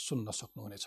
सुन्न 0.00 0.30
सक्नुहुनेछ। 0.32 0.86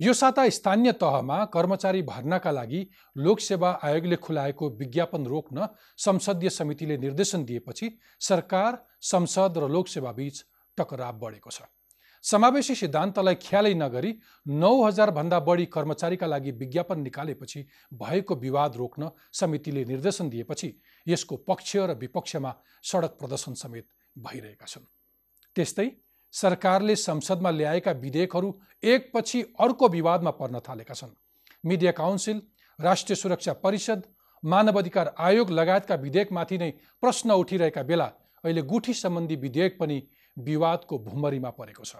यो 0.00 0.12
साता 0.12 0.48
स्थानीय 0.48 0.92
तहमा 0.92 1.44
कर्मचारी 1.46 2.02
भर्नाका 2.02 2.50
लागि 2.50 2.80
लोकसेवा 3.16 3.70
आयोगले 3.82 4.16
खुलाएको 4.16 4.70
विज्ञापन 4.70 5.26
रोक्न 5.26 5.68
संसदीय 5.98 6.50
समितिले 6.50 6.96
निर्देशन 6.98 7.44
दिएपछि 7.44 7.90
सरकार 8.20 8.82
संसद 9.02 9.58
र 9.58 9.68
लोकसेवा 9.68 10.12
बीच 10.12 10.44
टकराव 10.78 11.18
बढेको 11.18 11.50
छ। 11.50 11.62
समावेशी 12.24 12.74
सिद्धान्तलाई 12.74 13.34
ख्यालै 13.36 13.74
नगरी 13.74 14.10
नौ 14.46 14.74
हजारभन्दा 14.82 15.38
बढी 15.40 15.66
कर्मचारीका 15.66 16.26
लागि 16.26 16.50
विज्ञापन 16.52 17.00
निकालेपछि 17.00 17.60
भएको 17.92 18.34
विवाद 18.34 18.76
रोक्न 18.76 19.10
समितिले 19.32 19.84
निर्देशन 19.84 20.30
दिएपछि 20.30 20.68
यसको 21.06 21.36
पक्ष 21.48 21.76
र 21.78 21.94
विपक्षमा 21.94 22.52
सडक 22.82 23.12
प्रदर्शन 23.20 23.54
समेत 23.54 23.86
भइरहेका 24.16 24.66
छन्। 24.66 24.88
त्यस्तै 25.56 25.88
सरकारले 26.34 26.96
संसदमा 26.98 27.50
ल्याएका 27.50 27.92
विधेयकहरू 27.98 28.52
एकपछि 28.84 29.42
अर्को 29.60 29.88
विवादमा 29.88 30.30
पर्न 30.32 30.60
थालेका 30.60 30.94
छन्। 30.94 31.14
मिडिया 31.64 31.92
काउन्सिल 31.92 32.42
राष्ट्रिय 32.78 33.16
सुरक्षा 33.16 33.52
परिषद 33.62 34.02
मानव 34.42 34.78
अधिकार 34.78 35.14
आयोग 35.18 35.50
लगायतका 35.50 35.94
विधेयकमाथि 35.96 36.58
नै 36.58 36.70
प्रश्न 37.02 37.30
उठिरहेका 37.32 37.82
बेला 37.82 38.10
अहिले 38.44 38.62
गुठी 38.64 38.94
सम्बन्धी 38.94 39.36
विधेयक 39.36 39.78
पनि 39.80 40.02
विवादको 40.36 40.98
भुमरीमा 41.00 41.50
परेको 41.50 41.84
छ। 41.84 41.96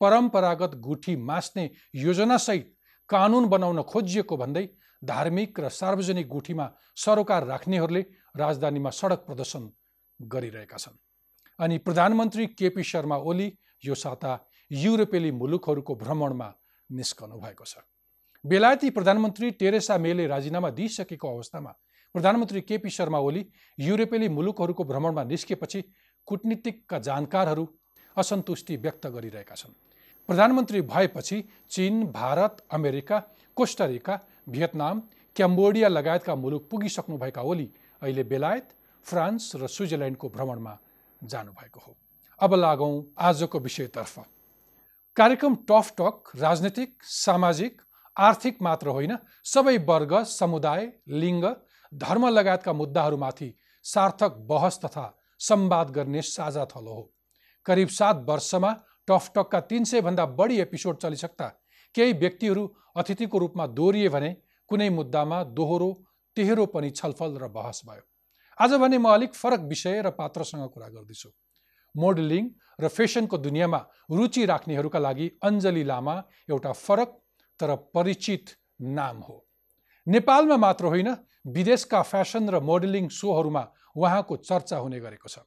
परम्परागत 0.00 0.74
गुठी 0.80 1.14
मास्ने 1.18 1.64
योजनासहित 1.94 2.74
कानुन 3.10 3.48
बनाउन 3.48 3.82
खोजिएको 3.82 4.36
भन्दै 4.36 4.68
धार्मिक 5.02 5.60
र 5.60 5.68
सार्वजनिक 5.70 6.28
गुठीमा 6.28 6.66
सरोकार 6.96 7.46
राख्नेहरूले 7.46 8.02
राजधानीमा 8.36 8.90
सडक 8.90 9.24
प्रदर्शन 9.26 9.70
गरिरहेका 10.20 10.76
छन्। 10.76 10.98
अनि 11.58 11.78
प्रधानमन्त्री 11.78 12.46
केपी 12.46 12.82
शर्मा 12.84 13.16
ओली 13.16 13.52
यो 13.84 13.94
साता 13.94 14.38
युरोपेली 14.70 15.30
मुलुकहरूको 15.30 15.94
भ्रमणमा 15.94 16.48
निस्कनु 16.90 17.38
भएको 17.40 17.64
छ। 17.64 17.76
बेलायती 18.44 18.90
प्रधानमन्त्री 18.90 19.50
टेरेसा 19.60 19.98
मेले 19.98 20.26
राजीनामा 20.26 20.70
दिइसकेको 20.70 21.28
अवस्थामा 21.28 21.72
प्रधानमन्त्री 22.14 22.60
केपी 22.60 22.90
शर्मा 22.90 23.18
ओली 23.18 23.44
युरोपेली 23.78 24.28
मुलुकहरूको 24.28 24.84
भ्रमणमा 24.84 25.22
निस्केपछि 25.24 25.82
कुटनीतिकका 26.28 26.98
जानकारहरू 26.98 27.66
असन्तुष्टि 28.16 28.76
व्यक्त 28.76 29.06
गरिरहेका 29.06 29.54
छन्। 29.54 29.72
प्रधानमन्त्री 30.28 30.80
भएपछि 30.82 31.42
Chin 31.70 32.02
Bharat 32.12 32.62
America 32.70 33.18
Costa Rica 33.56 34.18
Vietnam 34.48 35.00
Cambodia 35.36 35.88
लगायतका 35.88 36.34
मुलुक 36.34 36.68
पुगिसक्नुभएका 36.70 37.42
ओली 37.42 37.68
अहिले 38.02 38.24
बेलायत 38.24 38.68
फ्रान्स 39.06 39.52
र 39.56 39.66
स्विजरल्यान्डको 39.66 40.28
भ्रमणमा 40.28 40.74
जानुभएको 41.24 41.80
हो। 41.80 41.96
अब 42.40 42.54
लागौँ 42.54 43.02
आजको 43.20 43.58
विषयतर्फ। 43.60 44.18
कार्यक्रम 45.16 45.54
टफ 45.68 45.92
टक 46.00 46.30
राजनैतिक 46.36 47.02
सामाजिक 47.04 47.80
आर्थिक 48.16 48.62
मात्र 48.62 48.88
होइन 48.88 49.16
सबै 49.44 49.76
वर्ग 49.86 50.22
समुदाय 50.28 50.92
लिङ्ग 51.08 51.44
धर्म 51.92 52.28
लगायतका 52.28 52.72
मुद्दाहरूमाथि 52.72 53.54
सार्थक 53.84 54.36
बहस 54.48 54.78
तथा 54.84 55.06
संवाद 55.40 55.90
गर्ने 55.90 56.22
साझा 56.22 56.64
थलो 56.66 56.94
हो। 56.94 57.10
करिब 57.66 57.88
सात 57.88 58.24
वर्षमा 58.28 58.72
टफ 59.08 59.30
टकका 59.36 59.60
तिन 59.62 59.84
सयभन्दा 59.84 60.26
बढी 60.38 60.60
एपिसोड 60.60 60.96
चलिसक्दा 60.96 61.48
केही 61.94 62.12
व्यक्तिहरू 62.12 62.64
अतिथिको 62.96 63.38
रूपमा 63.38 63.66
दोहोरिए 63.68 64.08
भने 64.08 64.30
कुनै 64.70 64.88
मुद्दामा 64.90 65.42
दोहोरो 65.52 65.90
तेह्रो 66.36 66.66
पनि 66.66 66.90
छलफल 66.92 67.38
र 67.38 67.48
बहस 67.50 67.82
भयो। 67.86 68.04
आज 68.58 68.72
भने 68.74 68.98
म 68.98 69.08
अलिक 69.08 69.34
फरक 69.34 69.60
विषय 69.68 70.02
र 70.02 70.10
पात्रसँग 70.12 70.68
कुरा 70.68 70.88
गर्दैछु। 70.88 71.28
मोडलिङ 71.94 72.48
र 72.80 72.88
फेसनको 72.88 73.38
दुनियाँमा 73.38 73.78
रुचि 74.10 74.44
राख्नेहरूका 74.46 74.98
लागि 74.98 75.28
अञ्जली 75.42 75.84
लामा 75.84 76.14
एउटा 76.50 76.72
फरक 76.72 77.10
तर 77.60 77.74
परिचित 77.94 78.50
नाम 78.80 79.16
हो। 79.18 79.36
नेपालमा 80.06 80.56
मात्र 80.56 80.84
होइन 80.86 81.08
विदेशका 81.46 82.02
फेसन 82.02 82.48
र 82.48 82.60
मोडलिङ 82.60 83.08
सोहरूमा 83.08 83.64
उहाँको 83.96 84.36
चर्चा 84.38 84.76
हुने 84.76 85.00
गरेको 85.00 85.28
छ। 85.28 85.38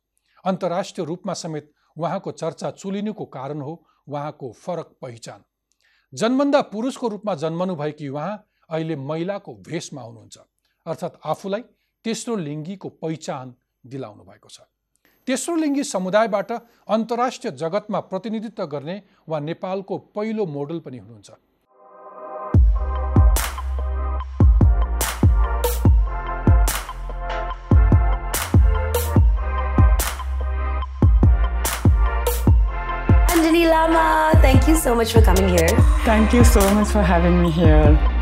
अन्तर्राष्ट्रिय 0.45 1.05
रूपमा 1.05 1.33
समेत 1.33 1.71
उहाँको 1.97 2.31
चर्चा 2.31 2.71
चुलिनुको 2.71 3.25
कारण 3.27 3.61
हो 3.61 3.73
उहाँको 4.07 4.51
फरक 4.53 4.97
पहिचान। 5.01 5.43
जन्मन्दा 6.13 6.61
पुरुषको 6.73 7.07
रूपमा 7.07 7.35
जन्मनु 7.35 7.75
भएकी 7.75 8.07
उहाँ 8.09 8.45
अहिले 8.69 8.95
महिलाको 8.95 9.53
भेषमा 9.61 10.01
हुनुहुन्छ। 10.01 10.37
अर्थात् 10.85 11.19
आफूलाई 11.25 11.63
तेस्रो 12.05 12.35
लिङ्गीको 12.37 12.89
पहिचान 13.03 13.53
दिलाउनु 13.83 14.23
भएको 14.25 14.49
छ 14.55 14.65
तेस्रो 15.27 15.55
लिङ्गी 15.55 15.83
समुदायबाट 15.89 16.51
अन्तर्राष्ट्रिय 16.95 17.51
जगतमा 17.61 17.99
प्रतिनिधित्व 18.11 18.65
गर्ने 18.73 19.01
वा 19.29 19.39
नेपालको 19.49 19.97
पहिलो 20.17 20.45
मोडल 20.57 20.79
पनि 20.85 20.97
हुनुहुन्छ 20.97 21.31
Anjali 33.35 33.63
Lama, 33.69 34.03
thank 34.43 34.67
you 34.67 34.75
so 34.75 34.93
much 34.93 35.11
for 35.13 35.21
coming 35.21 35.49
here. 35.49 35.73
Thank 36.05 36.33
you 36.33 36.43
so 36.45 36.67
much 36.75 36.87
for 36.89 37.01
having 37.01 37.41
me 37.41 37.51
here. 37.51 38.14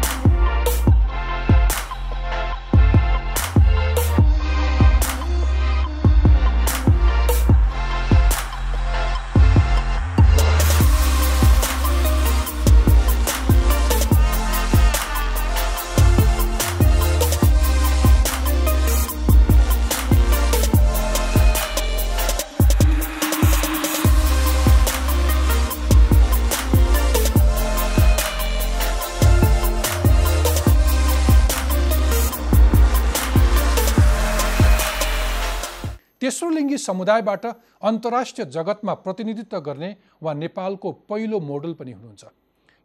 तेस्रो 36.34 36.50
लिङ्गी 36.50 36.78
समुदायबाट 36.80 37.46
अन्तर्राष्ट्रिय 37.86 38.46
जगतमा 38.50 38.94
प्रतिनिधित्व 39.06 39.60
गर्ने 39.62 39.90
वा 40.20 40.34
नेपालको 40.36 40.92
पहिलो 41.06 41.40
मोडल 41.40 41.74
पनि 41.78 41.92
हुनुहुन्छ। 41.94 42.24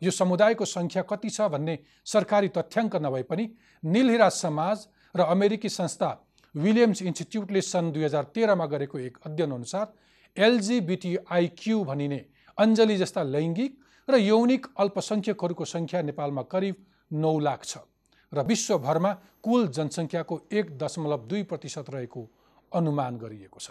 यो 0.03 0.11
समुदायको 0.13 0.65
सङ्ख्या 0.67 1.03
कति 1.03 1.31
छ 1.31 1.49
भन्ने 1.49 1.79
सरकारी 2.07 2.49
तथ्याङ्क 2.53 2.97
नभए 2.99 3.23
पनि 3.25 3.49
निलहिरा 3.83 4.29
समाज 4.35 4.87
र 5.15 5.21
अमेरिकी 5.27 5.69
संस्था 5.71 6.11
विलियम्स 6.55 7.03
इन्स्टिच्युटले 7.03 7.61
सन् 7.63 7.93
दुई 7.93 8.05
हजार 8.05 8.25
तेह्रमा 8.37 8.67
गरेको 8.69 8.99
एक 9.01 9.19
अध्ययन 9.25 9.53
अनुसार 9.55 9.87
एलजिबिटिआइक्यू 10.37 11.83
भनिने 11.85 12.21
अञ्जली 12.59 12.97
जस्ता 12.99 13.23
लैङ्गिक 13.35 13.73
र 14.09 14.21
यौनिक 14.23 14.67
अल्पसङ्ख्यकहरूको 14.77 15.65
सङ्ख्या 15.67 16.03
नेपालमा 16.11 16.43
करिब 16.53 16.77
नौ 17.25 17.39
लाख 17.49 17.65
छ 17.65 17.87
र 18.33 18.45
विश्वभरमा 18.45 19.13
कुल 19.43 19.69
जनसङ्ख्याको 19.77 20.41
एक 20.53 20.77
दशमलव 20.79 21.25
दुई 21.29 21.43
प्रतिशत 21.53 21.91
रहेको 21.91 22.29
अनुमान 22.73 23.17
गरिएको 23.19 23.61
छ। 23.61 23.71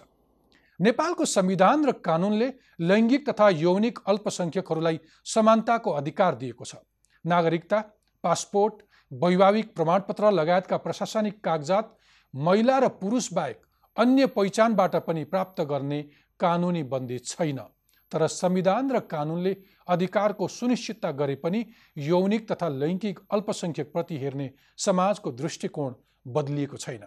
नेपालको 0.79 1.25
संविधान 1.25 1.85
र 1.85 1.91
कानुनले 2.05 2.53
लैङ्गिक 2.81 3.29
तथा 3.29 3.49
यौनिक 3.49 3.99
अल्पसङ्ख्यकहरूलाई 4.07 4.99
समानताको 5.25 5.91
अधिकार 5.91 6.35
दिएको 6.35 6.65
छ। 6.65 6.75
नागरिकता 7.25 7.79
पासपोर्ट 8.23 8.83
वैवाहिक 9.11 9.73
प्रमाणपत्र 9.75 10.31
लगायतका 10.31 10.77
प्रशासनिक 10.77 11.44
कागजात 11.44 11.95
महिला 12.33 12.77
र 12.79 12.88
पुरुष 12.99 13.31
बाहेक 13.33 13.65
अन्य 13.97 14.25
पहिचानबाट 14.35 14.95
पनि 15.05 15.23
प्राप्त 15.25 15.61
गर्ने 15.63 16.01
कानुनी 16.39 16.83
बन्दी 16.85 17.19
छैन। 17.25 17.59
तर 18.11 18.27
संविधान 18.29 18.91
र 18.91 19.00
कानुनले 19.09 19.55
अधिकारको 19.88 20.47
सुनिश्चितता 20.47 21.11
गरे 21.11 21.35
पनि 21.35 21.65
यौनिक 21.97 22.51
तथा 22.51 22.67
लैङ्गिक 22.69 23.19
अल्पसङ्ख्यकप्रति 23.31 24.17
हेर्ने 24.17 24.51
समाजको 24.77 25.31
दृष्टिकोण 25.33 25.93
बदलिएको 26.27 26.77
छैन। 26.77 27.03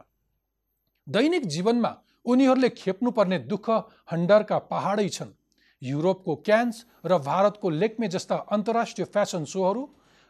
दैनिक 1.10 1.46
जीवनमा 1.48 1.92
उनीहरूले 2.24 2.68
खेप्नुपर्ने 2.72 3.38
दुःख 3.50 3.68
हन्डरका 4.12 4.58
पहाडै 4.70 5.08
छन्। 5.08 5.30
युरोपको 5.82 6.34
क्यान्स 6.46 6.84
र 7.06 7.18
भारतको 7.20 7.70
लेक्मे 7.72 8.08
जस्ता 8.08 8.36
अन्तर्राष्ट्रिय 8.52 9.06
फ्यासन 9.06 9.44
सोहरू 9.52 9.82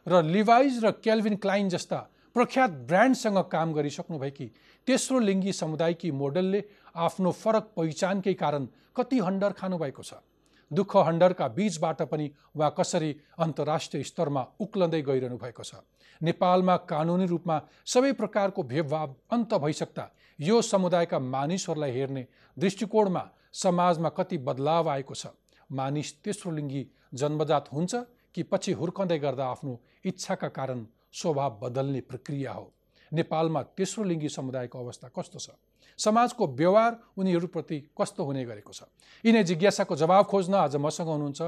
र 0.07 0.23
लिभाइज 0.27 0.85
र 0.85 0.91
केल्भिन 1.05 1.37
क्लाइन 1.37 1.69
जस्ता 1.69 1.99
प्रख्यात 2.37 2.71
ब्रान्डसँग 2.89 3.39
काम 3.51 3.73
गरिसक्नुभएकी 3.73 4.47
तेस्रो 4.87 5.19
लिङ्गी 5.21 5.53
समुदायकी 5.53 6.11
मोडलले 6.15 6.61
आफ्नो 6.97 7.31
फरक 7.35 7.65
पहिचानकै 7.77 8.35
कारण 8.35 8.67
कति 8.97 9.19
हन्डर 9.21 9.53
खानुभएको 9.61 10.03
छ। 10.03 10.15
दुःख 10.71 10.97
हन्डरका 10.97 11.49
बीचबाट 11.49 12.03
पनि 12.03 12.31
वा 12.57 12.69
कसरी 12.71 13.11
अन्तर्राष्ट्रिय 13.39 14.03
स्तरमा 14.03 14.47
उक्लँदै 14.61 15.03
गइरहनु 15.03 15.37
भएको 15.37 15.63
छ। 15.63 15.75
नेपालमा 16.21 16.77
कानुनी 16.87 17.27
रूपमा 17.27 17.61
सबै 17.87 18.13
प्रकारको 18.13 18.63
भेदभाव 18.63 19.15
अन्त 19.33 19.55
भइसक्दा 19.57 20.05
यो 20.39 20.61
समुदायका 20.63 21.19
मानिसहरूलाई 21.19 21.91
हेर्ने 21.91 22.27
दृष्टिकोणमा 22.57 23.23
समाजमा 23.53 24.09
कति 24.09 24.39
बदलाव 24.39 24.89
आएको 24.91 25.15
छ। 25.15 25.27
मानिस 25.71 26.13
तेस्रो 26.23 26.53
लिङ्गी 26.53 26.87
जन्मजात 27.15 27.73
हुन्छ 27.73 27.95
कि 28.35 28.43
पछि 28.43 28.73
हुर्कँदै 28.73 29.19
गर्दा 29.19 29.47
आफ्नो 29.47 29.81
इच्छाका 30.05 30.49
कारण 30.51 30.87
स्वभाव 31.13 31.59
बदल्ने 31.63 32.01
प्रक्रिया 32.01 32.53
हो। 32.53 32.73
नेपालमा 33.13 33.61
तेस्रो 33.77 34.05
लिङ्गी 34.05 34.29
समुदायको 34.29 34.77
अवस्था 34.79 35.07
कस्तो 35.11 35.39
छ? 35.39 35.49
समाजको 35.99 36.47
व्यवहार 36.47 36.93
उनीहरूप्रति 37.19 37.79
कस्तो 37.99 38.23
हुने 38.25 38.45
गरेको 38.45 38.73
छ? 38.73 38.83
यिनै 39.25 39.43
जिज्ञासाको 39.45 39.95
जवाब 39.97 40.25
खोज्न 40.27 40.55
आज 40.55 40.77
मसँग 40.77 41.09
हुनुहुन्छ 41.09 41.41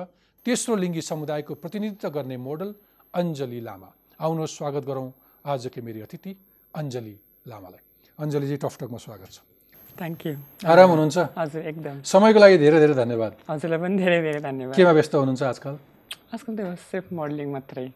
तेस्रो 0.47 0.75
लिङ्गी 0.77 1.03
समुदायको 1.03 1.55
प्रतिनिधित्व 1.55 2.09
गर्ने 2.11 2.37
मोडल 2.37 2.75
अञ्जली 3.15 3.61
लामा। 3.63 3.89
आउनुहोस् 4.21 4.57
स्वागत 4.59 4.85
गरौँ 4.85 5.09
आजकै 5.45 5.81
मेरी 5.81 6.01
अतिथि 6.03 6.33
अञ्जली 6.75 7.17
लामालाई। 7.47 7.83
अञ्जलीजी 8.19 8.57
टफटकमा 8.57 8.99
स्वागत 8.99 9.31
छ। 9.31 9.39
थ्याङ्क 9.99 10.21
यू 10.27 10.35
आराम 10.67 10.89
हुनुहुन्छ? 10.91 11.19
हजुर 11.39 11.63
एकदम। 11.63 11.97
समयको 12.03 12.39
लागि 12.43 12.57
धेरै 12.59 12.79
धेरै 12.81 12.95
धन्यवाद। 12.95 13.33
हजुरलाई 13.49 13.79
पनि 13.79 13.97
धेरै 14.03 14.21
धेरै 14.27 14.41
धन्यवाद। 14.41 14.75
केमा 14.77 14.93
व्यस्त 14.93 15.15
हुनुहुन्छ 15.15 15.43
आजकल? 15.43 15.75
आजकल 16.33 16.53
त्यो 16.57 16.75
सेफ 16.91 17.05
मोडलिङ 17.13 17.49
मात्रै। 17.53 17.87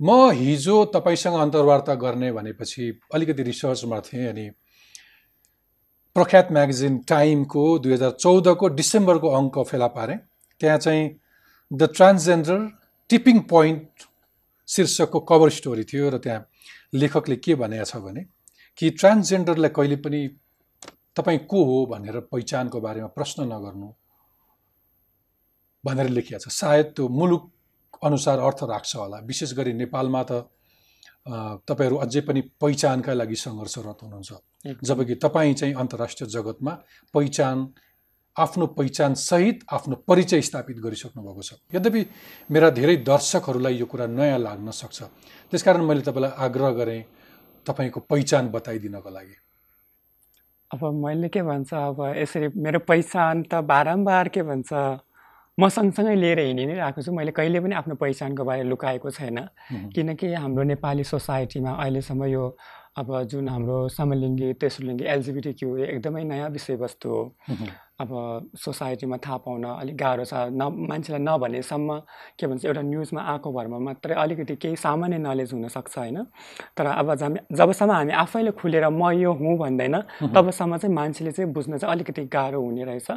म 0.00 0.30
हिजो 0.32 0.84
तपाईँसँग 0.94 1.34
अन्तर्वार्ता 1.36 1.94
गर्ने 1.94 2.32
भनेपछि 2.32 2.84
अलिकति 3.14 3.42
रिसर्चमा 3.42 4.00
थिएँ 4.00 4.28
अनि 4.28 4.48
प्रख्यात 6.16 6.52
म्यागजिन 6.52 6.98
टाइमको 7.08 7.62
दुई 7.78 7.92
हजार 7.92 8.10
चौधको 8.10 8.68
डिसेम्बरको 8.80 9.28
अङ्क 9.28 9.58
फेला 9.68 9.86
पारेँ। 9.96 10.18
त्यहाँ 10.60 10.78
चाहिँ 10.78 11.04
द 11.70 11.88
ट्रान्सजेन्डर 11.96 12.58
टिपिङ 13.10 13.40
पोइन्ट 13.50 14.06
शीर्षकको 14.68 15.20
कभर 15.20 15.50
स्टोरी 15.50 15.84
थियो 15.84 16.08
र 16.10 16.18
त्यहाँ 16.18 16.46
लेखकले 16.94 17.36
के 17.36 17.54
भनेको 17.54 17.84
छ 17.84 17.96
भने 18.00 18.24
कि 18.78 18.90
ट्रान्सजेन्डरलाई 18.96 19.70
कहिले 19.76 19.96
पनि 20.00 20.20
तपाईँ 21.16 21.38
को 21.44 21.64
हो 21.64 21.86
भनेर 21.86 22.20
पहिचानको 22.32 22.80
बारेमा 22.80 23.08
प्रश्न 23.12 23.52
नगर्नु 23.52 23.88
भनेर 25.84 26.08
लेखिएको 26.08 26.40
छ। 26.40 26.48
सायद 26.50 26.86
त्यो 26.96 27.08
मुलुक 27.10 27.50
अनुसार 28.02 28.38
अर्थ 28.38 28.60
राख्छ 28.64 28.96
होला। 28.96 29.18
विशेष 29.26 29.52
गरी 29.54 29.72
नेपालमा 29.72 30.22
त 30.22 30.32
तपाईँहरू 31.68 31.96
अझै 32.00 32.20
पनि 32.24 32.40
पहिचानका 32.60 33.12
लागि 33.14 33.36
सङ्घर्षरत 33.36 33.98
हुनुहुन्छ। 34.02 34.30
जबकि 34.82 35.14
तपाईँ 35.24 35.54
चाहिँ 35.54 35.74
अन्तर्राष्ट्रिय 35.74 36.28
जगतमा 36.30 36.72
पहिचान 37.14 37.56
आफ्नो 38.36 38.66
पहिचान 38.78 39.14
सहित 39.14 39.60
आफ्नो 39.68 39.94
परिचय 40.08 40.40
स्थापित 40.40 40.78
गरिसक्नु 40.80 41.22
भएको 41.22 41.42
छ। 41.42 41.50
यद्यपि 41.74 42.00
मेरा 42.50 42.70
धेरै 42.70 42.96
दर्शकहरूलाई 43.04 43.74
यो 43.76 43.86
कुरा 43.86 44.06
नयाँ 44.06 44.38
लाग्न 44.38 44.70
सक्छ। 44.70 44.98
त्यसकारण 45.52 45.82
मैले 45.84 46.00
तपाईँलाई 46.00 46.32
आग्रह 46.38 46.70
गरेँ 46.80 47.02
तपाईँको 47.66 48.00
पहिचान 48.00 48.48
बताइदिनको 48.48 49.10
लागि। 49.10 49.36
अब 50.70 50.82
मैले 51.04 51.28
के 51.28 51.42
भन्छ 51.42 51.74
अब 51.74 51.98
यसरी 52.16 52.48
मेरो 52.56 52.78
पहिचान 52.86 53.42
त 53.50 53.60
बारम्बार 53.66 54.28
के 54.30 54.42
भन्छ 54.42 54.70
म 55.60 55.68
सँगसँगै 55.68 56.14
लिएर 56.16 56.38
हिँडि 56.40 56.64
नै 56.66 56.74
रहेको 56.80 57.02
छु। 57.04 57.12
मैले 57.12 57.32
कहिले 57.36 57.60
पनि 57.60 57.74
आफ्नो 57.80 57.94
पहिचानको 58.00 58.42
बारे 58.48 58.62
लुकाएको 58.64 59.10
छैन। 59.12 59.38
किनकि 59.94 60.32
हाम्रो 60.40 60.62
नेपाली 60.72 61.04
सोसाइटीमा 61.04 61.70
अहिलेसम्म 61.76 62.24
यो 62.32 62.44
अब 62.96 63.08
जुन 63.30 63.48
हाम्रो 63.48 63.76
समलिङ्गी 63.92 64.48
तेस्रो 64.60 64.86
लिङ्गी 64.88 65.04
एलजिबिटी 65.04 65.52
क्यु 65.60 65.68
एकदमै 65.94 66.24
नयाँ 66.24 66.48
विषयवस्तु 66.56 67.08
हो। 67.08 67.22
अब 68.00 68.10
सोसाइटीमा 68.56 69.16
थाहा 69.24 69.36
पाउन 69.44 69.64
अलिक 69.64 69.96
गाह्रो 69.96 70.24
छ। 70.24 70.34
न 70.56 70.62
मान्छेलाई 70.88 71.20
नभनेसम्म 71.20 71.88
के 72.40 72.46
भन्छ 72.46 72.64
एउटा 72.64 72.82
न्युजमा 72.82 73.20
आएको 73.32 73.48
भरमा 73.52 73.78
मात्रै 73.78 74.14
अलिकति 74.16 74.56
केही 74.56 74.76
सामान्य 74.76 75.18
नलेज 75.20 75.52
हुनसक्छ 75.52 75.98
होइन? 75.98 76.18
तर 76.76 76.86
अब 76.86 77.14
जब 77.14 77.38
जबसम्म 77.52 77.92
हामी 77.92 78.12
आफैले 78.24 78.50
खुलेर 78.56 78.88
म 78.88 79.10
यो 79.20 79.32
हुँ 79.36 79.56
भन्दैन 79.58 79.96
तबसम्म 80.32 80.76
चाहिँ 80.80 80.94
मान्छेले 80.94 81.32
चाहिँ 81.32 81.52
बुझ्न 81.52 81.78
चाहिँ 81.78 81.92
अलिकति 81.94 82.24
गाह्रो 82.32 82.60
हुने 82.60 82.84
रहेछ। 82.84 83.10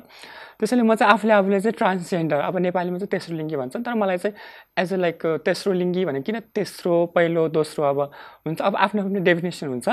त्यसैले 0.59 0.83
म 0.83 0.95
चाहिँ 0.95 1.13
आफूले 1.13 1.33
आफूले 1.33 1.59
चाहिँ 1.63 1.75
ट्रान्सजेन्डर 1.79 2.39
अब 2.43 2.57
नेपालीमा 2.67 2.97
चाहिँ 2.97 3.11
तेस्रो 3.11 3.35
लिङ्गी 3.39 3.55
भन्छ 3.55 3.75
तर 3.87 3.93
मलाई 3.95 4.17
चाहिँ 4.19 4.35
एज 4.83 4.93
अ 4.93 4.97
लाइक 4.97 5.25
तेस्रो 5.47 5.73
लिङ्गी 5.73 6.05
भने 6.05 6.21
किन 6.27 6.39
तेस्रो 6.51 6.93
पहिलो 7.15 7.47
दोस्रो 7.55 7.83
अब 7.87 7.99
हुन्छ। 8.45 8.59
अब 8.61 8.75
आफ्नो 8.75 9.01
आफ्नो 9.03 9.19
डेफिनेसन 9.23 9.67
हुन्छ 9.67 9.87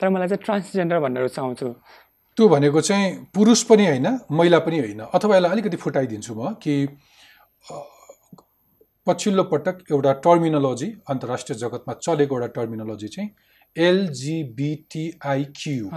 तर 0.00 0.08
मलाई 0.08 0.28
चाहिँ 0.28 0.42
ट्रान्सजेन्डर 0.44 0.98
भनेर 1.04 1.22
रुचाउँछु 1.22 1.68
त्यो 2.40 2.48
भनेको 2.48 2.80
चाहिँ 2.80 3.28
पुरुष 3.34 3.62
पनि 3.68 3.86
होइन 3.86 4.06
महिला 4.32 4.58
पनि 4.64 4.78
होइन। 4.78 5.00
अथवा 5.12 5.36
यसलाई 5.36 5.52
अलिकति 5.52 5.76
फुटाइदिन्छु 5.76 6.34
म 6.34 6.52
कि 6.62 6.86
पछिल्लो 9.06 9.44
पटक 9.44 9.78
एउटा 9.92 10.12
टर्मिनोलोजी 10.24 10.86
अन्तर्राष्ट्रिय 11.10 11.58
जगतमा 11.58 11.94
चलेको 12.00 12.34
एउटा 12.36 12.46
टर्मिनोलोजी 12.56 13.08
चाहिँ 13.08 13.30
एलजिबिटिआइक्यू 13.76 15.90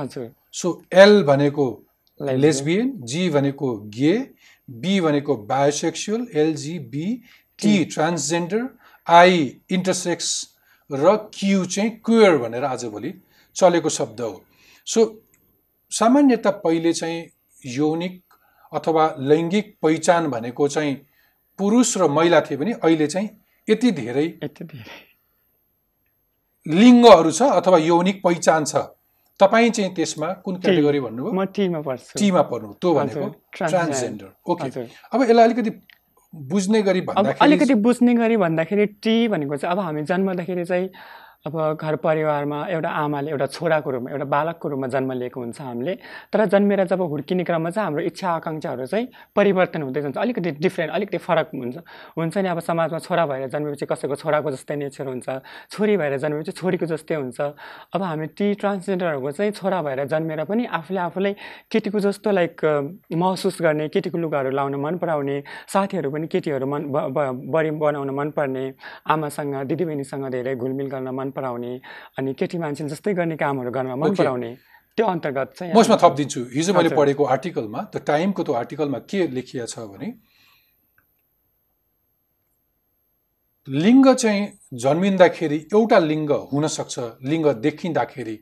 सो 0.53 0.81
एल 0.93 1.23
भनेको. 1.23 1.83
लेस्बियन 2.19 2.91
जी 3.07 3.29
भनेको 3.29 3.75
गे 3.95 4.17
बी 4.67 5.01
भनेको 5.01 5.35
bisexual 5.47 6.27
LGB 6.35 7.21
T 7.59 7.85
transgender 7.85 8.67
I 9.07 9.61
intersex 9.71 10.49
र 10.89 11.15
क्यू 11.33 11.65
चाहिँ 11.65 11.89
क्युयर 12.05 12.37
भनेर 12.37 12.63
आजभोलि 12.65 13.13
चलेको 13.55 13.89
शब्द 13.91 14.21
हो। 14.21 14.41
सो 14.87 15.22
सामान्यतः 15.99 16.51
पहिले 16.63 16.93
चाहिँ 16.93 17.19
यौनिक 17.77 18.21
अथवा 18.73 19.03
लैङ्गिक 19.19 19.75
पहिचान 19.81 20.27
भनेको 20.29 20.67
चाहिँ 20.67 20.95
पुरुष 21.59 21.97
र 21.97 22.07
महिला 22.09 22.41
थिए 22.41 22.57
भने 22.57 22.71
अहिले 22.73 23.07
चाहिँ 23.07 23.29
यति 23.67 23.91
धेरै 24.01 24.25
यति 24.43 24.63
धेरै। 24.63 25.01
लिङ्गहरू 26.65 27.31
छ 27.31 27.41
अथवा 27.59 27.77
यौनिक 27.77 28.21
पहिचान 28.23 28.65
छ? 28.65 28.75
तपाईँ 29.39 29.69
चाहिँ 29.69 29.93
त्यसमा 29.95 30.27
कुन 30.45 30.55
क्याटेगोरी 30.61 30.99
भन्नुभयो? 30.99 31.33
म 31.33 31.45
टीमा 31.55 31.79
पढ्छु। 31.81 32.19
टीमा 32.19 32.41
पर्नु 32.49 32.73
त्यो 32.81 32.93
भनेको. 32.93 33.27
Transgender 33.53 34.27
okay. 34.51 34.69
अब 35.13 35.21
यसलाई 35.21 35.45
अलिकति 35.45 35.71
बुझ्ने 36.33 36.81
गरी 36.81 37.01
भन्दाखेरि 37.01 37.45
अलिकति 37.45 37.73
बुझ्ने 37.85 38.13
गरी 38.15 38.37
भन्दाखेरि 38.37 38.85
टी 39.03 39.15
भनेको 39.27 39.57
चाहिँ 39.57 39.71
अब 39.71 39.79
हामी 39.79 40.01
जन्मदाखेरि 40.09 40.65
चाहिँ 40.65 40.89
अब 41.45 41.55
घर 41.75 41.95
परिवारमा 41.99 42.57
एउटा 42.71 42.89
आमाले 42.89 43.31
एउटा 43.31 43.45
छोराको 43.45 43.91
रूपमा 43.91 44.11
एउटा 44.11 44.25
बालकको 44.31 44.69
रूपमा 44.69 44.87
जन्म 44.87 45.11
लिएको 45.11 45.39
हुन्छ 45.39 45.59
हामीले। 45.61 45.95
तर 46.31 46.45
जन्मेर 46.47 46.83
जब 46.87 47.01
हुर्किने 47.03 47.43
क्रममा 47.43 47.69
चाहिँ 47.69 47.85
हाम्रो 47.85 48.01
इच्छा 48.07 48.29
आकाङ्क्षाहरू 48.31 48.85
चाहिँ 48.87 49.07
परिवर्तन 49.35 49.81
हुँदै 49.83 50.01
जान्छ। 50.01 50.17
अलिकति 50.17 50.51
डिफ्रेन्ट 50.63 50.91
अलिकति 50.95 51.17
फरक 51.19 51.49
हुन्छ। 51.51 51.77
हुन्छ 52.15 52.37
नि 52.37 52.47
अब 52.47 52.59
समाजमा 52.63 52.99
छोरा 53.03 53.25
भएर 53.27 53.47
जन्मेपछि 53.51 53.85
कसैको 53.91 54.15
छोराको 54.23 54.51
जस्तै 54.55 54.75
नेचर 54.87 55.07
हुन्छ 55.07 55.27
छोरी 55.67 55.97
भएर 55.99 56.17
जन्मेपछि 56.23 56.51
छोरीको 56.55 56.85
जस्तै 56.87 57.15
हुन्छ। 57.15 57.39
अब 57.91 58.01
हामी 58.01 58.25
टी 58.39 58.53
ट्रान्सजेन्डरहरूको 58.63 59.31
चाहिँ 59.35 59.51
छोरा 59.51 59.81
भएर 59.83 60.05
जन्मेर 60.07 60.43
पनि 60.47 60.63
आफूले 60.79 60.99
आफूलाई 61.11 61.33
केटीको 61.67 61.99
जस्तो 62.07 62.31
लाइक 62.31 62.55
महसुस 63.11 63.59
गर्ने 63.61 63.89
केटीको 63.91 64.17
लुगाहरू 64.17 64.49
लाउन 64.55 64.79
मन 64.79 64.95
पराउने 64.95 65.43
साथीहरू 65.67 66.07
पनि 66.07 66.27
केटीहरू 66.31 66.65
मन 66.71 66.87
बढी 67.51 67.71
बनाउन 67.83 68.09
मनपर्ने 68.15 68.65
आमासँग 69.11 69.55
दिदीबहिनीसँग 69.67 70.31
धेरै 70.31 70.55
घुलमिल 70.55 70.87
गर्न 70.87 71.11
मन 71.11 71.31
पराउने 71.35 71.71
अनि 72.19 72.33
केटी 72.39 72.57
मान्छे 72.57 72.87
जस्तै 72.93 73.13
गर्ने 73.13 73.35
कामहरू 73.37 73.71
गर्न 73.71 73.87
मन. 73.99 74.15
पराउने 74.15 74.51
त्यो 74.97 75.05
अन्तर्गत 75.05 75.49
चाहिँ 75.57 75.73
म 75.73 75.79
यसमा 75.79 75.97
थपिदिन्छु 76.03 76.41
हिजो 76.53 76.73
मैले। 76.73 76.89
पढेको 76.93 77.23
आर्टिकलमा 77.25 77.79
त्यो 77.91 77.99
टाइमको 78.05 78.41
त्यो 78.43 78.53
आर्टिकलमा 78.61 78.99
के 79.09 79.19
लेखिएको 79.33 79.67
छ 79.67 79.75
भने 79.91 80.09
लिङ्ग 83.67 84.13
चाहिँ 84.13 84.41
जन्मिँदाखेरि 84.83 85.57
एउटा 85.73 85.99
लिङ्ग 85.99 86.31
हुनसक्छ 86.51 86.95
लिङ्ग 87.23 87.47
देखिँदाखेरि। 87.63 88.35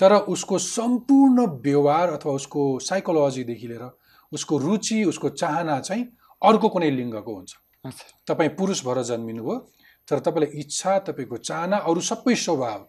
तर 0.00 0.12
उसको 0.28 0.58
सम्पूर्ण 0.58 1.46
व्यवहार 1.64 2.08
अथवा 2.12 2.32
उसको 2.32 2.62
साइकोलोजीदेखि 2.84 3.66
लिएर 3.68 3.84
उसको 4.32 4.58
रुचि 4.58 4.98
उसको 5.10 5.28
चाहना 5.40 5.78
चाहिँ 5.80 6.04
अर्को 6.42 6.68
कुनै 6.68 6.90
लिङ्गको 6.90 7.34
हुन्छ। 7.34 7.52
तपाईँ 8.28 8.50
पुरुष 8.58 8.84
भएर 8.86 9.02
जन्मिनुभयो 9.10 9.56
तर 10.10 10.18
तपाईँलाई 10.18 10.60
इच्छा 10.60 10.98
तपाईँको 11.06 11.36
चाहना 11.38 11.76
अरू 11.76 12.00
सबै 12.00 12.34
स्वभाव। 12.34 12.86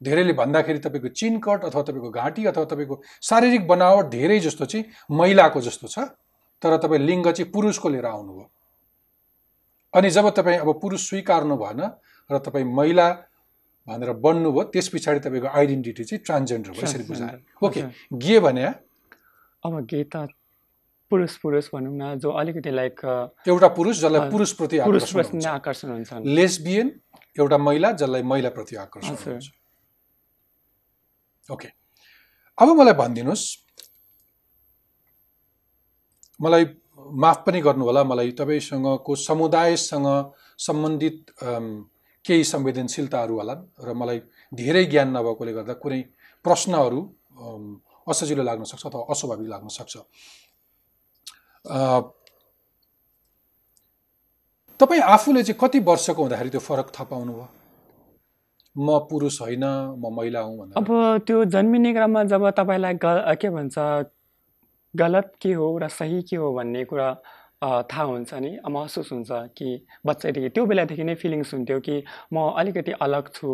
धेरैले 0.00 0.32
भन्दाखेरि 0.32 0.78
तपाईँको 0.78 1.08
चिनकट 1.12 1.64
अथवा 1.64 1.82
तपाईँको 1.82 2.10
घाँटी 2.10 2.44
अथवा 2.46 2.64
तपाईँको 2.64 3.02
शारीरिक 3.22 3.66
बनावट 3.68 4.04
धेरै 4.08 4.38
जस्तो 4.40 4.64
चाहिँ 4.64 4.84
महिलाको 5.10 5.60
जस्तो 5.60 5.88
छ 5.88 5.98
तर 6.62 6.76
तपाईँ 6.76 7.02
लिङ्ग 7.02 7.30
चाहिँ 7.30 7.50
पुरुषको 7.52 7.88
लिएर 7.88 8.06
आउनुभयो। 8.06 8.50
अनि 9.94 10.10
जब 10.10 10.28
तपाईँ 10.30 10.58
अब 10.58 10.80
पुरुष 10.80 11.08
स्वीकार्नु 11.08 11.56
भएन 11.56 11.80
र 12.30 12.38
तपाईँ 12.38 12.64
महिला 12.64 13.08
भनेर 13.88 14.12
बन्नुभयो 14.22 14.62
त्यस 14.72 14.88
पछाडि 14.88 15.20
तपाईँको 15.20 15.48
आइडेन्टिटी 15.48 16.04
चाहिँ 16.04 16.22
ट्रान्सजेन्डर 16.24 16.70
भयो 16.70 16.82
यसरी 16.82 17.04
बुझायो। 17.04 17.28
Transgender, 17.28 17.62
okay. 17.62 17.80
गे 18.12 18.40
भने 18.40 18.64
अब 19.64 19.86
गे 19.86 20.04
त 20.04 20.28
पुरुष 21.10 21.36
पुरुष 21.42 21.68
भनौँ 21.74 21.94
न 21.94 22.18
जो 22.18 22.30
अलिकति 22.30 22.70
लाइक 22.70 23.00
एउटा 23.48 23.68
पुरुष 23.76 23.96
जसलाई 24.00 24.30
पुरुषप्रति 24.30 24.80
पुरुष 24.80 25.14
आकर्षण 25.46 25.88
प्रति 25.88 26.14
हुन्छ। 26.14 26.34
लेस्बियन 26.36 26.88
एउटा 27.38 27.58
महिला 27.58 27.92
जसलाई 27.92 28.22
महिलाप्रति 28.22 28.76
आकर्षण। 28.76 29.14
हुन्छ। 29.24 29.48
ओके 31.48 31.68
अब 32.58 32.68
मलाई 32.78 32.94
भनिदिनुहोस्। 32.94 33.44
मलाई 36.40 36.64
माफ 37.24 37.42
पनि 37.46 37.60
गर्नु 37.60 37.84
होला 37.84 38.02
मलाई 38.04 38.30
तपाईँसँगको 38.38 39.14
समुदायसँग 39.16 40.08
सम्बन्धित 40.58 41.18
केही 42.24 42.44
संवेदनशीलताहरू 42.44 43.34
होलान् 43.38 43.62
र 43.80 43.92
मलाई 43.94 44.18
धेरै 44.52 44.84
ज्ञान 44.84 45.08
नभएकोले 45.16 45.52
गर्दा 45.52 45.74
कुनै 45.82 46.00
प्रश्नहरू 46.44 47.00
असजिलो 48.08 48.42
लाग्न 48.42 48.64
सक्छ 48.64 48.84
अथवा 48.86 49.06
अस्वाभाविक 49.08 49.48
लाग्न 49.48 49.68
सक्छ। 49.68 49.94
तपाईँ 54.80 55.00
आफूले 55.14 55.42
चाहिँ 55.42 55.58
कति 55.60 55.78
वर्षको 55.88 56.22
हुँदाखेरि 56.22 56.50
त्यो 56.50 56.60
फरक 56.60 56.88
थाहा 56.94 57.04
पाउनुभयो? 57.10 57.46
म 58.76 58.98
पुरुष 59.10 59.40
होइन 59.42 59.64
म 59.98 60.12
महिला 60.16 60.40
हुँ 60.40 60.56
भनेर। 60.58 60.74
अब 60.78 60.88
त्यो 61.26 61.44
जन्मिने 61.54 61.92
क्रममा 61.92 62.22
जब 62.32 62.48
तपाईँलाई 62.58 62.94
ग 63.04 63.06
के 63.40 63.48
भन्छ 63.50 63.76
गलत 64.94 65.32
के 65.42 65.52
हो 65.52 65.66
र 65.78 65.88
सही 65.88 66.22
के 66.30 66.36
हो 66.36 66.52
भन्ने 66.54 66.84
कुरा 66.84 67.08
थाहा 67.62 68.02
हुन्छ 68.02 68.34
नि। 68.34 68.50
महसुस 68.70 69.12
हुन्छ 69.12 69.30
कि 69.58 69.68
बच्चैदेखि 70.06 70.48
त्यो 70.54 70.64
बेलादेखि 70.66 71.04
नै 71.04 71.14
फिलिङ्स 71.14 71.54
हुन्थ्यो 71.54 71.78
कि 71.80 71.96
म 72.32 72.48
अलिकति 72.58 72.92
अलग 73.06 73.28
छु। 73.34 73.48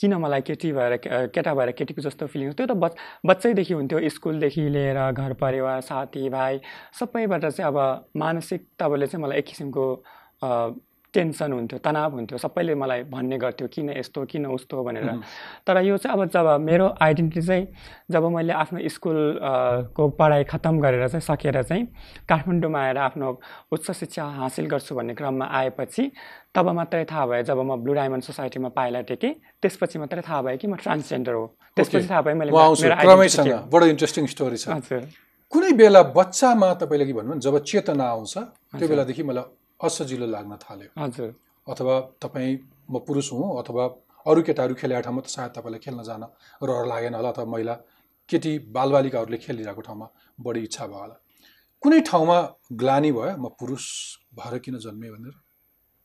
किन 0.00 0.14
मलाई 0.20 0.40
केटी 0.48 0.72
भएर 0.72 0.96
केटा 1.34 1.54
भएर 1.54 1.70
केटीको 1.78 2.02
जस्तो 2.02 2.26
फिलिङ्स 2.26 2.56
त्यो 2.56 2.66
त 2.66 2.72
बच 2.84 2.96
बच्चैदेखि 3.26 3.74
हुन्थ्यो 3.74 4.08
स्कुलदेखि 4.08 4.68
लिएर 4.76 5.00
घर 5.12 5.32
परिवार 5.40 5.80
साथीभाइ 5.88 6.60
सबैबाट 7.00 7.44
चाहिँ 7.46 7.68
अब 7.68 7.78
मानसिक 8.16 8.68
तपाईँले 8.78 9.06
चाहिँ 9.06 9.24
मलाई 9.24 9.38
एक 9.38 9.46
किसिमको 9.46 9.86
टेन्सन 11.16 11.52
हुन्थ्यो 11.52 11.78
तनाव 11.84 12.10
हुन्थ्यो 12.16 12.38
सबैले 12.44 12.74
मलाई 12.82 13.02
भन्ने 13.12 13.36
गर्थ्यो 13.44 13.66
किन 13.74 13.90
यस्तो 13.98 14.24
किन 14.30 14.46
उस्तो 14.46 14.82
भनेर। 14.84 15.08
तर 15.66 15.76
यो 15.88 15.96
चाहिँ 15.96 16.12
अब 16.16 16.28
जब 16.36 16.46
मेरो 16.68 16.86
आइडेन्टिटी 17.00 17.46
चाहिँ 17.46 17.66
जब 18.12 18.24
मैले 18.36 18.52
आफ्नो 18.52 18.78
स्कुल 18.94 19.16
अ, 19.40 19.52
को 19.96 20.08
पढाइ 20.20 20.44
खत्तम 20.52 20.80
गरेर 20.84 21.08
चाहिँ 21.08 21.24
सकेर 21.30 21.62
चाहिँ 21.62 21.84
काठमाडौँमा 22.28 22.80
आएर 22.84 22.98
आफ्नो 23.08 23.28
उच्च 23.72 23.90
शिक्षा 23.90 24.24
हासिल 24.40 24.66
गर्छु 24.72 24.94
भन्ने 24.94 25.14
क्रममा 25.14 25.46
आएपछि 25.58 26.10
तब 26.54 26.68
मात्रै 26.78 27.04
थाहा 27.10 27.26
भयो 27.26 27.42
जब 27.48 27.58
म 27.68 27.76
ब्लु 27.84 27.92
डायमन्ड 27.94 28.22
सोसाइटीमा 28.28 28.68
पाइला 28.76 29.00
टेकेँ 29.10 29.32
त्यसपछि 29.62 29.98
मात्रै 29.98 30.22
थाहा 30.28 30.40
भयो 30.42 30.56
कि 30.60 30.66
म 30.66 30.74
ट्रान्सजेन्डर 30.84 31.32
हो 31.32 31.44
त्यसपछि. 31.76 32.08
थाहा 32.08 32.20
भयो 32.22 32.34
मैले। 32.36 32.50
बडो 33.72 33.86
इन्ट्रेस्टिङ 33.92 34.24
स्टोरी 34.34 34.56
छ 34.56 34.68
कुनै 35.52 35.72
बेला 35.78 36.02
बच्चामा 36.16 36.68
तपाईँले 36.80 37.04
के 37.06 37.12
भन्नु 37.18 37.34
जब 37.44 37.54
चेतना 37.70 38.04
आउँछ 38.14 38.34
त्यो 38.78 38.86
बेलादेखि 38.88 39.22
मलाई 39.22 39.44
असजिलो 39.80 40.26
लाग्न 40.26 40.56
थाल्यो। 40.64 40.88
हजुर। 40.96 41.30
अथवा 41.66 41.94
तपाईँ 42.22 42.56
म 42.90 42.98
पुरुष 43.06 43.32
हुँ 43.32 43.58
अथवा 43.60 43.84
अरू 44.26 44.40
केटाहरू 44.42 44.74
खेलेको 44.74 45.02
ठाउँमा 45.06 45.20
त 45.22 45.28
सायद 45.28 45.50
तपाईँलाई 45.56 45.80
खेल्न 45.84 46.02
जान 46.02 46.22
रहर 46.62 46.86
लागेन 46.86 47.14
होला 47.14 47.28
अथवा 47.28 47.44
महिला 47.44 47.74
केटी 48.28 48.52
बालबालिकाहरूले 48.74 49.38
खेलिरहेको 49.44 49.80
ठाउँमा 49.86 50.06
बढी 50.40 50.60
इच्छा 50.66 50.86
भयो 50.86 50.98
होला। 50.98 51.16
कुनै 51.82 52.00
ठाउँमा 52.08 52.38
ग्लानी 52.80 53.10
भयो 53.12 53.36
म 53.36 53.46
पुरुष 53.58 53.84
भएर 54.38 54.58
किन 54.64 54.78
जन्मेँ 54.78 55.10
भनेर? 55.12 55.34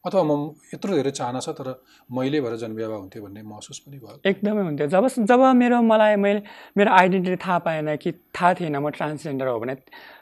अथवा 0.05 0.21
म 0.25 0.53
यत्रो 0.73 0.91
धेरै 0.97 1.11
चाहना 1.13 1.39
छ 1.39 1.49
तर 1.57 1.67
मैले 2.09 2.41
भएर 2.41 2.55
जन्मिए 2.61 2.87
भए 2.89 2.97
हुन्थ्यो 2.97 3.21
भन्ने 3.23 3.41
महसुस 3.41 3.79
पनि 3.85 3.97
भयो? 4.01 4.19
एकदमै 4.25 4.61
हुन्थ्यो। 4.67 4.87
जब 4.93 5.07
जब 5.29 5.41
मेरो 5.61 5.81
मलाई 5.81 6.15
मैले 6.17 6.41
मेरो 6.77 6.91
आइडेन्टिटी 6.91 7.37
थाहा 7.45 7.57
पाएन 7.65 7.95
कि 8.01 8.11
थाहा 8.35 8.53
थिएन 8.59 8.77
म 8.77 8.89
ट्रान्सजेन्डर 8.97 9.47
हो 9.47 9.59
भने 9.61 9.75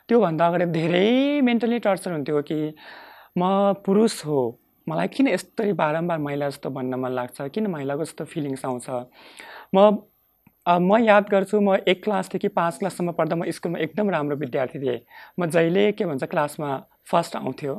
त्योभन्दा 0.07 0.47
अगाडि 0.47 0.65
धेरै 0.75 1.41
मेन्टली 1.47 1.79
टर्चर 1.79 2.11
हुन्थ्यो 2.11 2.41
कि 2.51 2.59
म 3.39 3.73
पुरुष 3.85 4.25
हो। 4.25 4.39
मलाई 4.87 5.07
किन 5.07 5.27
यस्तरी 5.27 5.73
बारम्बार 5.81 6.17
महिला 6.19 6.49
जस्तो 6.49 6.69
भन्न 6.77 6.95
मन 6.99 7.11
लाग्छ? 7.11 7.41
किन 7.55 7.67
महिलाको 7.67 8.03
जस्तो 8.05 8.25
फिलिङ्स 8.25 8.65
आउँछ? 8.65 8.89
म 9.75 9.97
म 10.65 10.97
याद 11.03 11.29
गर्छु 11.31 11.59
म 11.61 11.75
एक 11.87 12.03
क्लासदेखि 12.03 12.47
पाँच 12.57 12.77
क्लाससम्म 12.79 13.11
पढ्दा 13.19 13.35
म 13.35 13.49
स्कुलमा 13.57 13.79
एकदम 13.79 14.09
राम्रो 14.09 14.35
विद्यार्थी 14.37 14.79
थिएँ। 14.79 14.99
म 15.39 15.45
जहिले 15.55 15.91
के 15.91 16.05
भन्छ 16.05 16.23
क्लासमा 16.23 16.69
फर्स्ट 17.11 17.35
आउँथ्यो। 17.35 17.75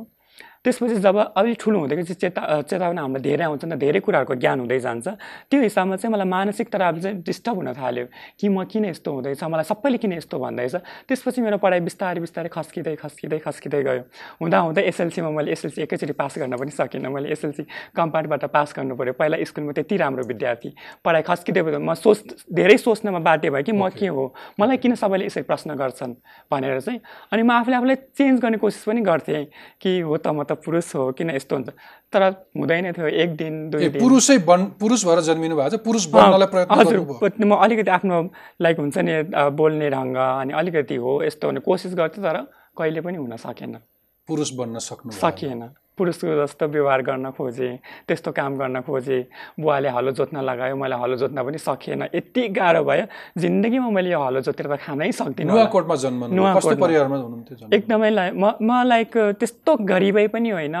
त्यसपछि 0.65 0.95
जब 1.01 1.17
अलिक 1.17 1.57
ठुलो 1.57 1.79
हुँदै 1.79 1.95
गएपछि 1.95 2.13
चेता 2.21 2.61
चेतावनी 2.69 3.01
हामीलाई 3.01 3.21
धेरै 3.25 3.45
आउँछ 3.49 3.65
नि 3.65 3.75
धेरै 3.81 3.99
कुराहरूको 4.05 4.35
ज्ञान 4.37 4.59
हुँदै 4.61 4.77
जान्छ। 4.77 5.07
त्यो 5.49 5.59
हिसाबमा 5.61 5.95
चाहिँ 5.97 6.13
मलाई 6.13 6.29
मानसिक 6.29 6.67
तराब 6.69 6.99
चाहिँ 7.01 7.17
डिस्टर्ब 7.25 7.57
हुन 7.57 7.73
थाल्यो 7.73 8.05
कि 8.37 8.45
म 8.45 8.61
किन 8.69 8.85
यस्तो 8.93 9.09
हुँदैछ 9.09 9.41
मलाई 9.41 9.65
सबैले 9.65 9.97
किन 9.97 10.13
यस्तो 10.21 10.37
भन्दैछ। 10.37 10.75
त्यसपछि 11.09 11.41
मेरो 11.41 11.57
पढाइ 11.57 11.81
बिस्तारै 11.81 12.21
बिस्तारै 12.21 12.49
खस्किँदै 12.53 12.93
खस्किँदै 12.93 13.39
खस्किँदै 13.41 13.81
गयो। 13.81 14.03
हुँदा 14.37 14.57
हुँदै 14.61 14.81
एसएलसीमा 14.85 15.29
मैले 15.33 15.49
एसएलसी 15.51 15.81
एकैचोटि 15.81 16.13
पास 16.13 16.37
गर्न 16.37 16.53
पनि 16.53 16.71
सकिनँ। 16.77 17.09
मैले 17.09 17.33
एसएलसी 17.33 17.65
कम्पार्टबाट 17.97 18.45
पास 18.53 18.73
गर्नु 18.77 18.93
पऱ्यो 19.01 19.13
पहिला 19.17 19.41
स्कुलमा 19.41 19.73
त्यति 19.73 19.97
राम्रो 19.97 20.23
विद्यार्थी। 20.29 20.69
पढाइ 21.01 21.21
खस्किँदै 21.25 21.61
म 21.81 21.93
सोच 21.97 22.45
धेरै 22.53 22.77
सोच्नमा 22.77 23.19
बाध्य 23.25 23.49
भयो 23.49 23.65
कि 23.65 23.73
म 23.73 23.89
के 23.89 24.13
हो? 24.13 24.29
मलाई 24.61 24.77
किन 24.77 24.93
सबैले 24.93 25.25
यसरी 25.25 25.43
प्रश्न 25.49 25.73
गर्छन्? 25.73 26.13
भनेर 26.53 26.79
चाहिँ। 26.85 26.99
अनि 27.33 27.41
म 27.41 27.49
आफूले 27.49 27.75
आफूलाई 27.81 27.97
चेन्ज 28.13 28.37
गर्ने 28.45 28.57
कोसिस 28.61 28.85
पनि 28.85 29.01
गर्थेँ 29.01 29.45
कि 29.81 29.99
हो 30.05 30.17
त 30.21 30.27
म 30.29 30.43
त 30.51 30.59
पुरुष 30.59 30.95
हो 30.95 31.11
किन 31.15 31.29
यस्तो 31.31 31.55
हुन्छ। 31.55 31.69
तर 32.11 32.21
हुँदैन 32.59 32.91
थियो 32.91 33.07
एक 33.07 33.35
दिन 33.39 33.53
दुई 33.71 33.89
दिन। 33.95 34.01
पुरुषै 34.03 34.37
बन 34.43 34.65
पुरुष 34.75 35.05
भएर 35.07 35.19
जन्मिनु 35.31 35.55
भएको 35.55 35.77
छ 35.77 35.83
पुरुष 35.87 36.05
बन्नलाई 36.11 36.47
प्रयत्न 36.51 36.75
हजुर 36.79 36.99
म 37.47 37.55
अलिकति 37.55 37.91
आफ्नो 37.97 38.17
लाइक 38.61 38.75
हुन्छ 38.83 38.97
नि 39.07 39.13
बोल्ने 39.55 39.89
ढङ्ग 39.95 40.15
अनि 40.17 40.53
अलिकति 40.59 40.95
हो 40.99 41.11
यस्तो 41.23 41.47
हुने 41.47 41.59
कोसिस 41.63 41.95
गर्थेँ 41.95 42.23
तर 42.23 42.37
कहिले 42.77 43.01
पनि 43.01 43.17
हुन 43.17 43.35
सकेन। 43.39 43.79
पुरुष 44.27 44.49
बन्न 44.59 44.79
सक्नु। 44.79 45.11
सकिएन। 45.11 45.61
पुरुषको 45.97 46.35
जस्तो 46.41 46.67
व्यवहार 46.67 47.01
गर्न 47.01 47.31
खोजेँ 47.37 47.77
त्यस्तो 48.07 48.31
काम 48.31 48.51
गर्न 48.57 48.81
खोजेँ 48.81 49.21
बुवाले 49.59 49.89
हलो 49.91 50.11
जोत्न 50.17 50.41
लगायो 50.41 50.75
मैले 50.75 50.95
हलो 50.95 51.15
जोत्न 51.21 51.43
पनि 51.43 51.57
सकिएन। 51.57 52.03
यति 52.15 52.47
गाह्रो 52.57 52.83
भयो 52.83 53.05
जिन्दगीमा 53.37 53.89
मैले 53.89 54.09
यो 54.11 54.19
हलो 54.23 54.41
जोतेर 54.41 54.67
त 54.71 54.79
खानै 54.81 55.11
सक्दिनँ। 55.11 55.51
नुवाकोटमा 55.51 55.95
नुवाकोटमा। 56.31 56.85
परिवारमा 56.85 57.15
हुनुहुन्थ्यो 57.15 57.55
जन्म? 57.57 57.73
एकदमै 57.75 58.09
लाइक 58.09 58.33
म 58.33 58.45
म 58.61 58.83
लाइक 58.87 59.13
त्यस्तो 59.39 59.71
गरिबै 59.83 60.27
पनि 60.33 60.49
होइन 60.49 60.77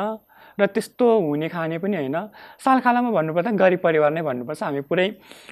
र 0.59 0.65
त्यस्तो 0.67 1.05
हुने 1.27 1.47
खाने 1.49 1.77
पनि 1.79 1.95
होइन। 1.97 2.17
सालखालामा 2.63 3.09
भन्नुपर्दा 3.11 3.51
गरिब 3.55 3.79
परिवार 3.81 4.11
नै 4.11 4.21
भन्नुपर्छ। 4.21 4.63
हामी 4.63 4.81
पुरै 4.89 5.07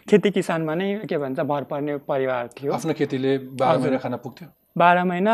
खेती 0.09 0.29
किसानमा 0.31 0.73
नै 0.75 0.87
के 1.09 1.17
भन्छ 1.17 1.39
भर 1.39 1.63
पर्ने 1.71 1.97
परिवार 2.03 2.43
थियो। 2.55 2.71
आफ्नो 2.73 2.93
खेतीले 2.93 3.31
बाह्र 3.59 3.77
महिना 3.79 3.97
खान 3.97 4.15
पुग्थ्यो? 4.23 4.47
बाह्र 4.77 5.03
महिना 5.03 5.33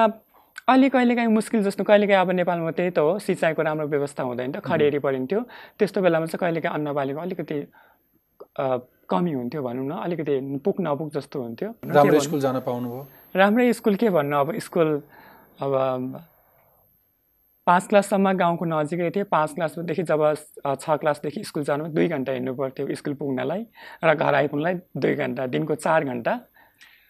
अलि 0.67 0.89
कहिलेकाहीँ 0.89 1.29
मुस्किल 1.29 1.63
जस्तो 1.63 1.84
कहिलेकाहीँ 1.84 2.22
अब 2.22 2.31
नेपालमा 2.31 2.72
त्यही 2.74 2.89
त 2.89 2.98
हो 2.98 3.19
सिँचाइको 3.22 3.62
राम्रो 3.62 3.88
व्यवस्था 3.88 4.24
हुँदैन 4.24 4.51
त 4.51 4.65
खडेरी 4.65 5.00
परिन्थ्यो। 5.00 5.41
त्यस्तो 5.77 6.01
बेलामा 6.01 6.25
चाहिँ 6.25 6.41
कहिलेकाहीँ 6.41 6.74
अन्नबालीको 6.74 7.22
अलिकति 7.22 7.57
कमी 9.05 9.31
हुन्थ्यो 9.31 9.62
भनौँ 9.62 9.86
न 9.86 9.91
अलिकति 10.01 10.34
पुग 10.65 10.75
नपुग 10.81 11.10
जस्तो 11.13 11.41
हुन्थ्यो। 11.41 11.69
राम्रो? 11.86 12.19
स्कुल 12.19 12.39
जान 12.41 12.60
पाउनुभयो? 12.65 13.01
राम्रै 13.36 13.74
स्कुल 13.77 13.95
के 13.95 14.10
भन्नु 14.10 14.38
अब 14.38 14.57
स्कुल 14.57 14.89
अब 15.62 15.72
पाँच 17.67 17.88
क्लाससम्म 17.89 18.34
गाउँको 18.34 18.65
नजिकै 18.65 19.10
थियो 19.13 19.25
पाँच 19.29 19.53
क्लासदेखि 19.53 20.03
जब 20.10 20.22
छ 20.81 20.98
क्लासदेखि 20.98 21.43
स्कुल 21.45 21.63
जानु 21.69 21.93
दुई 21.93 22.07
घन्टा 22.10 22.31
हिँड्नु 22.34 22.53
पर्थ्यो 22.57 22.89
स्कुल 22.95 23.13
पुग्नलाई 23.22 23.62
र 24.01 24.13
घर 24.17 24.34
आइपुग्नलाई 24.34 24.74
दुई 24.98 25.13
घन्टा 25.13 25.45
दिनको 25.53 25.75
चार 25.77 26.03
घन्टा 26.10 26.34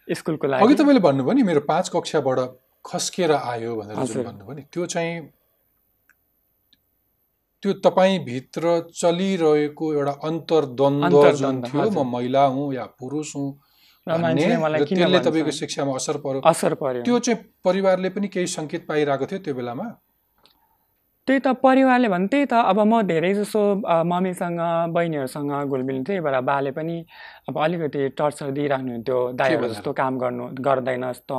स्कुलको 0.08 0.48
अघि 0.48 0.60
लागि। 0.60 0.76
तपाईँले 0.76 1.00
भन्नुभयो 1.08 1.34
नि 1.34 1.44
मेरो 1.44 1.62
पाँच 1.72 1.90
कक्षाबाट 1.96 2.40
खस्किएर 2.86 3.32
आयो 3.32 3.76
भनेर 3.76 3.96
जुन। 4.06 4.24
भन्नुभयो 4.24 4.56
नि 4.56 4.64
त्यो 4.74 4.86
चाहिँ 4.86 5.14
त्यो 7.64 7.74
तपाईँभित्र 7.86 8.64
चलिरहेको 8.94 9.86
एउटा 9.94 10.14
अन्तर्द्वन्द्व 10.30 11.32
जुन 11.34 11.62
थियो 11.66 11.90
म। 11.90 12.04
महिला 12.14 12.44
हुँ 12.46 12.74
या 12.74 12.86
पुरुष 13.00 13.36
हुँ 13.36 13.50
त्यसले? 14.08 15.20
तपाईँको 15.26 15.52
शिक्षामा 15.52 15.96
असर 15.96 16.18
पर्यो 16.26 16.42
असर 16.46 16.74
पर्यो 16.82 17.02
त्यो 17.04 17.20
चाहिँ 17.26 17.40
परिवारले 17.66 18.10
पनि 18.16 18.28
केही 18.30 18.48
सङ्केत 18.48 18.86
पाइरहेको 18.88 19.26
थियो 19.26 19.40
त्यो 19.46 19.54
बेलामा 19.56 19.88
त्यही 21.28 21.40
त 21.46 21.48
परिवारले 21.62 22.08
भने 22.08 22.28
त्यही 22.32 22.46
त 22.46 22.54
अब 22.54 22.80
म 22.86 23.02
धेरै 23.10 23.34
जसो 23.34 23.62
मम्मीसँग 23.82 24.60
बहिनीहरूसँग 24.94 25.52
घुलमिल 25.74 26.04
त्यही 26.06 26.20
भएर 26.22 26.40
बाले 26.46 26.72
पनि 26.78 26.98
अब 27.50 27.58
अलिकति 27.66 28.02
टर्चर 28.18 28.50
दिइराख्नुहुन्थ्यो 28.58 29.18
दाइहरू? 29.34 29.68
जस्तो 29.74 29.94
काम 29.98 30.18
गर्नु 30.22 30.46
गर्दैनस् 30.68 31.22
त 31.26 31.34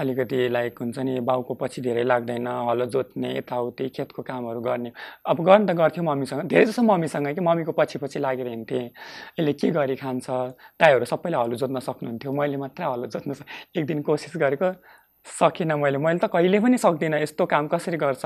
अलिकति 0.00 0.48
लाइक 0.52 0.78
हुन्छ 0.80 0.98
नि 1.08 1.20
बाउको 1.28 1.54
पछि 1.60 1.80
धेरै 1.88 2.04
लाग्दैन 2.04 2.46
हलो 2.68 2.86
जोत्ने 2.92 3.30
यताउति 3.36 3.88
खेतको 3.96 4.22
कामहरू 4.22 4.60
गर्ने। 4.68 4.92
अब 5.32 5.40
गर्न 5.48 5.66
त 5.66 5.70
गर्थ्यो 5.80 6.04
मम्मीसँग 6.04 6.42
धेरै 6.52 6.64
जसो 6.68 6.82
मम्मीसँग 6.84 7.32
कि 7.34 7.40
मम्मीको 7.40 7.72
पछि 7.72 7.98
पछि 8.04 8.18
लागेर 8.20 8.48
हिँड्थेँ। 8.48 8.84
यसले 9.40 9.52
के 9.52 9.70
गरी 9.72 9.96
खान्छ? 9.96 10.28
दाइहरू 10.76 11.04
सबैले 11.08 11.36
हलो 11.36 11.56
जोत्न 11.56 11.80
सक्नुहुन्थ्यो 11.88 12.32
मैले 12.36 12.56
मात्रै 12.60 12.84
हलो 12.84 13.06
जोत्न 13.16 13.32
एक 13.76 13.84
दिन 13.86 14.02
कोसिस 14.04 14.36
गरेको 14.36 14.70
सकिनँ 15.26 15.76
मैले। 15.76 15.98
मैले 15.98 16.18
त 16.18 16.30
कहिले 16.32 16.60
पनि 16.60 16.78
सक्दिनँ। 16.78 17.18
यस्तो 17.20 17.46
काम 17.46 17.66
कसरी 17.68 17.96
गर्छ? 17.96 18.24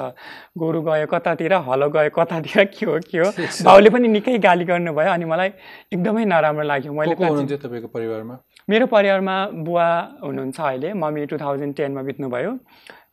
गोरु 0.53 0.83
गयो 0.83 1.07
कतातिर 1.07 1.53
हलो 1.69 1.89
गयो 1.89 2.11
कतातिर 2.13 2.65
के 2.77 2.87
हो 2.87 2.99
के 3.01 3.19
हो? 3.19 3.31
बाउले 3.65 3.91
पनि 3.91 4.09
निकै 4.09 4.39
गाली 4.39 4.65
गर्नुभयो 4.65 5.11
अनि 5.11 5.25
मलाई 5.25 5.49
एकदमै 5.97 6.25
नराम्रो 6.25 6.63
लाग्यो। 6.63 6.93
मैले 6.93 7.15
तपाईँको 7.57 7.89
परिवारमा? 7.89 8.37
मेरो 8.69 8.87
परिवारमा 8.87 9.37
बुवा 9.67 9.89
हुनुहुन्छ 10.25 10.61
अहिले 10.61 10.93
मम्मी 10.93 11.27
टु 11.27 11.39
थाउजन्ड 11.39 11.75
टेनमा 11.77 12.03
बित्नुभयो। 12.03 12.53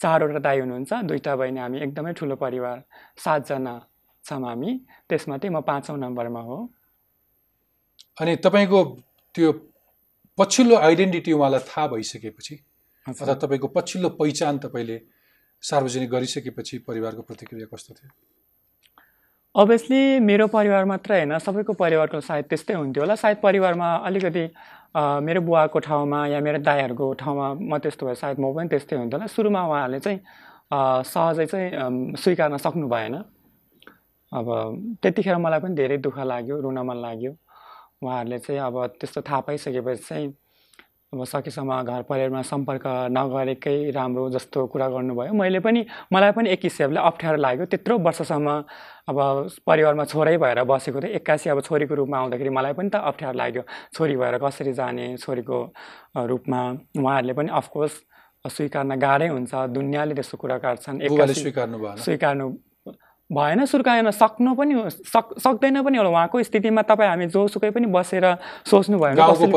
चारवटा 0.02 0.40
दाई 0.40 0.60
हुनुहुन्छ 0.60 0.94
दुईवटा 1.10 1.36
बहिनी 1.36 1.60
हामी 1.60 1.78
एकदमै 1.80 2.14
ठुलो 2.14 2.36
परिवार। 2.36 2.84
सातजना 3.18 3.74
छौँ 4.26 4.42
हामी। 4.44 4.72
त्यसमध्ये 5.10 5.50
म 5.50 5.62
पाँचौँ 5.62 5.98
नम्बरमा 5.98 6.42
हो। 6.42 6.58
अनि 8.22 8.36
तपाईँको 8.46 8.84
त्यो 9.36 9.52
पछिल्लो 10.38 10.76
आइडेन्टिटी 10.76 11.32
उहाँलाई 11.34 11.60
थाहा 11.70 11.88
भइसकेपछि? 11.88 12.56
अथवा 13.08 13.34
तपाईँको 13.42 13.68
पछिल्लो 13.76 14.10
पहिचान 14.20 14.58
तपाईँले 14.60 14.98
सार्वजनिक 15.64 16.10
गरिसकेपछि 16.12 16.78
परिवारको 16.88 17.22
प्रतिक्रिया 17.22 17.68
कस्तो 17.74 17.94
थियो? 17.94 18.10
अभियसली 19.56 20.20
मेरो 20.20 20.48
परिवार 20.48 20.86
मात्र 20.86 21.14
होइन 21.14 21.38
सबैको 21.40 21.74
परिवारको 21.74 22.20
सायद 22.22 22.46
त्यस्तै 22.46 22.74
हुन्थ्यो 22.74 23.04
होला। 23.04 23.16
सायद 23.16 23.38
परिवारमा 23.44 23.88
अलिकति 24.06 24.44
मेरो 25.24 25.42
बुवाको 25.42 25.80
ठाउँमा 25.88 26.20
या 26.28 26.40
मेरो 26.42 26.60
दाईहरूको 26.62 27.06
ठाउँमा 27.22 27.48
म 27.54 27.78
त्यस्तो 27.80 28.06
भए 28.06 28.16
सायद 28.22 28.40
म 28.40 28.54
पनि 28.54 28.68
त्यस्तै 28.70 28.96
हुन्थ्यो 28.96 29.20
होला। 29.20 29.28
सुरुमा 29.34 29.62
उहाँहरूले 29.66 30.00
चाहिँ 30.00 30.20
सहजै 31.08 31.46
चाहिँ 31.48 32.16
स्वीकार्न 32.22 32.58
सक्नु 32.60 32.88
भएन। 32.92 33.16
अब 34.32 34.48
त्यतिखेर 35.02 35.38
मलाई 35.40 35.60
पनि 35.64 35.76
धेरै 35.80 35.98
दुःख 36.04 36.18
लाग्यो 36.28 36.60
रुन 36.62 36.78
मन 36.84 36.98
लाग्यो। 37.02 37.32
उहाँहरूले 38.04 38.40
चाहिँ 38.46 38.62
अब 38.62 38.76
त्यस्तो 39.00 39.22
थाहा 39.26 39.40
पाइसकेपछि 39.48 40.04
चाहिँ 40.04 40.28
अब 41.14 41.24
सकेसम्म 41.24 41.72
घर 41.88 42.02
परिवारमा 42.04 42.42
सम्पर्क 42.44 42.84
नगरेकै 43.16 43.92
राम्रो 43.96 44.30
जस्तो 44.30 44.66
कुरा 44.68 44.88
गर्नुभयो। 44.92 45.34
मैले 45.40 45.60
पनि 45.64 45.86
मलाई 46.12 46.32
पनि 46.36 46.50
एक 46.52 46.60
हिसाबले 46.68 47.00
अप्ठ्यारो 47.00 47.38
लाग्यो। 47.40 47.66
त्यत्रो 47.72 47.98
वर्षसम्म 48.04 48.48
अब 49.08 49.18
परिवारमा 49.64 50.04
छोरै 50.04 50.36
भएर 50.36 50.64
बसेको 50.68 51.00
थिएँ। 51.00 51.16
एक्कासी 51.16 51.50
अब 51.50 51.62
छोरीको 51.64 51.96
रूपमा 51.96 52.18
आउँदाखेरि 52.18 52.50
मलाई 52.52 52.74
पनि 52.76 52.90
त 52.92 53.00
अप्ठ्यारो 53.08 53.38
लाग्यो। 53.40 53.64
छोरी 53.96 54.16
भएर 54.20 54.38
कसरी 54.44 54.74
जाने 54.76 55.16
छोरीको 55.24 55.58
रूपमा 56.28 56.60
उहाँहरूले 57.00 57.34
पनि 57.40 57.50
अफकोर्स 57.56 57.94
स्वीकार्न 58.46 59.00
गाह्रै 59.00 59.28
हुन्छ। 59.32 59.52
दुनियाँले 59.80 60.14
त्यस्तो 60.14 60.36
कुरा 60.44 60.58
काट्छन् 60.60 61.00
स्वीकार्नु 61.08 61.96
स्वीकार्नु 62.04 62.48
भएन 63.30 63.66
स्वीकार्न 63.66 64.12
सक्नु 64.12 64.54
पनि 64.56 64.74
सक 64.88 65.40
सक्दैन 65.40 65.82
पनि 65.84 65.98
होला। 65.98 66.10
उहाँको 66.10 66.44
स्थितिमा 66.44 66.82
तपाईँ 66.88 67.10
हामी 67.10 67.26
जोसुकै 67.28 67.72
पनि 67.76 67.88
बसेर 67.92 68.26
सोच्नु 68.66 68.98
भयो 69.00 69.16
गाउँको 69.16 69.48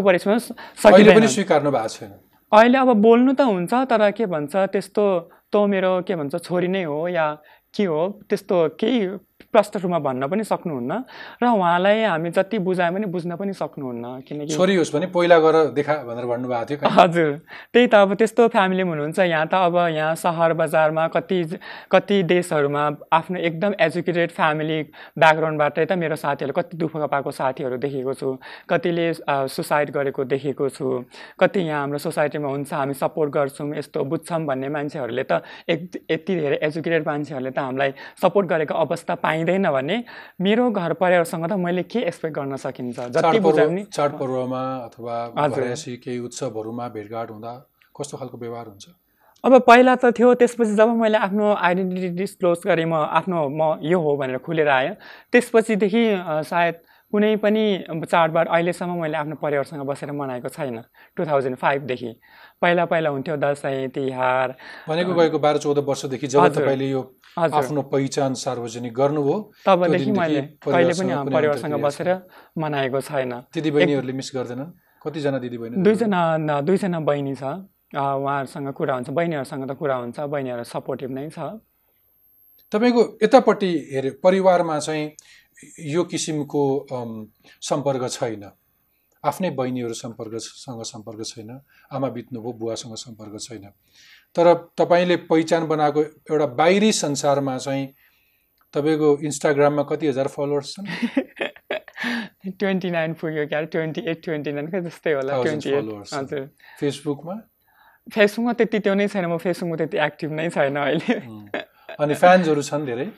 परिवेशमा 0.00 0.38
स्वीकार्नु 0.38 1.70
भएको 1.70 1.88
छैन। 1.88 2.10
अहिले 2.52 2.78
अब 2.78 2.90
बोल्नु 3.02 3.32
त 3.34 3.40
हुन्छ 3.46 3.72
तर 3.90 4.10
के 4.10 4.26
भन्छ 4.26 4.56
त्यस्तो 4.74 5.04
तँ 5.52 5.66
मेरो 5.66 6.02
के 6.02 6.14
भन्छ 6.16 6.34
छोरी 6.42 6.68
नै 6.68 6.82
हो 6.82 7.08
या 7.08 7.26
के 7.74 7.84
हो 7.84 8.00
त्यस्तो 8.26 8.56
केही 8.80 9.00
प्रष्ट 9.56 9.76
रूपमा 9.80 9.98
भन्न 10.04 10.28
पनि 10.28 10.44
सक्नुहुन्न 10.44 10.92
र 11.42 11.44
उहाँलाई 11.48 12.02
हामी 12.04 12.30
जति 12.36 12.58
बुझायो 12.60 12.92
भने 12.92 13.06
बुझ्न 13.08 13.36
पनि 13.40 13.52
सक्नुहुन्न 13.56 14.04
किनकि 14.28 14.54
छोरी 14.54 14.76
होस् 14.76 14.92
भने 14.94 15.06
पहिला 15.16 15.38
गएर 15.40 15.56
देखा 15.72 15.94
भनेर 16.04 16.26
भन्नुभएको 16.26 16.64
थियो। 16.70 16.90
हजुर। 17.00 17.30
त्यही 17.72 17.86
त 17.86 17.94
अब 17.96 18.14
त्यस्तो 18.20 18.48
फ्यामिलीमा 18.52 18.90
हुनुहुन्छ। 18.90 19.18
यहाँ 19.18 19.46
त 19.46 19.54
अब 19.54 19.76
यहाँ 19.96 20.14
सहर 20.14 20.52
बजारमा 20.60 21.06
कति 21.16 21.38
कति 21.92 22.22
देशहरूमा 22.28 22.84
आफ्नो 23.12 23.38
एकदम 23.48 23.72
एजुकेटेड 23.80 24.30
फ्यामिली 24.36 24.78
ब्याकग्राउन्डबाटै 25.16 25.84
त 25.86 25.92
मेरो 25.96 26.16
साथीहरू 26.16 26.52
कति 26.52 26.76
दुःख 26.76 26.96
पाएको 26.96 27.30
साथीहरू 27.30 27.76
देखेको 27.78 28.14
छु 28.14 28.36
कतिले 28.70 29.06
सुसाइड 29.56 29.90
गरेको 29.96 30.24
देखेको 30.26 30.68
छु 30.68 30.86
कति 31.40 31.60
यहाँ 31.60 31.80
हाम्रो 31.80 31.98
सोसाइटीमा 31.98 32.48
हुन्छ 32.48 32.72
हामी 32.72 32.94
सपोर्ट 32.94 33.32
गर्छौँ 33.32 33.68
यस्तो 33.76 34.04
बुझ्छौँ 34.04 34.44
भन्ने 34.46 34.68
मान्छेहरूले 34.68 35.24
त 35.30 35.42
एक 35.68 35.80
यति 36.10 36.34
धेरै 36.36 36.58
एजुकेटेड 36.62 37.06
मान्छेहरूले 37.08 37.50
त 37.50 37.58
हामीलाई 37.58 37.92
सपोर्ट 38.22 38.46
गरेको 38.48 38.74
अवस्था 38.76 39.14
पाइँदैन 39.46 39.70
भने 39.70 40.02
मेरो 40.40 40.70
घर 40.70 40.92
परिवारसँग 40.92 41.46
त 41.46 41.52
मैले 41.54 41.82
के 41.82 41.98
एक्सपेक्ट 42.10 42.34
गर्न 42.36 42.56
सकिन्छ? 42.56 42.98
जति 43.14 43.38
पनि 43.40 43.82
चाडपर्वमा 43.92 44.62
अथवा 44.90 45.16
केही 46.04 46.18
उत्सवहरूमा 46.18 46.88
भेटघाट 46.88 47.30
हुँदा 47.30 47.52
कस्तो 47.94 48.16
खालको 48.18 48.38
व्यवहार 48.38 48.66
हुन्छ? 48.66 48.86
अब 49.44 49.52
पहिला 49.62 49.94
त 50.02 50.10
थियो 50.18 50.34
त्यसपछि 50.34 50.74
जब 50.74 50.88
मैले 50.98 51.18
आफ्नो 51.18 51.54
आइडेन्टिटी 51.54 52.08
डिस्क्लोज 52.18 52.58
गरेँ 52.66 52.86
म 52.86 52.94
आफ्नो 52.94 53.38
म 53.48 53.78
यो 53.82 53.98
हो 54.00 54.16
भनेर 54.16 54.38
खुलेर 54.42 54.68
आएँ 54.68 54.94
त्यसपछिदेखि 55.32 56.04
सायद 56.50 56.74
कुनै 57.16 57.36
पनि 57.40 57.64
चाडबाड 58.12 58.46
अहिलेसम्म 58.52 58.94
मैले 59.00 59.16
आफ्नो 59.16 59.36
परिवारसँग 59.40 59.82
बसेर 59.88 60.10
मनाएको 60.12 60.48
छैन 60.52 60.76
टु 61.16 61.24
थाउजन्ड 61.24 61.56
फाइभदेखि। 61.56 62.10
पहिला 62.60 62.84
पहिला 62.92 63.08
हुन्थ्यो 63.08 63.36
दसैँ 63.40 63.88
तिहार 63.96 64.48
भनेको 64.88 65.12
गएको 65.16 65.38
बाह्र 65.40 65.58
चौध 65.64 65.78
वर्षदेखि 65.88 66.26
जब। 66.28 66.48
तपाईँले 66.60 66.88
यो 66.92 67.00
आफ्नो 67.40 67.82
पहिचान 67.88 68.34
सार्वजनिक 68.36 68.92
गर्नुभयो 69.00 69.36
तबदेखि 69.64 70.10
मैले 70.12 70.40
कहिले 70.60 70.92
पनि 70.92 71.12
परिवारसँग 71.32 71.74
बसेर 71.86 72.08
मनाएको 72.60 73.00
छैन। 73.08 73.32
दिदीबहिनीहरूले 73.56 74.12
मिस 74.12 74.28
गर्दैनन्? 74.36 74.70
कतिजना 75.04 75.38
दिदीबहिनी 75.40 75.76
दुईजना 75.86 76.20
न- 76.36 76.60
दुईजना 76.68 76.98
बहिनी 77.00 77.34
छ। 77.40 77.44
उहाँहरूसँग 77.96 78.68
कुरा 78.76 78.94
हुन्छ 78.94 79.08
बहिनीहरूसँग 79.08 79.62
त 79.64 79.72
कुरा 79.80 79.96
हुन्छ 80.04 80.18
बहिनीहरू 80.20 80.64
सपोर्टिभ 80.68 81.10
नै 81.16 81.24
छ। 81.32 81.64
तपाईँको 82.72 83.02
यतापट्टि 83.24 83.70
हेऱ्यो 83.94 84.12
परिवारमा 84.24 84.78
चाहिँ 84.84 85.04
यो 85.80 86.04
किसिमको 86.04 86.62
सम्पर्क 87.62 88.08
छैन। 88.10 88.50
आफ्नै 89.24 89.50
बहिनीहरू 89.50 89.94
सम्पर्कसँग 89.94 90.82
सम्पर्क 90.82 91.24
छैन। 91.26 91.60
आमा 91.92 92.08
बित्नुभयो 92.08 92.52
बुवासँग 92.52 92.94
सम्पर्क 92.94 93.40
छैन। 93.40 93.68
तर 94.36 94.54
तपाईँले 94.78 95.16
पहिचान 95.16 95.66
बनाएको 95.66 96.02
एउटा 96.02 96.46
बाहिरी 96.60 96.92
संसारमा 96.92 97.58
चाहिँ 97.58 97.86
तपाईँको 98.74 99.08
इन्स्टाग्राममा 99.24 99.82
कति 99.82 100.06
हजार 100.06 100.28
फलोवर्स 100.28 100.74
छन्? 100.74 100.86
ट्वेन्टी 102.60 102.90
नाइन 102.90 103.12
पुग्यो 103.14 103.46
क्या 103.46 103.60
ट्वेन्टी 103.62 104.00
एट 104.00 104.22
ट्वेन्टी 104.24 104.52
नाइन 104.52 104.66
खै 104.70 104.80
त्यस्तै 104.80 105.12
होला 105.12 105.42
ट्वेन्टी 105.42 105.70
एट। 105.70 105.84
followers. 105.84 106.14
हजुर। 106.14 106.44
फेसबुकमा? 106.80 107.34
फेसबुकमा 108.14 108.52
त्यति 108.52 108.78
त्यो 108.78 108.94
नै 108.94 109.08
छैन 109.08 109.26
म 109.26 109.38
फेसबुकमा 109.38 109.76
त्यति 109.76 109.98
एक्टिभ 109.98 110.30
नै 110.32 110.48
छैन 110.50 110.76
अहिले. 110.76 111.16
अनि 112.00 112.14
फ्यान्सहरू 112.14 112.62
छन् 112.62 112.86
धेरै? 112.86 113.08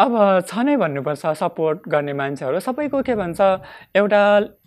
अब 0.00 0.12
छ 0.48 0.64
नै 0.64 0.76
भन्नुपर्छ 0.80 1.22
सपोर्ट 1.36 1.78
गर्ने 1.92 2.12
मान्छेहरू। 2.16 2.60
सबैको 2.64 3.02
के 3.04 3.14
भन्छ 3.20 3.40
एउटा 4.00 4.22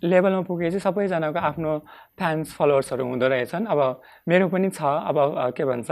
लेभलमा 0.06 0.42
पुगेपछि 0.46 0.78
सबैजनाको 0.86 1.38
आफ्नो 1.50 1.70
फ्यान्स 2.18 2.54
फलोवर्सहरू 2.54 3.04
हुँदो 3.04 3.26
रहेछन्। 3.28 3.66
अब 3.66 3.80
मेरो 4.30 4.46
पनि 4.54 4.70
छ। 4.70 4.80
अब 5.10 5.18
के 5.58 5.64
भन्छ 5.66 5.90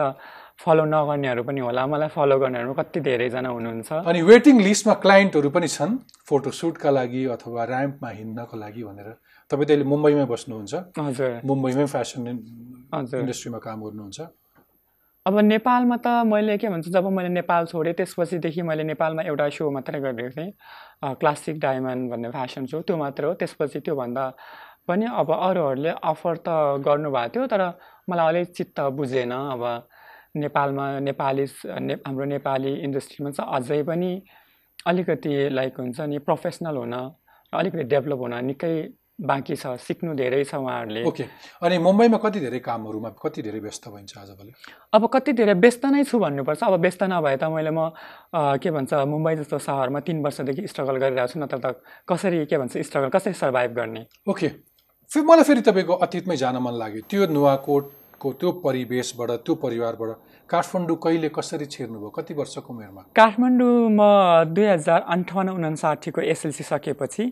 फलो 0.63 0.85
नगर्नेहरू 0.87 1.43
पनि 1.43 1.61
होला। 1.61 1.83
मलाई 1.91 2.09
फलो 2.15 2.39
गर्नेहरू 2.39 2.73
कति 2.79 3.01
धेरैजना 3.03 3.49
हुनुहुन्छ। 3.51 3.91
अनि 4.07 4.21
वेटिङ 4.23 4.61
लिस्टमा 4.63 4.95
क्लाइन्टहरू 5.03 5.51
पनि 5.51 5.69
छन् 5.69 5.99
फोटोसुटका 6.29 6.91
लागि 6.91 7.23
अथवा 7.35 7.65
ऱ्याम्पमा 7.67 8.09
हिँड्नको 8.19 8.57
लागि 8.63 8.83
भनेर। 8.87 9.09
तपाईँ 9.51 9.67
त 9.67 9.71
अहिले 9.75 9.85
मुम्बईमै 9.91 10.27
बस्नुहुन्छ। 10.31 10.73
हजुर। 11.03 11.31
मुम्बईमै 11.43 11.87
फेसन 11.91 12.23
हजुर। 12.95 13.21
इन्डस्ट्रीमा 13.21 13.59
काम 13.59 13.79
गर्नुहुन्छ। 13.83 14.19
अब 15.27 15.39
नेपालमा 15.39 15.97
त 16.05 16.07
मैले 16.27 16.57
के 16.59 16.69
भन्छ 16.69 16.89
जब 16.91 17.07
मैले 17.17 17.29
नेपाल 17.29 17.67
छोडेँ 17.71 17.93
त्यसपछिदेखि 17.95 18.63
मैले 18.67 18.85
नेपालमा 18.85 19.23
एउटा 19.23 19.49
सो 19.55 19.71
मात्रै 19.71 20.01
गरेको 20.03 20.31
थिएँ। 20.35 20.51
क्लासिक 21.21 21.59
डायमन्ड 21.63 22.11
भन्ने 22.11 22.31
फेसन 22.35 22.67
सो 22.67 22.81
त्यो 22.83 22.97
मात्र 22.99 23.25
हो। 23.25 23.35
त्यसपछि 23.39 23.81
त्योभन्दा 23.87 24.25
पनि 24.89 25.07
अब 25.15 25.31
अरूहरूले 25.31 25.91
अफर 26.11 26.37
त 26.47 26.49
गर्नुभएको 26.87 27.29
थियो 27.35 27.47
तर 27.47 27.63
मलाई 28.11 28.29
अलिक 28.29 28.51
चित्त 28.57 28.81
बुझेन। 28.99 29.33
अब 29.33 29.63
नेपालमा 30.43 30.87
नेपाली 31.07 31.45
हाम्रो 32.03 32.25
नेपाली 32.35 32.73
इन्डस्ट्रीमा 32.83 33.31
चाहिँ 33.31 33.51
अझै 33.57 33.83
पनि 33.87 34.11
अलिकति 34.91 35.33
लाइक 35.55 35.79
हुन्छ 35.79 36.01
नि 36.11 36.19
प्रोफेसनल 36.27 36.77
हुन 36.83 36.95
अलिकति 37.53 37.85
डेभलप 37.95 38.19
हुन 38.27 38.35
निकै 38.51 38.75
बाँकी 39.19 39.57
छ 39.57 39.77
सिक्नु 39.79 40.15
धेरै 40.15 40.43
छ 40.45 40.55
उहाँहरूले। 40.55 41.03
ओके। 41.05 41.25
अनि 41.63 41.79
मुम्बईमा 41.79 42.19
कति 42.19 42.41
धेरै 42.41 42.59
कामहरूमा 42.59 43.11
कति 43.23 43.43
धेरै 43.43 43.61
व्यस्त 43.61 43.89
भइन्छ 43.89 44.19
आजभोलि 44.19 44.53
अब 44.95 45.07
कति 45.13 45.33
धेरै 45.33 45.55
व्यस्त 45.55 45.85
नै 45.87 46.05
छु 46.05 46.19
भन्नुपर्छ। 46.19 46.63
अब 46.65 46.75
व्यस्त 46.81 47.03
नभए 47.13 47.37
त 47.37 47.45
मैले 47.53 47.71
म 47.71 47.93
के 48.35 48.71
भन्छ 48.71 48.93
मुम्बई 49.07 49.35
जस्तो 49.37 49.59
सहरमा 49.59 50.01
तिन 50.01 50.23
वर्षदेखि 50.25 50.67
स्ट्रगल 50.67 50.97
गरिरहेको 50.97 51.33
छु 51.33 51.39
नत्र 51.39 51.59
त 51.61 51.83
कसरी 52.09 52.47
के 52.47 52.59
भन्छ 52.59 52.79
स्ट्रगल 52.79 53.09
कसरी 53.13 53.35
सर्भाइभ 53.37 53.71
गर्ने? 53.77 54.07
ओके। 54.27 54.49
फेरि 55.11 55.27
मलाई 55.27 55.45
फेरि 55.45 55.61
तपाईँको 55.61 55.95
अतीतमै 56.03 56.37
जान 56.37 56.57
मन 56.59 56.75
लाग्यो। 56.81 57.03
त्यो 57.05 57.27
नुवाकोटको 57.31 58.33
त्यो 58.33 58.51
परिवेशबाट 58.65 59.31
त्यो 59.45 59.55
परिवारबाट 59.61 60.11
काठमाडौँ 60.51 60.97
कहिले 61.05 61.29
कसरी 61.29 61.67
छिर्नुभयो? 61.69 62.11
कति 62.17 62.35
वर्षको 62.35 62.73
उमेरमा? 62.73 63.03
काठमाडौँ 63.13 63.77
म 63.93 64.01
दुई 64.51 64.67
हजार 64.67 65.01
अन्ठाउन्न 65.15 65.51
उनासाठीको 65.53 66.21
एसएलसी 66.21 66.65
सकेपछि 66.65 67.25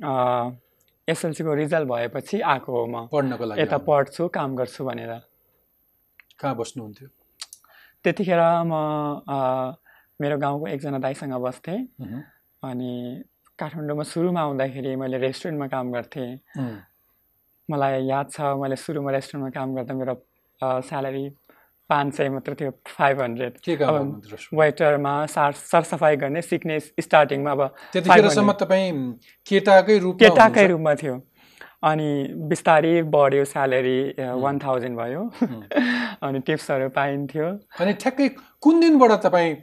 एसएलसीको 0.00 1.54
रिजल्ट 1.54 1.88
भएपछि 1.88 2.40
आएको 2.40 2.70
हो 2.72 2.86
म 2.86 3.06
पढ्नको 3.12 3.44
लागि 3.44 3.60
यता। 3.62 3.78
पढ्छु 3.78 4.28
काम 4.28 4.56
गर्छु 4.56 4.84
भनेर। 4.84 5.12
कहाँ 6.40 6.54
बस्नुहुन्थ्यो? 6.56 7.08
त्यतिखेर 8.04 8.40
म 8.64 8.72
मेरो 10.20 10.36
गाउँको 10.38 10.66
एकजना 10.66 10.98
दाइसँग 10.98 11.34
बस्थेँ। 11.44 11.78
अनि 12.62 12.92
काठमाडौँमा 13.58 14.04
सुरुमा 14.04 14.40
आउँदाखेरि 14.40 14.96
मैले 14.96 15.18
रेस्टुरेन्टमा 15.18 15.66
काम 15.68 15.92
गर्थेँ। 15.92 16.30
मलाई 17.68 18.04
याद 18.08 18.26
छ 18.32 18.40
मैले 18.56 18.76
सुरुमा 18.76 19.10
रेस्टुरेन्टमा 19.10 19.50
काम 19.52 19.68
गर्दा 19.76 19.94
मेरो 19.94 20.14
स्यालेरी 20.60 21.24
पाँच 21.90 22.14
सय 22.14 22.28
मात्र 22.28 22.54
थियो 22.54 22.70
फाइभ 22.86 23.20
हन्ड्रेड? 23.20 23.58
वेटरमा 24.54 25.14
सार 25.26 25.52
सरसफाइ 25.52 26.16
गर्ने 26.16 26.42
सिक्ने 26.42 26.78
स्टार्टिङमा 26.80 27.50
अब 27.50 27.66
त्यतिखेरसम्म 27.92 28.52
500 28.52 28.60
तपाईँ 28.60 28.92
केटाकै 29.48 29.98
रूपमा 29.98 30.28
केटाकै? 30.28 30.66
रूपमा 30.66 30.94
थियो। 30.94 31.16
अनि 31.82 32.08
बिस्तारै 32.52 33.02
बढ्यो 33.14 33.44
स्यालेरी 33.44 33.98
वान 34.42 34.58
थाउजन्ड 34.58 34.98
भयो। 34.98 35.22
अनि 36.26 36.40
टिप्सहरू 36.46 36.88
पाइन्थ्यो। 36.88 37.48
अनि 37.80 37.92
ठ्याक्कै 37.92 38.28
कुन 38.60 38.80
दिनबाट 38.80 39.12
तपाईँ 39.26 39.54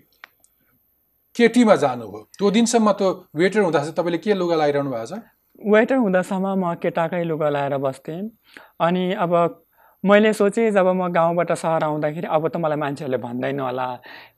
केटीमा 1.35 1.75
जानुभयो? 1.75 2.21
त्यो 2.37 2.51
दिनसम्म 2.51 2.91
त 2.91 3.29
वेटर 3.35 3.59
हुँदा 3.59 3.79
चाहिँ 3.79 3.93
तपाईँले 3.93 4.17
के 4.17 4.33
लुगा 4.33 4.55
लगाइरहनु 4.55 4.91
भएको 4.91 5.05
छ? 5.15 5.21
वेटर 5.65 5.95
हुँदासम्म 5.95 6.47
म 6.63 6.73
केटाकै 6.81 7.23
लुगा 7.23 7.49
लाएर 7.49 7.77
बस्थेँ। 7.77 8.21
अनि 8.79 9.13
अब 9.13 9.33
मैले 10.07 10.31
सोचेँ 10.33 10.69
जब 10.71 10.87
म 10.95 11.07
गाउँबाट 11.11 11.51
सहर 11.53 11.83
आउँदाखेरि 11.83 12.27
अब 12.27 12.47
त 12.47 12.57
मलाई 12.57 12.77
मान्छेहरूले 12.77 13.17
भन्दैन 13.17 13.59
होला 13.59 13.87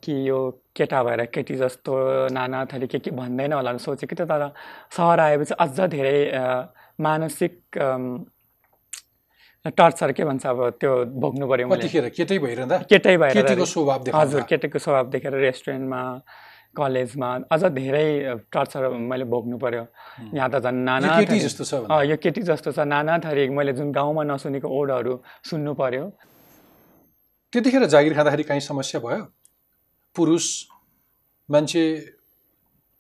कि 0.04 0.14
यो 0.30 0.40
केटा 0.76 1.04
भएर 1.04 1.26
केटी 1.34 1.56
जस्तो 1.56 1.94
नाना 2.34 2.66
थरी 2.72 2.88
के 2.88 3.00
के 3.00 3.12
भन्दैन 3.12 3.54
होला 3.54 3.72
भनेर 3.72 3.86
सोचेँ 3.86 4.08
कि 4.10 4.16
त 4.16 4.28
तर 4.30 4.50
सहर 4.98 5.20
आएपछि 5.20 5.54
अझ 5.60 5.80
धेरै 5.94 6.18
मानसिक 7.00 7.54
टर्चर 9.66 10.12
के 10.12 10.24
भन्छ 10.24 10.46
अब 10.48 10.60
त्यो 10.80 10.94
भोग्नु 11.22 11.48
पऱ्यो 11.48 11.68
केटै 12.10 12.38
भइरहँदा 12.40 12.78
केटै 12.90 13.18
भएर 13.18 13.42
केटीको 14.50 14.80
स्वभाव 14.80 15.10
देखेर 15.10 15.34
रेस्टुरेन्टमा 15.36 16.02
कलेजमा। 16.76 17.30
अझ 17.52 17.64
धेरै 17.74 18.08
टर्चर 18.54 18.88
मैले 19.10 19.26
भोग्नु 19.26 19.58
पर्यो। 19.58 19.84
यहाँ 20.34 20.50
त 20.50 20.60
झन् 20.64 20.84
नाना 20.86 21.08
केटी 21.20 21.40
जस्तो 21.40 21.64
छ 21.64 21.74
यो 22.10 22.16
केटी 22.18 22.42
जस्तो 22.42 22.72
छ 22.72 22.80
नाना 22.86 23.18
थरी 23.26 23.50
मैले 23.50 23.74
जुन 23.74 23.92
गाउँमा 23.92 24.24
नसुनेको 24.24 24.68
ओडहरू 24.68 25.14
सुन्नु 25.50 25.74
पर्यो। 25.74 26.06
त्यतिखेर 27.54 27.86
जागिर 27.86 28.14
खाँदाखेरि 28.14 28.44
काहीँ 28.44 28.62
समस्या 28.62 29.02
भयो? 29.02 29.24
पुरुष 30.16 30.46
मान्छे 31.50 31.84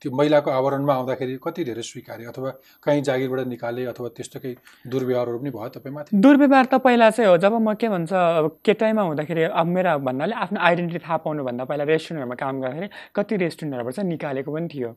त्यो 0.01 0.12
महिलाको 0.15 0.49
आवरणमा 0.51 0.93
आउँदाखेरि 0.93 1.38
कति 1.43 1.63
धेरै 1.63 1.81
स्वीकार्यो 1.83 2.29
अथवा 2.31 2.49
कहीँ 2.83 3.01
जागिरबाट 3.03 3.47
निकाले 3.47 3.85
अथवा 3.91 4.07
त्यस्तो 4.17 4.39
केही 4.39 4.55
दुर्व्यवहारहरू 4.91 5.38
पनि 5.39 5.49
भयो 5.51 5.69
तपाईँमाथि 5.75 6.17
दुर्व्यवहार 6.17 6.65
त 6.65 6.79
पहिला 6.85 7.09
चाहिँ 7.09 7.29
हो। 7.29 7.38
जब 7.38 7.53
म 7.59 7.73
के 7.75 7.89
भन्छ 7.89 8.13
अब 8.13 8.45
केटाइमा 8.65 9.01
हुँदाखेरि 9.01 9.43
अब 9.43 9.67
मेरा 9.67 9.97
भन्नाले 10.07 10.35
आफ्नो 10.35 10.59
आइडेन्टिटी 10.59 11.03
थाहा 11.03 11.17
पाउनुभन्दा 11.27 11.63
पहिला 11.67 11.83
रेस्टुरेन्टहरूमा 11.91 12.35
काम 12.39 12.62
गर्दाखेरि 12.62 12.88
कति 13.15 13.35
रेस्टुरेन्टहरूबाट 13.43 13.93
चाहिँ 13.95 14.09
निकालेको 14.09 14.51
पनि 14.55 14.67
थियो। 14.73 14.89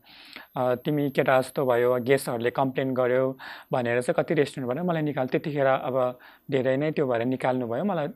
तिमी 0.86 1.10
केटा 1.10 1.40
जस्तो 1.40 1.66
भयो 1.66 1.98
गेस्टहरूले 2.06 2.50
कम्प्लेन 2.54 2.94
गर्यो 2.94 3.26
भनेर 3.72 4.00
चाहिँ 4.06 4.14
कति 4.22 4.34
रेस्टुरेन्टबाट 4.38 4.86
मलाई 4.86 5.02
निकाल 5.02 5.26
त्यतिखेर 5.34 5.66
अब 5.66 5.96
धेरै 6.50 6.76
नै 6.76 6.90
त्यो 6.94 7.06
भएर 7.06 7.24
निकाल्नु 7.26 7.66
भयो। 7.66 7.84
मलाई 7.84 8.08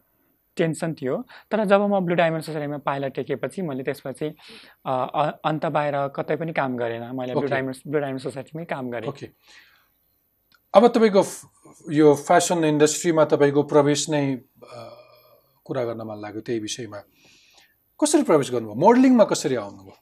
टेन्सन 0.57 0.95
थियो। 1.01 1.15
तर 1.51 1.65
जब 1.65 1.81
म 1.81 2.01
ब्लु 2.05 2.15
डायमन्ड 2.17 2.45
सोसाइटीमा 2.45 2.79
पाइला 2.87 3.09
टेकेपछि 3.17 3.63
मैले 3.63 3.83
त्यसपछि 3.85 4.29
अन्त 4.87 5.65
बाहिर 5.77 5.97
कतै 6.17 6.37
पनि 6.37 6.53
काम 6.53 6.77
गरेन। 6.77 7.05
मैले 7.15 7.35
ब्लु. 7.35 7.49
डायमन्ड 7.49 7.77
ब्लु 7.87 8.01
डायमन्ड 8.01 8.23
सोसाइटीमै 8.23 8.65
काम 8.65 8.91
गरेँ। 8.91 9.09
ओके। 9.09 9.27
अब 10.75 10.87
तपाईँको 10.95 11.23
यो 11.93 12.15
फेसन 12.15 12.65
इन्डस्ट्रीमा 12.65 13.25
तपाईँको 13.33 13.63
प्रवेश 13.73 14.09
नै 14.11 14.25
कुरा 15.67 15.83
गर्न 15.85 16.03
मन 16.07 16.19
लाग्यो 16.23 16.41
त्यही 16.47 16.61
विषयमा। 16.61 17.01
कसरी 18.01 18.23
प्रवेश 18.29 18.51
गर्नुभयो? 18.53 18.75
मोडलिङमा 18.75 19.25
कसरी 19.25 19.57
आउनुभयो? 19.57 19.95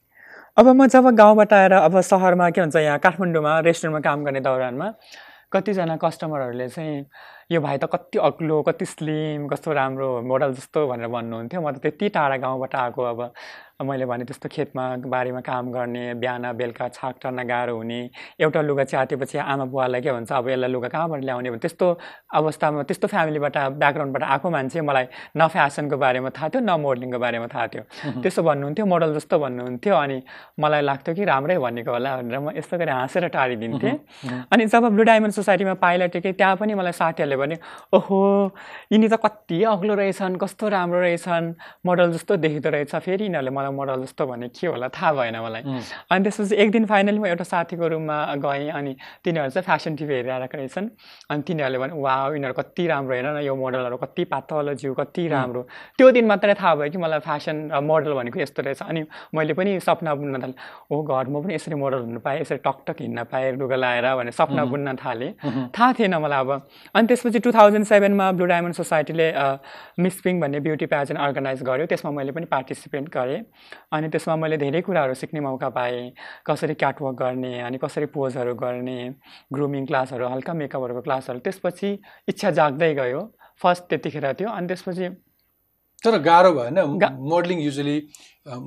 अब 0.59 0.67
म 0.67 0.87
जब 0.87 1.07
गाउँबाट 1.19 1.53
आएर 1.53 1.73
अब 1.73 2.01
सहरमा 2.01 2.51
के 2.51 2.61
भन्छ 2.61 2.77
यहाँ 2.77 2.99
काठमाडौँमा 2.99 3.53
रेस्टुरेन्टमा 3.67 4.01
काम 4.07 4.25
गर्ने 4.25 4.41
दौरानमा 4.41 4.89
कतिजना 5.53 5.97
कस्टमरहरूले 6.03 6.69
चाहिँ 6.69 7.07
यो 7.53 7.61
भाइ 7.61 7.79
त 7.79 7.85
कति 7.93 8.19
अग्लो 8.19 8.63
कति 8.63 8.85
स्लिम 8.85 9.49
कस्तो 9.49 9.73
राम्रो 9.73 10.09
मोडल 10.23 10.53
जस्तो 10.55 10.87
भनेर 10.89 11.09
भन्नुहुन्थ्यो। 11.09 11.61
म 11.61 11.71
त 11.73 11.79
त्यति 11.85 12.09
टाढा 12.17 12.37
गाउँबाट 12.41 12.75
आएको 12.75 13.03
अब। 13.03 13.21
मैले 13.85 14.07
भने 14.07 14.25
त्यस्तो 14.25 14.49
खेतमा 14.49 14.85
बारीमा 15.13 15.41
काम 15.45 15.71
गर्ने 15.73 16.15
बिहान 16.23 16.53
बेलुका 16.57 16.89
छाक 16.89 17.15
टर्न 17.23 17.43
गाह्रो 17.43 17.75
हुने 17.77 17.99
एउटा 18.41 18.61
लुगा 18.63 18.85
च्यातेपछि 18.85 19.39
आमा 19.39 19.65
बुवालाई 19.67 20.01
के 20.01 20.13
भन्छ 20.15 20.33
अब 20.33 20.49
यसलाई 20.49 20.71
लुगा 20.71 20.89
कहाँबाट 20.89 21.21
ल्याउने 21.21 21.51
भने 21.51 21.59
त्यस्तो 21.59 21.87
अवस्थामा 22.39 22.83
त्यस्तो 22.87 23.07
फ्यामिलीबाट 23.11 23.57
ब्याकग्राउन्डबाट 23.83 24.23
आएको 24.23 24.51
मान्छे 24.51 24.81
मलाई 24.81 25.07
न 25.37 25.49
फ्यासनको 25.51 25.97
बारेमा 25.99 26.31
थाहा 26.31 26.49
थियो 26.55 26.63
न 26.63 26.71
मोडलिङको 26.81 27.19
बारेमा 27.19 27.47
थाहा 27.51 27.67
थियो। 27.67 27.83
त्यसो 28.23 28.43
भन्नुहुन्थ्यो 28.47 28.87
मोडल 28.87 29.15
जस्तो 29.19 29.39
भन्नुहुन्थ्यो 29.43 29.95
अनि 29.95 30.23
मलाई 30.63 30.83
लाग्थ्यो 30.89 31.15
कि 31.15 31.25
राम्रै 31.27 31.59
भनेको 31.59 31.91
होला 31.91 32.17
भनेर 32.23 32.39
म 32.39 32.55
यस्तो 32.55 32.79
गरी 32.79 32.93
हाँसेर 32.95 33.27
टाढिदिन्थेँ। 33.35 33.95
अनि 34.55 34.67
जब 34.71 34.87
ब्लु 34.95 35.03
डायमन्ड 35.03 35.35
सोसाइटीमा 35.35 35.75
पाइला 35.83 36.07
टेकेँ 36.15 36.33
त्यहाँ 36.39 36.57
पनि 36.63 36.75
मलाई 36.79 36.95
साथीहरूले 36.95 37.34
भने 37.37 37.57
ओहो 37.95 38.19
यिनी 38.93 39.09
त 39.09 39.19
कति 39.25 39.63
अग्लो 39.65 39.95
रहेछन् 39.95 40.37
कस्तो 40.37 40.69
राम्रो 40.69 41.01
रहेछन् 41.01 41.53
मोडल 41.87 42.13
जस्तो 42.13 42.37
देखिँदो 42.37 42.71
रहेछ। 42.71 42.95
फेरि 42.95 43.25
यिनीहरूले 43.25 43.51
मलाई 43.51 43.73
मोडल 43.73 44.03
जस्तो 44.05 44.27
भने 44.27 44.49
के 44.49 44.67
होला 44.67 44.89
थाहा 44.89 45.13
भएन 45.13 45.37
मलाई। 45.41 45.63
अनि 46.11 46.23
त्यसपछि 46.25 46.55
एक 46.63 46.71
दिन 46.71 46.85
फाइनली 46.87 47.19
म 47.19 47.27
एउटा 47.27 47.45
साथीको 47.45 47.87
रुममा 47.89 48.17
गएँ 48.45 48.71
अनि 48.71 48.93
तिनीहरू 49.25 49.51
चाहिँ 49.51 49.67
फेसन 49.67 49.97
टिभी 49.97 50.15
हेरिरहेको 50.15 50.57
रहेछन्। 50.57 50.89
अनि 51.31 51.43
तिनीहरूले 51.43 51.79
भने 51.79 51.95
वा 52.01 52.15
यिनीहरू 52.35 52.55
कति 52.55 52.87
राम्रो 52.87 53.15
हेर 53.15 53.27
न 53.27 53.39
यो 53.45 53.55
मोडलहरू 53.55 53.97
कति 53.97 54.25
पातलो 54.33 54.75
जिउ 54.75 54.95
कति 54.95 55.29
राम्रो। 55.29 55.63
त्यो 55.99 56.11
दिन 56.11 56.27
मात्रै 56.27 56.55
थाहा 56.55 56.75
भयो 56.75 56.91
कि 56.91 56.99
मलाई 56.99 57.21
फेसन 57.25 57.57
मोडल 57.83 58.13
भनेको 58.15 58.41
यस्तो 58.41 58.63
रहेछ। 58.63 58.83
अनि 58.83 59.05
मैले 59.35 59.55
पनि 59.55 59.81
सपना 59.81 60.15
बुन्न 60.15 60.41
थालेँ 60.43 60.57
ओ 60.91 61.03
घर 61.03 61.27
म 61.29 61.43
पनि 61.43 61.55
यसरी 61.55 61.75
मोडल 61.75 62.01
हुनु 62.07 62.21
पाएँ 62.21 62.41
यसरी 62.41 62.59
टकटक 62.65 63.01
हिँड्न 63.01 63.25
पाएँ 63.33 63.53
लुगा 63.59 63.77
लाएर 63.77 64.07
भने 64.17 64.33
सपना 64.33 64.65
बुन्न 64.65 64.97
थालेँ। 64.97 65.33
थाहा 65.75 65.93
थिएन 65.99 66.15
मलाई 66.17 66.41
अब। 66.41 66.51
अनि 66.95 67.07
त्यसपछि 67.25 67.41
टु 67.41 67.53
थाउजन्ड 67.53 67.87
सेभेनमा 67.87 68.31
ब्लु 68.37 68.47
डायमन्ड 68.47 68.75
सोसाइटीले 68.75 69.29
मिस 69.99 70.21
पिङ 70.21 70.41
भन्ने 70.41 70.61
ब्युटी 70.61 70.87
प्याजेन्ट 70.87 71.21
अर्गनाइज 71.21 71.63
गर्यो। 71.65 71.87
त्यसमा 71.89 72.11
मैले 72.13 72.33
पनि 72.37 72.47
पार्टिसिपेट 72.53 73.09
गरेँ। 73.09 73.41
अनि 73.93 74.09
त्यसमा 74.13 74.37
मैले 74.37 74.57
धेरै 74.61 74.81
कुराहरू 74.85 75.15
सिक्ने 75.17 75.41
मौका 75.41 75.69
पाएँ। 75.73 76.13
कसरी 76.45 76.75
क्याटवक 76.77 77.15
गर्ने 77.17 77.61
अनि 77.65 77.79
कसरी 77.81 78.07
पोजहरू 78.13 78.55
गर्ने 78.55 78.99
ग्रुमिङ 79.49 79.87
क्लासहरू 79.87 80.29
हल्का 80.29 80.53
मेकअपहरूको 80.53 81.01
क्लासहरू 81.01 81.39
त्यसपछि 81.41 81.91
इच्छा 82.29 82.51
जाग्दै 82.61 82.93
गयो। 82.95 83.21
फर्स्ट 83.57 83.83
त्यतिखेर 83.89 84.33
थियो। 84.37 84.49
अनि 84.53 84.67
त्यसपछि 84.69 85.09
तर 86.05 86.21
गाह्रो 86.21 86.53
भएन। 86.53 86.79
मोडलिङ 87.33 87.59
युजली 87.65 87.97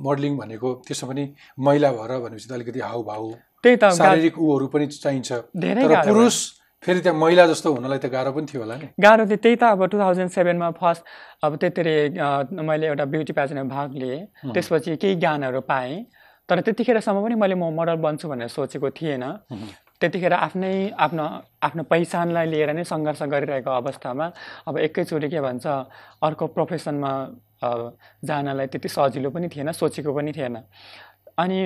मोडलिङ 0.02 0.36
भनेको 0.36 0.68
त्यसमा 0.82 1.12
पनि 1.14 1.24
महिला 1.62 1.90
भएर 1.94 2.12
भनेपछि 2.26 2.48
त 2.50 2.52
अलिकति 2.58 2.80
हाउभाउ 2.82 3.30
त्यही 3.62 3.76
त 3.76 3.94
शारीरिक 3.94 4.38
ऊहरू 4.38 4.66
पनि 4.66 4.86
चाहिन्छ। 4.98 5.30
धेरै 5.56 5.84
पुरुष 6.06 6.36
फेरि 6.82 7.00
त्यहाँ 7.00 7.18
महिला 7.18 7.46
जस्तो 7.46 7.72
हुनलाई 7.74 7.98
त 7.98 8.06
गाह्रो 8.06 8.32
पनि 8.32 8.46
थियो 8.46 8.62
होला 8.62 8.74
नि। 8.78 8.86
गाह्रो 9.02 9.24
थियो। 9.26 9.36
त्यही 9.42 9.56
त 9.58 9.62
अब 9.74 9.84
टु 9.90 9.98
थाउजन्ड 9.98 10.30
सेभेनमा 10.30 10.70
फर्स्ट 10.78 11.02
अब 11.42 11.56
त्यतिखेर 11.58 12.18
अ, 12.22 12.62
मैले 12.62 12.86
एउटा 12.86 13.04
ब्युटी 13.12 13.32
प्याजनमा 13.34 13.66
भाग 13.74 13.88
लिएँ। 13.98 14.18
त्यसपछि 14.54 14.96
केही 15.02 15.14
ज्ञानहरू 15.18 15.60
पाएँ। 15.66 16.06
तर 16.48 16.60
त्यतिखेरसम्म 16.62 17.18
पनि 17.24 17.34
मैले 17.34 17.54
म 17.58 17.74
मोडल 17.74 17.96
बन्छु 17.98 18.28
भनेर 18.30 18.48
सोचेको 18.48 18.90
थिएन। 18.94 19.24
त्यतिखेर 20.00 20.32
आफ्नै 20.32 20.72
आफ्नो 20.94 21.24
आफ्नो 21.66 21.82
पहिचानलाई 21.90 22.46
लिएर 22.46 22.70
नै 22.78 22.84
सङ्घर्ष 22.86 23.22
गरिरहेको 23.34 23.70
अवस्थामा 23.82 24.26
अब 24.70 24.78
एकैचोटि 24.86 25.28
के 25.34 25.40
भन्छ 25.42 25.66
अर्को 26.22 26.46
प्रोफेसनमा 26.54 27.12
जानलाई 28.22 28.66
त्यति 28.70 28.88
सजिलो 28.88 29.30
पनि 29.34 29.48
थिएन 29.50 29.72
सोचेको 29.74 30.14
पनि 30.14 30.32
थिएन। 30.32 30.56
अनि 31.42 31.58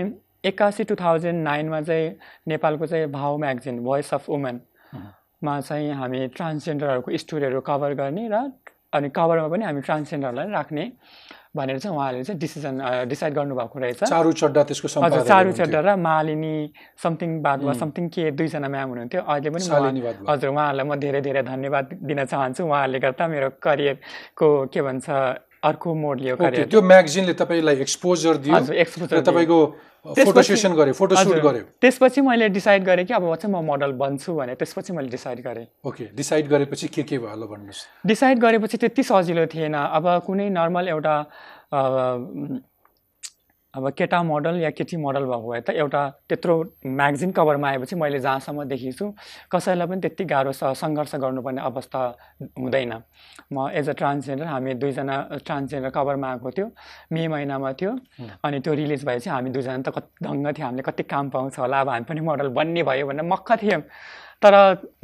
एक्कासी 0.48 0.84
टु 0.88 0.94
थाउजन्ड 0.96 1.44
नाइनमा 1.44 1.80
चाहिँ 1.84 2.08
नेपालको 2.48 2.86
चाहिँ 2.86 3.06
भाउ 3.12 3.36
म्यागजिन 3.38 3.76
भोइस 3.84 4.14
अफ 4.14 4.30
वुमेनमा 4.92 5.60
चाहिँ 5.60 5.90
हामी 6.00 6.20
ट्रान्सजेन्डरहरूको 6.36 7.16
स्टोरीहरू 7.24 7.60
कभर 7.60 7.92
गर्ने 8.00 8.28
र 8.28 8.36
अनि 8.92 9.08
कभरमा 9.08 9.48
पनि 9.48 9.64
हामी 9.64 9.80
ट्रान्सजेन्डरलाई 9.80 10.46
राख्ने 10.52 10.84
भनेर 11.56 11.78
चाहिँ 11.78 11.96
उहाँहरूले 11.96 12.24
चाहिँ 12.24 12.40
डिसिजन 12.40 12.74
डिसाइड 13.08 13.32
गर्नुभएको 13.34 13.78
रहेछ। 13.78 14.04
चारु 14.04 14.32
चड्डा 14.32 14.62
त्यसको 14.68 14.88
हजुर 15.00 15.22
चारु। 15.28 15.52
चड्डा 15.52 15.80
र 15.80 15.96
मालिनी 15.96 16.56
समथिङ 17.02 17.30
बादवा 17.42 17.72
समथिङ 17.72 18.08
के 18.08 18.30
दुईजना 18.36 18.68
म्याम 18.68 18.88
हुनुहुन्थ्यो। 18.88 19.20
अहिले 19.20 19.50
पनि 19.52 19.64
म। 19.64 20.28
हजुर 20.28 20.48
उहाँहरूलाई 20.48 20.86
म 20.88 20.96
धेरै 20.96 21.20
धेरै 21.20 21.42
धन्यवाद 21.42 21.84
दिन 22.08 22.24
चाहन्छु। 22.24 22.62
उहाँहरूले 22.64 22.98
गर्दा 23.04 23.24
मेरो 23.28 23.48
करियरको 23.64 24.48
के 24.72 24.80
भन्छ 24.82 25.08
अर्को 25.62 25.88
मोड 25.94 26.16
लियो 26.20 26.36
त्यो 26.36 26.80
म्यागजिनले 26.82 27.34
तपाईँलाई 27.40 27.76
एक्सपोजर 27.86 28.34
दियो 28.44 28.72
एक्सपोजर 28.84 29.20
तपाईँको 29.24 29.58
फोटो 30.02 30.42
सेसन 30.42 30.72
गर्यो 30.74 30.94
फोटो 30.98 31.14
सुट। 31.16 31.36
गर्यो। 31.42 31.62
त्यसपछि 31.80 32.20
मैले 32.20 32.48
डिसाइड 32.50 32.84
गरेँ 32.84 33.04
कि 33.06 33.14
अब 33.14 33.34
चाहिँ 33.34 33.54
म 33.54 33.62
मोडल 33.62 33.92
बन्छु 33.94 34.34
भने 34.34 34.54
त्यसपछि 34.58 34.92
मैले 34.92 35.08
डिसाइड 35.08 35.38
गरेँ। 35.46 35.66
ओके 35.86 36.04
डिसाइड 36.10 36.48
गरेपछि 36.48 36.88
के 36.88 37.02
के 37.02 37.18
भयो? 37.18 37.36
ल 37.38 37.46
भन्नुहोस्। 37.46 37.86
डिसाइड 38.06 38.38
गरेपछि 38.38 38.76
त्यति 38.82 39.02
सजिलो 39.02 39.46
थिएन। 39.46 39.74
अब 39.74 40.04
कुनै 40.26 40.48
नर्मल 40.50 40.88
एउटा 40.88 41.14
अब 43.74 43.88
केटा 43.98 44.22
मोडल 44.22 44.56
या 44.60 44.70
केटी 44.70 44.96
मोडल 45.00 45.24
भएको 45.24 45.50
भए 45.50 45.60
त 45.66 45.70
एउटा 45.80 46.00
त्यत्रो 46.28 46.54
म्यागजिन 46.86 47.30
कभरमा 47.36 47.68
आएपछि 47.68 47.96
मैले 47.96 48.18
जहाँसम्म 48.20 48.64
देखेको 48.68 48.92
छु 48.98 49.06
कसैलाई 49.52 49.86
पनि 49.88 50.00
त्यति 50.04 50.24
गाह्रो 50.32 50.52
स- 50.52 50.76
सङ्घर्ष 50.80 51.14
गर्नुपर्ने 51.24 51.60
अवस्था 51.70 52.00
हुँदैन। 52.60 52.92
म 53.52 53.68
एज 53.72 53.88
अ 53.88 53.92
ट्रान्सजेन्डर 54.00 54.46
हामी 54.52 54.74
दुईजना 54.76 55.16
ट्रान्सजेन्डर 55.46 55.90
कभरमा 55.96 56.28
आएको 56.32 56.50
थियो 56.52 56.66
मे 57.12 57.26
महिनामा 57.32 57.72
थियो 57.80 57.92
अनि 58.44 58.60
त्यो 58.60 58.72
रिलिज 58.80 59.04
भएपछि 59.08 59.30
हामी 59.30 59.50
दुईजना 59.56 59.78
त 59.88 59.88
कति 59.96 60.24
ढङ्ग 60.26 60.46
थियो 60.52 60.66
हामीले 60.66 60.82
कति 60.92 61.02
काम 61.08 61.30
पाउँछ 61.32 61.58
होला 61.58 61.80
अब 61.80 61.88
हामी 61.88 62.04
पनि 62.12 62.20
मोडल 62.28 62.48
बन्ने 62.52 62.82
भयो 62.84 63.06
भनेर 63.08 63.24
मक्ख 63.32 63.52
थियौँ। 63.62 63.82
तर 64.42 64.54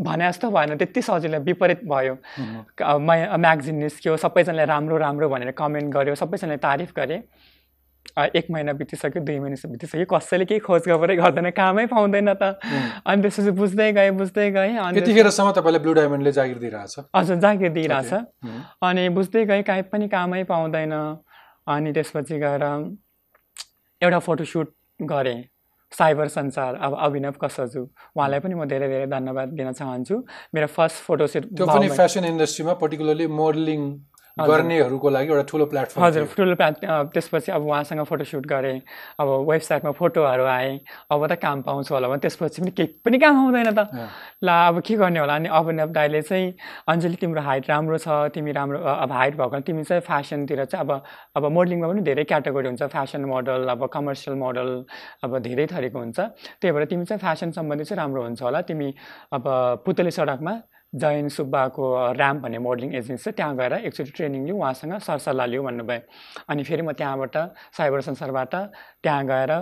भने 0.05 0.29
जस्तो 0.29 0.51
भएन 0.51 0.77
त्यति 0.77 1.03
सजिलो 1.09 1.39
विपरीत 1.49 1.81
भयो। 1.89 2.15
म्यागजिन 2.85 3.77
निस्क्यो 3.81 4.17
सबैजनाले 4.25 4.65
राम्रो 4.77 4.97
राम्रो 4.99 5.29
भनेर 5.33 5.51
कमेन्ट 5.57 5.89
गर्यो 5.95 6.15
सबैजनाले 6.21 6.57
तारिफ 6.61 6.93
गरे। 6.97 7.23
एक 8.17 8.47
महिना 8.51 8.73
बितिसक्यो 8.73 9.23
दुई 9.23 9.39
महिना 9.39 9.69
बितिसक्यो। 9.71 10.07
कसैले 10.11 10.45
केही 10.45 10.61
खोज 10.61 10.83
खबरै 10.89 11.17
गर्दैन 11.17 11.51
कामै 11.55 11.87
पाउँदैन 11.87 12.33
त। 12.35 12.59
अनि 13.07 13.23
त्यसपछि 13.23 13.51
बुझ्दै 13.55 13.93
गएँ 13.93 14.11
बुझ्दै 14.19 14.51
गएँ 14.51 14.77
अनि 14.77 14.95
त्यतिखेरसम्म 14.99 15.51
तपाईँलाई 15.59 15.83
ब्लू 15.83 15.93
डायमन्डले 15.99 16.33
जागिर 16.33 16.59
दिइरहेछ? 16.59 16.95
हजुर 17.15 17.37
जागिर 17.39 17.71
दिइरहेछ। 17.73 18.13
अनि 18.83 19.09
बुझ्दै 19.15 19.45
गएँ 19.45 19.63
काहीँ 19.63 19.83
पनि 19.93 20.09
कामै 20.09 20.43
पाउँदैन। 20.51 20.95
अनि 21.69 21.93
त्यसपछि 21.93 22.39
गएर 22.39 22.65
एउटा 24.03 24.19
फोटोसुट 24.19 24.69
गरेँ। 25.01 25.41
साइबर 25.93 26.29
संसार 26.29 26.75
अब 26.75 26.95
अभिनव 27.01 27.35
कसजु। 27.41 27.83
उहाँलाई 28.17 28.41
पनि 28.41 28.55
म 28.55 28.65
धेरै 28.69 28.89
धेरै 28.89 29.07
धन्यवाद 29.09 29.49
दिन 29.57 29.73
चाहन्छु। 29.73 30.17
मेरो 30.55 30.67
फर्स्ट 30.69 30.97
फोटोसुट 31.05 31.45
त्यो 31.57 31.67
पनि 31.67 31.89
फेसन 31.89 32.25
इन्डस्ट्रीमा 32.25 32.73
पर्टिकुलरली 32.83 33.27
मोडलिङ 33.27 33.81
गर्नेहरूको 34.47 35.09
लागि 35.11 35.29
एउटा 35.33 35.43
ठुलो 35.51 35.65
प्लेटफर्म 35.73 36.05
हजुर 36.05 36.25
ठुलो 36.37 36.55
प्ला 36.61 36.67
अ, 36.69 37.03
त्यसपछि 37.15 37.51
अब 37.53 37.63
उहाँसँग 37.67 38.03
फोटोसुट 38.11 38.47
गरेँ 38.47 38.81
अब 39.21 39.29
वेबसाइटमा 39.51 39.91
फोटोहरू 39.99 40.45
आए 40.45 40.71
अब 41.13 41.27
त 41.27 41.35
काम 41.43 41.63
पाउँछु 41.67 41.95
होला 41.95 42.09
भने 42.09 42.21
त्यसपछि 42.25 42.63
पनि 42.63 42.71
केही 42.79 42.89
पनि 43.05 43.19
काम 43.19 43.35
आउँदैन 43.45 43.71
त। 43.75 43.89
ला 44.45 44.57
अब 44.69 44.81
के 44.87 44.95
गर्ने 44.97 45.19
होला 45.21 45.35
अनि 45.35 45.49
अभिनव 45.59 45.89
दाईले 45.99 46.23
चाहिँ 46.23 46.53
अञ्जली 46.89 47.17
तिम्रो 47.21 47.43
हाइट 47.43 47.69
राम्रो 47.71 47.99
छ 47.99 48.09
तिमी 48.35 48.53
राम्रो 48.53 48.79
अब 48.79 49.13
हाइट 49.13 49.35
भएको 49.41 49.61
तिमी 49.67 49.83
चाहिँ 49.85 50.03
फ्यासनतिर 50.07 50.65
चाहिँ 50.65 50.85
अब 50.87 50.91
अब 51.37 51.43
मोडलिङमा 51.53 51.87
पनि 51.89 52.03
धेरै 52.09 52.25
क्याटेगोरी 52.31 52.69
हुन्छ 52.69 52.83
फ्यासन 52.95 53.25
मोडल 53.33 53.69
अब 53.75 53.87
कमर्सियल 53.93 54.37
मोडल 54.39 54.69
अब 55.25 55.39
धेरै 55.47 55.67
थरीको 55.73 55.99
हुन्छ। 55.99 56.19
त्यही 56.61 56.73
भएर 56.73 56.85
तिमी 56.91 57.05
चाहिँ 57.05 57.21
फ्यासन 57.21 57.51
सम्बन्धी 57.59 57.85
चाहिँ 57.85 57.99
राम्रो 58.03 58.23
हुन्छ 58.23 58.43
होला 58.43 58.61
तिमी 58.69 58.89
अब 59.33 59.45
पुतली 59.85 60.11
सडकमा 60.11 60.53
जयन 60.93 61.29
सुब्बाको 61.29 61.85
ऱ्याम्प 62.17 62.43
भन्ने 62.43 62.59
मोडलिङ 62.59 62.95
एजेन्सी 62.95 63.31
छ 63.31 63.35
त्यहाँ 63.37 63.57
गएर 63.57 63.73
एकचोटि 63.73 64.11
ट्रेनिङ 64.17 64.45
लिउँ 64.47 64.59
उहाँसँग 64.59 64.99
सरसल्लाह 65.05 65.47
लिउँ 65.47 65.65
भन्नुभयो। 65.65 66.01
अनि 66.49 66.63
फेरि 66.65 66.83
म 66.83 66.93
त्यहाँबाट 66.97 67.37
साइबर 67.77 68.01
संसारबाट 68.09 68.55
त्यहाँ 69.05 69.25
गएर 69.27 69.53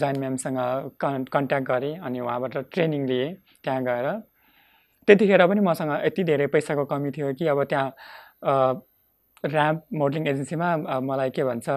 जैन 0.00 0.18
म्यामसँग 0.18 0.58
कन् 1.00 1.24
कन्ट्याक्ट 1.32 1.66
गरेँ 1.68 1.94
अनि 2.00 2.20
उहाँबाट 2.20 2.56
ट्रेनिङ 2.72 3.06
लिएँ। 3.06 3.34
त्यहाँ 3.64 3.82
गएर 3.84 4.06
त्यतिखेर 5.08 5.46
पनि 5.46 5.60
मसँग 5.60 5.92
यति 6.04 6.24
धेरै 6.24 6.46
पैसाको 6.48 6.84
कमी 6.88 7.10
थियो 7.10 7.32
कि 7.34 7.46
अब 7.46 7.62
त्यहाँ 7.64 7.88
ऱ्याम्प 9.44 9.84
मोडलिङ 10.00 10.26
एजेन्सीमा 10.28 10.68
मलाई 11.00 11.30
के 11.36 11.44
भन्छ 11.44 11.68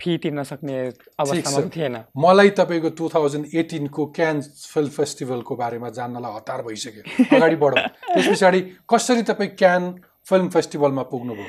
फी 0.00 0.16
तिर्न 0.18 0.42
सक्ने 0.42 0.78
अवस्थामा 1.18 1.60
थिएन। 1.76 1.96
मलाई 2.16 2.50
तपाईँको 2.58 2.90
टु 2.98 3.08
थाउजन्ड 3.14 3.54
एटिनको 3.54 4.06
क्यान 4.18 4.40
फिल्म 4.74 4.88
फेस्टिभलको 4.88 5.56
बारेमा 5.56 5.88
जान्नलाई 5.98 6.32
हतार 6.36 6.62
भइसक्यो। 6.62 7.02
अगाडि 7.36 7.56
बढौँ। 7.56 7.82
त्यस 8.14 8.28
पछाडि 8.28 8.60
कसरी 8.86 9.22
तपाईँ 9.30 9.50
क्यान 9.58 9.82
फिल्म 10.28 10.48
फेस्टिभलमा 10.54 11.02
पुग्नुभयो? 11.10 11.46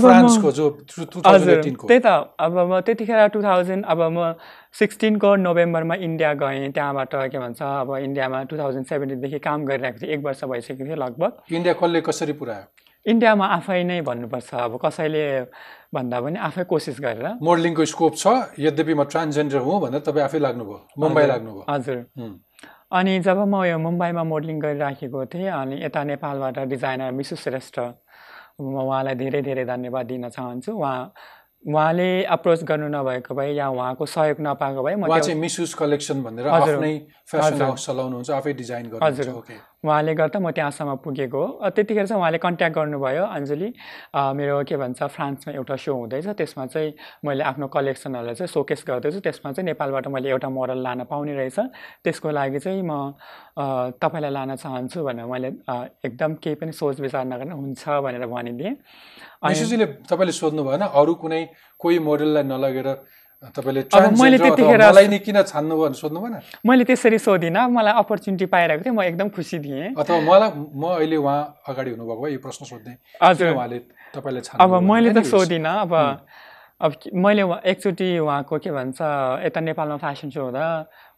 फ्रान्सको 0.00 0.50
जो 0.52 0.68
त्यही 0.90 1.98
त। 2.00 2.06
अब 2.40 2.58
म 2.58 2.80
त्यतिखेर 2.80 3.26
टु 3.30 3.42
थाउजन्ड 3.42 3.84
अब 3.84 4.00
म 4.10 4.32
सिक्सटिनको 4.74 5.34
नोभेम्बरमा 5.36 5.94
इन्डिया 5.94 6.32
गएँ। 6.42 6.70
त्यहाँबाट 6.72 7.14
के 7.30 7.38
भन्छ 7.38 7.62
अब 7.62 7.96
इन्डियामा 7.96 8.42
टु 8.50 8.56
थाउजन्ड 8.58 8.86
सेभेन्टिनदेखि 8.86 9.38
काम 9.38 9.64
गरिरहेको 9.70 9.98
थिएँ। 10.02 10.12
एक 10.14 10.24
वर्ष 10.24 10.44
भइसकेको 10.44 10.84
थियो 10.84 10.96
लगभग। 10.96 11.52
इन्डिया 11.52 11.74
कसले 11.78 12.00
कसरी 12.00 12.32
पुऱ्यायो? 12.40 12.66
इन्डियामा 13.12 13.46
आफै 13.56 13.82
नै 13.84 14.00
भन्नुपर्छ 14.08 14.54
अब 14.66 14.72
कसैले 14.84 15.24
भन्दा 15.94 16.20
पनि 16.24 16.38
आफै 16.48 16.64
कोसिस 16.72 17.00
गरेर 17.04 17.26
मोडलिङको 17.48 17.84
स्कोप 17.92 18.14
छ 18.22 18.26
यद्यपि 18.66 18.94
म 18.94 19.04
ट्रान्सजेन्डर 19.12 19.60
हुँ 19.66 19.80
भनेर 19.84 20.00
तपाईँ 20.08 20.24
आफै 20.24 20.38
लाग्नुभयो 20.46 20.78
मुम्बई 21.04 21.26
लाग्नुभयो 21.32 21.64
हजुर। 21.68 21.98
अनि 22.98 23.12
जब 23.26 23.38
म 23.44 23.54
यो 23.68 23.78
मुम्बईमा 23.86 24.24
मोडलिङ 24.32 24.56
गरिराखेको 24.64 25.24
थिएँ 25.32 25.52
अनि 25.60 25.76
यता 25.84 26.00
नेपालबाट 26.10 26.58
डिजाइनर 26.72 27.10
मिसु 27.20 27.36
श्रेष्ठ 27.44 27.76
म 28.60 28.76
उहाँलाई 28.88 29.14
धेरै 29.20 29.40
धेरै 29.42 29.64
धन्यवाद 29.68 30.06
दिन 30.06 30.28
चाहन्छु 30.28 30.72
उहाँ 30.72 31.00
उहाँले 31.64 32.08
अप्रोच 32.36 32.62
गर्नु 32.68 32.88
नभएको 32.92 33.34
भए 33.34 33.52
या 33.56 33.68
उहाँको 33.68 34.06
सहयोग 34.06 34.40
नपाएको 34.46 34.82
भए 34.84 34.94
म 34.94 35.08
चाहिँ 35.08 35.40
मिसयुज 35.40 35.72
कलेक्सन 35.80 36.22
भनेर। 36.22 36.46
आफ्नै 36.46 36.94
फेसन। 37.24 37.62
हाउस 37.62 37.86
चलाउनुहुन्छ 37.86 38.30
आफै 38.30 38.52
डिजाइन 38.52 38.86
गर्नुहुन्छ 38.92 39.20
हजुर। 39.20 39.58
उहाँले 39.84 40.14
गर्दा 40.16 40.38
म 40.40 40.50
त्यहाँसम्म 40.50 40.96
पुगेको 41.04 41.36
हो। 41.36 41.70
त्यतिखेर 41.76 42.06
चाहिँ 42.08 42.20
उहाँले 42.20 42.38
कन्ट्याक्ट 42.40 42.74
गर्नुभयो 42.76 43.24
अञ्जली। 43.36 43.68
मेरो 44.16 44.64
के 44.64 44.76
भन्छ 44.80 45.02
फ्रान्समा 45.12 45.52
एउटा 45.54 45.76
सो 45.76 45.92
हुँदैछ। 45.94 46.26
त्यसमा 46.40 46.64
चाहिँ 46.72 46.92
मैले 47.24 47.44
आफ्नो 47.44 47.66
कलेक्सनहरूलाई 47.68 48.34
चाहिँ 48.34 48.48
सोकेस 48.48 48.84
गर्दैछु। 48.88 49.20
त्यसमा 49.20 49.52
चाहिँ 49.52 49.66
नेपालबाट 49.68 50.08
मैले 50.08 50.28
एउटा 50.32 50.48
मोडल 50.48 50.78
लान 50.80 51.04
पाउने 51.04 51.34
रहेछ। 51.36 51.58
त्यसको 52.04 52.30
लागि 52.32 52.58
चाहिँ 52.64 52.82
म 52.82 53.12
तपाईँलाई 54.00 54.32
लान 54.32 54.56
चाहन्छु 54.56 55.04
भनेर 55.04 55.26
मैले 55.28 55.48
एकदम 56.00 56.34
केही 56.40 56.56
पनि 56.56 56.72
सोच 56.72 57.00
विचार 57.00 57.24
नगर्न 57.28 57.52
हुन्छ 57.52 57.82
भनेर 58.04 58.24
भनिदिएँ। 58.26 58.74
तपाईँले 60.08 60.32
सोध्नु 60.32 60.64
भएन 60.64 60.82
अरू 60.88 61.14
कुनै 61.20 61.42
कोही 61.76 61.98
मोडललाई 61.98 62.42
नलगेर 62.42 62.88
तपाईँले 63.44 65.18
किन 65.20 65.42
छान्नु 65.42 65.76
भनेर 65.76 65.94
सोध्नु 66.00 66.20
भएन? 66.20 66.34
मैले 66.64 66.84
त्यसरी 66.84 67.18
सोधिनँ 67.18 67.68
मलाई 67.68 67.92
अपर्च्युनिटी 68.00 68.46
पाइरहेको 68.48 68.82
थिएँ 68.84 68.94
म 68.96 69.02
एकदम 69.04 69.28
खुसी 69.36 69.58
थिएँ। 69.60 69.92
अथवा 70.00 70.20
मलाई 70.24 70.50
म 70.72 70.84
अहिले 70.96 71.16
उहाँ 71.16 71.40
अगाडि 71.68 71.90
हुनुभएको 71.92 72.22
भए 72.24 72.32
यो 72.32 72.40
प्रश्न 72.40 72.64
सोध्ने। 72.64 72.92
हजुर। 73.20 73.52
उहाँले 73.52 73.78
तपाईँलाई 74.16 74.42
छान्नु 74.48 74.64
अब 74.64 74.82
मैले 74.82 75.10
त 75.12 75.24
सोधिनँ 75.28 75.74
अब 75.84 75.92
अब 76.80 76.94
मैले 77.14 77.42
एकचोटि 77.70 78.18
उहाँको 78.18 78.58
के 78.58 78.70
भन्छ 78.70 78.98
यता 79.46 79.60
नेपालमा 79.60 79.96
फेसन 79.96 80.30
सो 80.30 80.42
हुँदा 80.42 80.64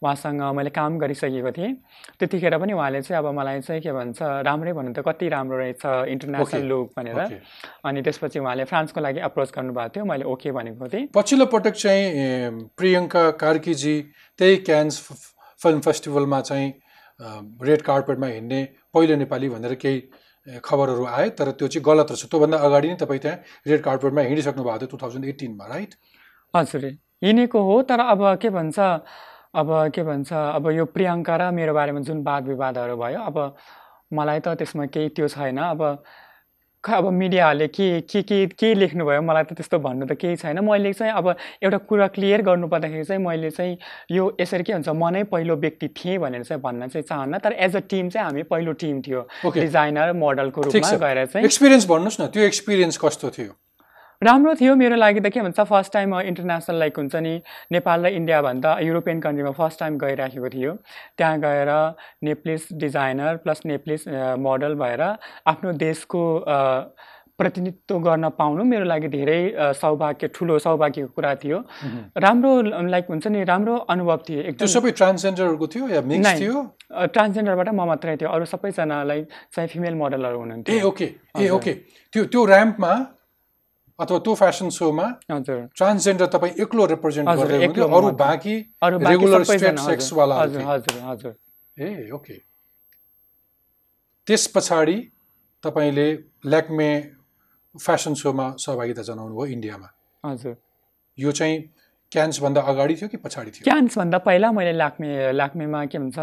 उहाँसँग 0.05 0.43
मैले 0.53 0.71
काम 0.71 0.99
गरिसकेको 0.99 1.53
थिएँ 1.57 1.73
त्यतिखेर 2.21 2.59
पनि 2.61 2.73
उहाँले 2.73 3.01
चाहिँ 3.03 3.19
अब 3.19 3.33
मलाई 3.33 3.61
चाहिँ 3.65 3.81
के 3.83 3.93
भन्छ 3.93 4.19
राम्रै 4.45 4.73
भन्नु 4.73 4.93
त 4.93 5.01
कति 5.01 5.29
राम्रो 5.33 5.59
रहेछ 5.59 5.85
इन्टरनेसनल. 6.13 6.63
लुक 6.69 6.93
भनेर. 6.97 7.41
अनि 7.89 8.03
त्यसपछि 8.03 8.39
उहाँले 8.39 8.65
फ्रान्सको 8.69 9.01
लागि 9.01 9.21
अप्रोच 9.33 9.53
गर्नुभएको 9.57 9.89
थियो 9.97 10.05
मैले 10.05 10.25
ओके 10.29 10.53
भनेको 10.53 10.89
थिएँ 10.93 11.09
पछिल्लो 11.17 11.47
पटक 11.49 11.75
चाहिँ 11.81 12.69
प्रियङ्का 12.77 13.31
कार्कीजी 13.41 13.97
त्यही 14.39 14.57
क्यान्स 14.69 15.01
फिल्म 15.61 15.81
फेस्टिभलमा 15.81 16.41
चाहिँ 16.53 16.69
रेड 17.65 17.83
कार्पेटमा 17.83 18.27
हिँड्ने 18.27 18.61
पहिलो 18.95 19.17
नेपाली 19.17 19.49
भनेर 19.49 19.75
केही 19.81 19.99
खबरहरू 20.65 21.05
आए 21.07 21.29
तर 21.39 21.51
त्यो 21.59 21.69
चाहिँ 21.69 21.85
गलत 21.85 22.11
रहेछ। 22.11 22.31
त्योभन्दा 22.31 22.59
अगाडि 22.67 22.89
नै 22.89 22.97
तपाईँ 22.97 23.21
त्यहाँ 23.21 23.39
रेड 23.67 23.81
कार्पेटमा 23.83 24.21
हिँडिसक्नु 24.23 24.63
भएको 24.65 24.79
थियो 24.79 24.91
टु 24.91 24.99
थाउजन्ड 25.03 25.25
एटिनमा 25.27 25.67
राइट? 25.67 25.91
हजुर 26.55 26.85
हिँडेको 27.25 27.59
हो 27.63 27.83
तर 27.89 28.01
अब 28.01 28.23
के 28.43 28.51
भन्छ 28.51 28.79
अब 29.57 29.69
के 29.95 30.03
भन्छ 30.03 30.33
अब 30.33 30.71
यो 30.71 30.85
प्रियङ्का 30.95 31.37
र 31.37 31.51
मेरो 31.51 31.75
बारेमा 31.75 32.01
जुन 32.07 32.23
वाद 32.23 32.43
विवादहरू 32.49 32.97
भयो 32.97 33.21
अब 33.27 33.37
मलाई 34.13 34.41
त 34.41 34.55
त्यसमा 34.61 34.87
केही 34.95 35.09
त्यो 35.17 35.29
छैन। 35.29 35.59
अब 35.59 35.83
अब 36.95 37.11
मिडियाहरूले 37.13 37.67
के 37.69 38.01
के 38.01 38.23
के 38.23 38.47
के 38.47 38.75
लेख्नुभयो 38.75 39.23
मलाई 39.23 39.45
त 39.45 39.53
त्यस्तो 39.59 39.79
भन्नु 39.79 40.07
त 40.07 40.13
केही 40.21 40.37
छैन। 40.37 40.61
मैले 40.65 40.93
चाहिँ 40.93 41.13
अब 41.13 41.35
एउटा 41.63 41.79
कुरा 41.91 42.07
क्लियर 42.15 42.43
गर्नुपर्दाखेरि 42.43 43.05
चाहिँ 43.05 43.23
मैले 43.23 43.51
चाहिँ 43.51 43.77
यो 44.11 44.37
यसरी 44.41 44.63
के 44.63 44.73
भन्छ 44.73 44.89
म 44.89 45.11
नै 45.11 45.23
पहिलो 45.27 45.57
व्यक्ति 45.57 45.89
थिएँ 45.89 46.19
भनेर 46.19 46.43
चाहिँ 46.45 46.63
भन्न 46.63 46.89
चाहिँ 46.89 47.05
चाहन्न। 47.05 47.39
तर 47.39 47.53
एज 47.53 47.77
अ 47.77 47.81
टिम 47.91 48.09
चाहिँ 48.09 48.27
हामी 48.27 48.43
पहिलो 48.49 48.73
टिम 48.73 49.01
थियो. 49.03 49.27
डिजाइनर 49.45 50.13
मोडलको 50.13 50.61
रूपमा 50.63 50.91
गएर 50.97 51.27
चाहिँ 51.27 51.45
एक्सपिरियन्स 51.45 51.87
भन्नुहोस् 51.89 52.21
न 52.21 52.27
त्यो 52.33 52.43
एक्सपिरियन्स 52.43 52.99
कस्तो 53.05 53.31
थियो? 53.31 53.53
राम्रो 54.23 54.55
थियो 54.57 54.75
मेरो 54.77 54.97
लागि 54.97 55.21
त 55.21 55.29
के 55.29 55.41
भन्छ 55.41 55.61
फर्स्ट 55.61 55.93
टाइम 55.93 56.15
इन्टरनेसनल 56.21 56.79
लाइक 56.79 56.97
हुन्छ 56.97 57.17
नि 57.17 57.35
नेपाल 57.73 58.07
र 58.07 58.09
इन्डियाभन्दा 58.17 58.79
युरोपियन 58.81 59.21
कन्ट्रीमा 59.21 59.51
फर्स्ट 59.53 59.81
टाइम 59.81 59.99
गइराखेको 59.99 60.49
थियो। 60.49 60.73
त्यहाँ 61.19 61.39
गएर 61.41 61.71
Nepalese 62.25 62.73
designer 62.81 63.37
plus 63.45 63.61
Nepalese 63.67 64.09
model 64.41 64.75
भएर 64.81 65.03
आफ्नो 65.47 65.73
देशको 65.77 66.23
प्रतिनिधित्व 67.39 67.99
गर्न 68.01 68.29
पाउनु 68.33 68.65
मेरो 68.65 68.85
लागि 68.89 69.09
धेरै 69.13 69.41
सौभाग्य 69.77 70.29
ठुलो 70.33 70.59
सौभाग्यको 70.59 71.13
कुरा 71.13 71.35
थियो। 71.45 71.59
राम्रो 72.17 72.53
लाइक 72.89 73.07
हुन्छ 73.13 73.27
नि 73.29 73.45
राम्रो 73.45 73.77
अनुभव 73.93 74.21
थियो। 74.29 74.41
एकदम 74.41 74.67
सबै 74.67 74.91
ट्रान्सजेन्डरहरूको 74.97 75.67
थियो 75.69 75.89
या 75.89 76.01
मिक्स। 76.01 76.41
थियो? 76.41 76.63
ट्रान्सजेन्डरबाट 77.13 77.69
म 77.69 77.85
मात्रै 77.93 78.17
थियो। 78.17 78.31
अरू 78.33 78.45
सबैजनालाई 78.49 79.21
चाहिँ 79.53 79.69
फिमेल 79.69 79.95
मोडलहरू 80.01 80.37
ए 80.37 80.41
हुनुहुन्थ्यो 80.41 80.89
ओके 80.89 81.09
ए 81.37 81.49
ओके 81.61 81.73
त्यो 82.13 82.25
त्यो 82.33 82.47
ऱ्याम्पमा 82.49 82.93
अथवा 83.99 84.19
त्यो 84.19 84.35
फेसन 84.35 84.69
सोमा 84.77 85.07
ट्रान्सजेन्डर 85.31 86.27
तपाईँ 86.35 86.55
एक्लो 86.63 86.87
रिप्रेजेन्ट 86.87 87.29
गर्दै 87.29 87.67
अरू। 87.67 88.11
बाँकी 88.23 88.57
रेगुलर 88.85 89.43
स्ट्रेट 89.45 89.79
सेक्सवाला 89.79 90.35
ए 91.77 92.11
ओके 92.13 92.37
त्यस 94.27 94.47
पछाडि 94.55 94.99
तपाईँले 95.65 96.09
ल्याक्मे 96.53 96.91
फेसन 97.75 98.15
सोमा 98.21 98.47
सहभागिता 98.59 99.03
जनाउनु 99.09 99.35
भयो 99.37 99.47
इन्डियामा। 99.57 99.89
हजुर। 100.25 100.55
यो 101.19 101.33
चाहिँ 101.33 101.57
क्यान्सभन्दा 102.13 102.61
अगाडि 102.71 102.95
थियो 102.97 103.09
कि 103.09 103.17
पछाडि 103.17 103.51
थियो? 103.51 103.65
क्यान्सभन्दा 103.65 104.19
पहिला 104.29 104.51
मैले 104.53 104.73
लाग्मे 104.73 105.33
लाग्मेमा 105.33 105.85
के 105.91 105.99
भन्छ 105.99 106.17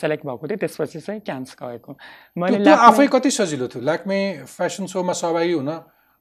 सेलेक्ट 0.00 0.24
भएको 0.26 0.46
थिएँ 0.48 0.58
त्यसपछि 0.58 1.00
चाहिँ 1.00 1.20
क्यान्स 1.20 1.56
गएको 1.62 1.96
मैले 2.36 2.70
आफै 2.70 3.06
कति 3.12 3.30
सजिलो 3.30 3.66
थियो? 3.68 3.82
ल्याक्मे 3.84 4.18
फेसन 4.48 4.86
सोमा 4.86 5.12
सहभागी 5.12 5.52
हुन 5.52 5.70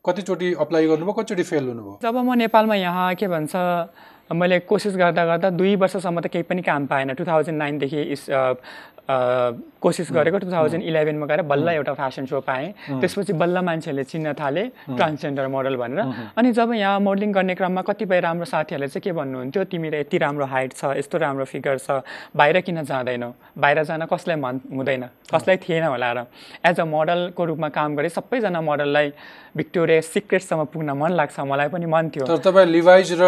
कतिचोटि 0.05 0.53
अप्लाई 0.59 0.87
गर्नुभयो 0.87 1.13
कतिचोटि 1.19 1.43
फेल 1.49 1.63
हुनुभयो? 1.67 1.97
जब 2.03 2.15
म 2.27 2.33
नेपालमा 2.43 2.75
यहाँ 2.75 3.13
के 3.15 3.27
भन्छ 3.27 3.55
मैले 4.35 4.59
कोसिस 4.67 4.95
गर्दा 4.97 5.23
गर्दा 5.25 5.49
दुई 5.59 5.75
वर्षसम्म 5.83 6.19
त 6.21 6.27
केही 6.33 6.43
पनि 6.49 6.61
काम 6.67 6.85
पाएन। 6.91 7.13
टु 7.13 7.23
थाउजन्ड 7.27 7.57
नाइनदेखि 7.59 8.01
अ, 8.31 8.41
कोसिस 9.03 10.11
गरेको 10.11 10.37
टु 10.39 10.51
थाउजन्ड 10.51 10.83
इलेभेनमा 10.83 11.25
गएर 11.27 11.41
बल्ल 11.43 11.69
एउटा 11.69 11.93
फेसन 11.93 12.25
सो 12.25 12.39
पाएँ। 12.39 12.71
त्यसपछि 13.03 13.33
बल्ल 13.33 13.59
मान्छेहरूले 13.59 14.03
चिन्न 14.03 14.33
थाले 14.33 14.63
ट्रान्सजेन्डर 14.95 15.47
मोडल 15.47 15.75
भनेर। 15.75 15.99
अनि 16.39 16.51
जब 16.51 16.71
यहाँ 16.73 16.99
मोडलिङ 16.99 17.31
गर्ने 17.33 17.55
क्रममा 17.55 17.81
कतिपय 17.83 18.19
राम्रो 18.23 18.45
साथीहरूले 18.45 18.87
चाहिँ 18.87 19.03
के 19.03 19.11
भन्नुहुन्थ्यो 19.11 19.63
तिमीले 19.67 19.99
यति 19.99 20.17
राम्रो 20.17 20.45
हाइट 20.47 20.73
छ 20.73 20.95
यस्तो 20.97 21.17
राम्रो 21.19 21.45
फिगर 21.51 21.77
छ 21.77 21.99
बाहिर 22.31 22.61
किन 22.63 22.83
जाँदैनौ? 22.83 23.31
बाहिर 23.59 23.83
जान 23.83 24.05
कसलाई 24.07 24.39
मन 24.39 24.59
हुँदैन? 24.71 25.03
कसलाई 25.27 25.57
थिएन 25.59 25.83
होला 25.83 26.11
र? 26.13 26.25
एज 26.63 26.79
अ 26.79 26.85
मोडलको 26.87 27.45
रूपमा 27.45 27.69
काम 27.75 27.95
गरेँ 27.95 28.09
सबैजना 28.09 28.61
मोडललाई 28.61 29.11
भिक्टोरिया 29.57 30.01
सिक्रेटसम्म 30.01 30.63
पुग्न 30.71 30.89
मन 30.95 31.11
लाग्छ 31.11 31.39
मलाई 31.43 31.67
पनि 31.75 31.85
मन 31.91 32.09
थियो। 32.09 32.25
तर 32.25 32.37
तपाईँ 32.39 32.71
लिभाइज 32.71 33.19
र 33.19 33.23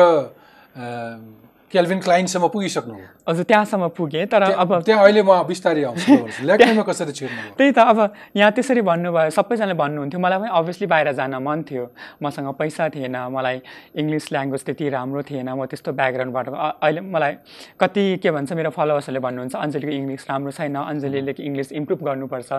क्याल्भिन 1.75 1.99
क्लाइनसम्म 2.07 2.47
पुगिसक्नुभयो 2.55 3.07
हजुर 3.27 3.45
त्यहाँसम्म 3.51 3.87
पुगेँ 3.99 4.25
तर 4.31 4.43
अब 4.63 4.69
त्यहाँ 4.87 5.03
अहिले 5.03 5.21
म 5.27 5.43
बिस्तारै 5.51 5.83
आउँछु 5.83 6.83
कसरी 6.89 7.11
छिर्नुभयो 7.11 7.53
त्यही 7.57 7.71
त 7.71 7.79
अब 7.91 7.99
यहाँ 8.35 8.51
त्यसरी 8.55 8.81
भन्नुभयो 8.81 9.29
सबैजनाले 9.35 9.73
भन्नुहुन्थ्यो 9.83 10.19
मलाई 10.19 10.39
पनि 10.39 10.49
अभियसली 10.55 10.87
बाहिर 10.87 11.11
जान 11.19 11.35
मन 11.43 11.63
थियो। 11.67 11.83
मसँग 12.23 12.47
पैसा 12.59 12.89
थिएन 12.95 13.15
मलाई 13.35 13.57
इङ्ग्लिस 13.99 14.31
ल्याङ्ग्वेज 14.31 14.61
त्यति 14.65 14.89
राम्रो 14.95 15.21
थिएन 15.29 15.49
म 15.49 15.65
त्यस्तो 15.65 15.91
ब्याकग्राउन्डबाट 15.99 16.47
अहिले 16.79 17.01
मलाई 17.01 17.33
कति 17.81 18.03
के 18.23 18.31
भन्छ 18.31 18.53
मेरो 18.53 18.69
फलोवर्सहरूले 18.77 19.19
भन्नुहुन्छ 19.25 19.55
अञ्जलीको 19.55 19.93
इङ्ग्लिस 19.99 20.23
राम्रो 20.29 20.51
छैन 20.57 20.75
अञ्जलीले 20.75 21.33
इङ्ग्लिस 21.39 21.71
इम्प्रुभ 21.79 21.99
गर्नुपर्छ। 22.07 22.49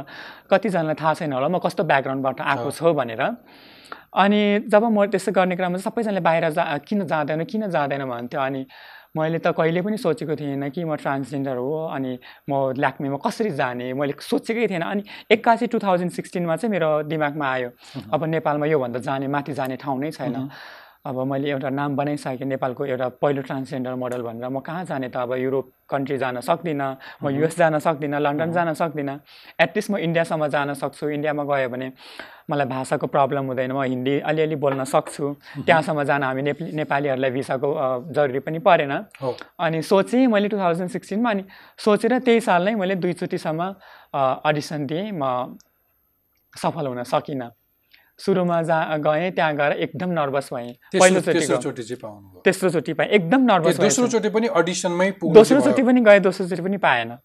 कतिजनालाई 0.51 0.97
थाहा 1.01 1.15
छैन 1.15 1.33
होला 1.33 1.49
म 1.49 1.59
कस्तो 1.65 1.83
ब्याकग्राउन्डबाट 1.89 2.41
आएको 2.43 2.71
छु 2.71 2.93
भनेर। 2.93 3.23
अनि 4.17 4.41
जब 4.73 4.83
म 4.85 5.07
त्यसो 5.13 5.33
गर्ने 5.33 5.57
क्रममा 5.57 5.79
चाहिँ 5.79 5.87
सबैजनाले 5.89 6.21
बाहिर 6.27 6.45
जा 6.57 6.65
किन 6.89 7.05
जाँदैन 7.07 7.45
किन 7.45 7.63
जाँदैन 7.71 8.05
भन्थ्यो। 8.05 8.41
अनि 8.41 8.63
मैले 9.17 9.39
त 9.39 9.53
कहिले 9.57 9.81
पनि 9.83 9.97
सोचेको 9.97 10.37
थिएन 10.37 10.69
कि 10.71 10.85
म 10.85 10.97
ट्रान्सजेन्डर 11.03 11.57
हो 11.57 11.71
अनि 11.97 12.13
म 12.51 12.53
ल्याक्मेमा 12.77 13.19
कसरी 13.27 13.51
जाने 13.61 13.93
मैले 13.97 14.15
सोचेकै 14.21 14.67
थिएन 14.69 14.83
अनि 14.83 15.03
एक्कासी 15.33 15.67
टु 15.73 15.79
थाउजन्ड 15.85 16.13
सिक्सटिनमा 16.13 16.57
चाहिँ 16.57 16.71
मेरो 16.73 16.91
दिमागमा 17.09 17.47
आयो 17.51 17.71
अब 18.13 18.25
नेपालमा 18.35 18.67
योभन्दा 18.67 18.99
जाने 19.09 19.27
माथि 19.29 19.53
जाने 19.57 19.77
ठाउँ 19.81 19.99
नै 20.01 20.11
छैन। 20.13 20.37
अब 21.07 21.19
मैले 21.31 21.51
एउटा 21.51 21.71
नाम 21.71 21.97
बनाइसकेँ 21.97 22.47
नेपालको 22.47 22.85
एउटा 22.87 23.09
पहिलो 23.23 23.43
ट्रान्सजेन्डर 23.47 23.95
मोडल 23.95 24.23
भनेर। 24.27 24.49
म 24.51 24.59
कहाँ 24.59 24.85
जाने 24.91 25.09
त? 25.09 25.17
अब 25.23 25.39
युरोप 25.39 25.67
कन्ट्री 25.87 26.17
जान 26.19 26.41
सक्दिनँ 26.43 27.23
म 27.23 27.31
युएस 27.31 27.57
जान 27.57 27.79
सक्दिनँ 27.79 28.19
लन्डन 28.19 28.53
जान 28.53 28.75
सक्दिनँ। 28.75 29.15
एटलिस्ट 29.63 29.91
म 29.91 29.97
इन्डियासम्म 30.03 30.47
जान 30.51 30.75
सक्छु। 30.75 31.09
इन्डियामा 31.15 31.45
गयो 31.47 31.69
भने 31.71 31.93
मलाई 32.51 32.67
भाषाको 32.67 33.07
प्रब्लम 33.07 33.47
हुँदैन। 33.47 33.73
म 33.73 33.83
हिन्दी 33.87 34.15
अलिअलि 34.27 34.57
बोल्न 34.59 34.85
सक्छु। 34.85 35.27
त्यहाँसम्म 35.63 36.03
जान 36.11 36.23
हामी 36.27 36.43
नेप 36.43 36.59
नेपालीहरूलाई 36.75 37.31
भिसाको 37.31 37.69
जरुरी 38.11 38.41
पनि 38.43 38.59
परेन। 38.67 38.93
हो। 39.23 39.31
अनि 39.63 39.83
सोचेँ 39.83 40.27
मैले 40.27 40.49
टु 40.51 40.59
थाउजन्ड 40.59 40.91
सिक्सटिनमा 40.91 41.31
अनि 41.31 41.45
सोचेर 41.79 42.19
त्यही 42.19 42.41
साल 42.41 42.65
नै 42.67 42.75
मैले 42.75 42.95
दुईचोटिसम्म 42.99 43.61
अडिसन 44.43 44.87
दिएँ। 44.87 45.13
म 45.15 45.55
सफल 46.55 46.87
हुन 46.87 47.03
सकिनँ। 47.05 47.51
सुरुमा 48.19 48.63
जा 48.63 48.79
गएँ 48.97 49.31
त्यहाँ 49.31 49.55
गएर 49.57 49.73
एकदम 49.85 50.11
नर्भस 50.19 50.49
भएँ। 50.53 50.73
पहिलोचोटि 50.95 51.85
तेस्रोचोटि 52.45 52.93
पाएँ। 52.93 53.09
एकदम 53.09 53.41
नर्भस 53.51 53.81
दोस्रोचोटि 53.81 54.29
पनि 54.29 54.47
अडिसनमै 54.57 55.11
दोस्रोचोटि 55.23 55.83
पनि 55.83 56.01
गएँ 56.01 56.21
दोस्रोचोटि 56.21 56.63
पनि 56.63 56.77
पाएन। 56.79 57.17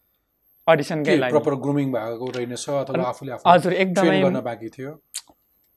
अडिसनकै 0.67 1.15
लागि 1.17 1.31
प्रपर 1.31 1.53
ग्रुमिङ 1.61 1.87
भएको 1.91 2.25
रहेनछ 2.35 2.65
अथवा 2.69 3.03
आफूले 3.09 3.31
आफू 3.31 3.49
हजुर 3.49 3.73
एकदमै 3.73 4.41
बाँकी 4.41 4.69
थियो? 4.69 4.91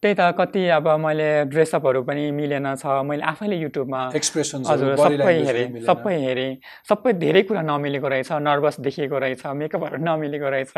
त्यही 0.05 0.15
त 0.21 0.37
कति 0.37 0.63
अब 0.69 0.89
मैले 1.01 1.49
ड्रेसअपहरू 1.49 2.03
पनि 2.05 2.31
मिलेन 2.37 2.75
छ। 2.77 2.85
मैले 3.09 3.25
आफैले 3.25 3.57
युट्युबमा 3.57 4.01
एक्सप्रेसन्स 4.15 4.69
हजुर 4.71 4.97
सबै 5.01 5.35
हेरेँ 5.49 5.81
सबै 5.81 6.15
हेरेँ 6.21 6.53
सबै 6.85 7.13
धेरै 7.25 7.43
कुरा 7.49 7.63
नमिलेको 7.65 8.09
रहेछ। 8.13 8.33
नर्भस 8.45 8.77
देखिएको 8.85 9.19
रहेछ 9.19 9.43
मेकअपहरू 9.65 10.05
नमिलेको 10.05 10.49
रहेछ 10.53 10.73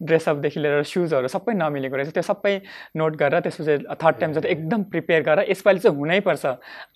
ड्रेसअपदेखि 0.00 0.60
लिएर 0.60 0.82
सुजहरू 0.88 1.28
सबै 1.28 1.52
नमिलेको 1.60 1.96
रहेछ। 1.96 2.10
त्यो 2.16 2.24
सबै 2.24 2.54
नोट 2.96 3.12
गरेर 3.20 3.40
त्यसपछि 3.44 4.00
थर्ड 4.00 4.16
टाइम 4.16 4.32
चाहिँ 4.32 4.48
एकदम 4.48 4.80
प्रिपेयर 4.88 5.22
गरेर 5.28 5.50
यसपालि 5.52 5.78
चाहिँ 5.84 5.96
हुनैपर्छ। 6.00 6.44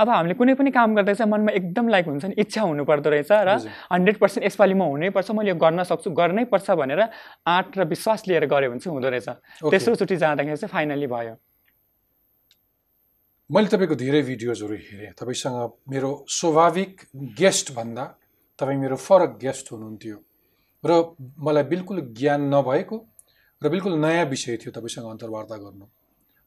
अब 0.01 0.09
हामीले 0.09 0.35
कुनै 0.40 0.55
पनि 0.57 0.70
काम 0.73 0.94
गर्दा 0.97 1.12
चाहिँ 1.20 1.31
मनमा 1.31 1.53
एकदम 1.53 1.88
लाइक 1.92 2.05
हुन्छ 2.09 2.25
नि 2.25 2.35
इच्छा 2.40 2.62
हुनुपर्दो 2.64 3.09
रहेछ 3.12 3.33
र। 3.44 3.61
हन्ड्रेड 3.92 4.16
पर्सेन्ट 4.16 4.47
यसपालि 4.49 4.75
म 4.75 4.88
हुनैपर्छ 4.88 5.31
मैले 5.37 5.53
यो 5.53 5.57
गर्न 5.61 5.85
सक्छु 5.85 6.16
गर्नै 6.16 6.44
पर्छ 6.49 6.81
भनेर 6.81 7.01
आँट 7.44 7.77
र 7.77 7.85
विश्वास 7.92 8.25
लिएर 8.29 8.49
गऱ्यो 8.49 8.73
भने 8.73 8.81
चाहिँ 8.81 8.94
हुँदो 8.97 9.09
रहेछ। 9.12 9.29
तेस्रोचोटि 9.68 10.16
जाँदाखेरि 10.16 10.57
चाहिँ 10.57 10.73
फाइनली 10.73 11.07
भयो। 11.12 11.37
मैले 13.51 13.69
तपाईँको 13.69 13.95
धेरै 13.95 14.23
भिडियोजहरू 14.25 14.75
हेरेँ। 14.75 15.13
तपाईँसँग 15.21 15.93
मेरो 15.93 16.11
स्वाभाविक 16.29 17.01
गेस्ट 17.37 17.73
भन्दा 17.77 18.05
तपाईँ 18.59 18.79
मेरो 18.81 18.97
फरक 18.97 19.37
गेस्ट 19.37 19.73
हुनुहुन्थ्यो 19.73 20.17
र 20.85 20.91
मलाई 21.45 21.65
बिल्कुल 21.69 22.01
ज्ञान 22.17 22.41
नभएको 22.49 22.97
र 23.63 23.69
बिल्कुल 23.69 23.93
नयाँ 24.01 24.25
विषय 24.33 24.57
थियो 24.65 24.73
तपाईँसँग 24.73 25.07
अन्तर्वार्ता 25.07 25.57
गर्नु। 25.61 25.87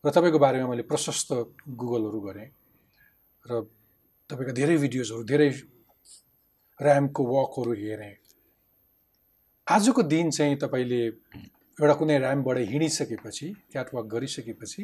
र 0.04 0.10
तपाईँको 0.10 0.40
बारेमा 0.42 0.68
मैले 0.68 0.84
प्रशस्त 0.90 1.30
गुगलहरू 1.70 2.20
गरेँ 2.20 2.50
र 3.46 3.62
तपाईँका 4.30 4.54
धेरै 4.58 4.78
भिडियोजहरू 4.82 5.24
धेरै 5.24 5.50
ऱ्यामको 6.82 7.22
वकहरू 7.24 7.74
हेरेँ। 7.78 8.16
आजको 9.68 10.02
दिन 10.02 10.34
चाहिँ 10.34 10.58
तपाईँले 10.58 11.02
एउटा 11.78 11.94
कुनै 11.94 12.18
ऱ्यामबाट 12.18 12.58
हिँडिसकेपछि 12.74 13.48
क्याटवाक 13.72 14.06
गरिसकेपछि 14.06 14.82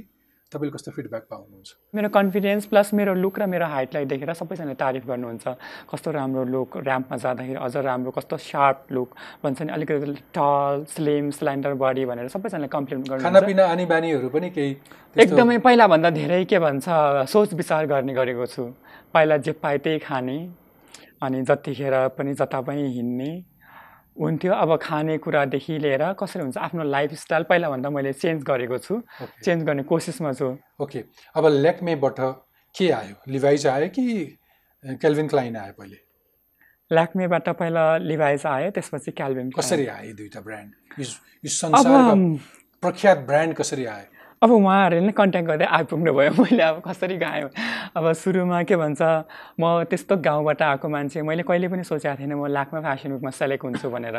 तपाईँले 0.53 0.73
कस्तो 0.77 0.91
फिडब्याक 0.93 1.23
पाउनुहुन्छ? 1.29 1.69
मेरो 1.95 2.09
कन्फिडेन्स 2.13 2.65
प्लस 2.69 2.93
मेरो 2.93 3.13
लुक 3.13 3.39
र 3.39 3.45
मेरो 3.49 3.65
हाइटलाई 3.65 4.05
देखेर 4.05 4.33
सबैजनाले 4.33 4.75
तारिफ 4.77 5.03
गर्नुहुन्छ। 5.09 5.45
कस्तो 5.91 6.09
राम्रो 6.13 6.43
लुक 6.53 6.69
ऱ्याम्पमा 6.77 7.17
जाँदाखेरि 7.17 7.59
अझ 7.59 7.75
राम्रो 7.89 8.11
कस्तो 8.13 8.37
सार्प 8.37 8.91
लुक 8.93 9.09
भन्छ 9.43 9.61
नि 9.61 9.71
अलिकति 9.73 10.13
टल 10.37 10.83
स्लिम 10.93 11.29
स्ल्यान्डर 11.37 11.73
बडी 11.73 12.05
भनेर 12.05 12.27
सबैजनाले 12.29 12.67
कम्प्लिमेन्ट 12.69 13.09
गर्नुहुन्छ। 13.09 13.25
खानापिना 13.25 13.63
आनी 13.65 13.85
बानीहरू 13.85 14.29
पनि 14.29 14.49
केही 14.53 14.71
एकदमै 15.15 15.57
पहिलाभन्दा 15.65 16.09
धेरै 16.09 16.43
के 16.45 16.59
भन्छ 16.59 16.85
सोच 17.33 17.53
विचार 17.53 17.85
गर्ने 17.89 18.13
गरेको 18.13 18.45
छु। 18.45 18.63
पहिला 19.13 19.37
जे 19.37 19.51
पाएँ 19.57 19.79
त्यही 19.79 19.99
खाने 19.99 20.37
अनि 21.21 21.41
जतिखेर 21.47 21.95
पनि 22.17 22.33
जता 22.33 22.59
पनि 22.61 22.83
हिँड्ने। 22.93 23.31
हुन्थ्यो। 24.19 24.54
अब 24.54 24.76
खानेकुरादेखि 24.82 25.78
लिएर 25.80 26.04
कसरी 26.19 26.41
हुन्छ 26.41 26.58
आफ्नो 26.58 26.84
लाइफस्टाइल 26.84 27.43
पहिलाभन्दा 27.49 27.89
मैले 27.89 28.13
चेन्ज 28.13 28.43
गरेको 28.43 28.78
छु। 28.78 28.95
Okay. 28.95 29.43
चेन्ज 29.43 29.63
गर्ने 29.63 29.84
कोसिसमा 29.84 30.32
छु। 30.34 30.47
ओके 30.82 31.04
अब 31.36 31.45
ल्याक्मेबाट 31.47 32.19
के 32.76 32.89
आयो? 32.91 33.15
लिभाइज 33.28 33.67
आयो 33.67 33.88
कि 33.89 34.04
केल्भिन 35.02 35.28
क्लाइन 35.28 35.58
आयो 35.58 35.73
पहिले? 35.73 35.97
ल्याक्मेबाट 36.91 37.49
पहिला 37.49 37.86
लिभाइज 37.97 38.45
आयो 38.45 38.69
त्यसपछि 38.71 39.12
क्याल्भिन। 39.12 39.49
कसरी 39.58 39.86
आयो 39.88 40.13
दुईवटा 40.13 40.41
ब्रान्ड 40.41 40.71
प्रख्यात 42.84 43.17
ब्रान्ड 43.28 43.54
कसरी 43.56 43.86
आयो? 43.86 44.08
अब 44.43 44.51
उहाँहरूले 44.51 45.06
नै 45.08 45.12
कन्ट्याक्ट 45.15 45.47
गर्दै 45.47 45.65
आइपुग्नु 45.71 46.12
भयो 46.13 46.32
मैले 46.36 46.63
अब 46.63 46.82
कसरी 46.84 47.15
गएँ 47.15 47.47
अब 47.95 48.06
सुरुमा 48.12 48.60
के 48.67 48.75
भन्छ 48.75 49.01
म 49.56 49.88
त्यस्तो 49.88 50.19
गाउँबाट 50.19 50.62
आएको 50.62 50.88
मान्छे 50.89 51.21
मैले 51.23 51.43
कहिले 51.47 51.67
पनि 51.71 51.84
सोचेको 51.88 52.19
थिएन 52.19 52.34
म 52.36 52.51
लाखमा 52.51 52.79
फेसन 52.84 53.12
विकमा 53.15 53.32
सेलेक्ट 53.32 53.63
हुन्छु 53.63 53.88
भनेर। 53.89 54.17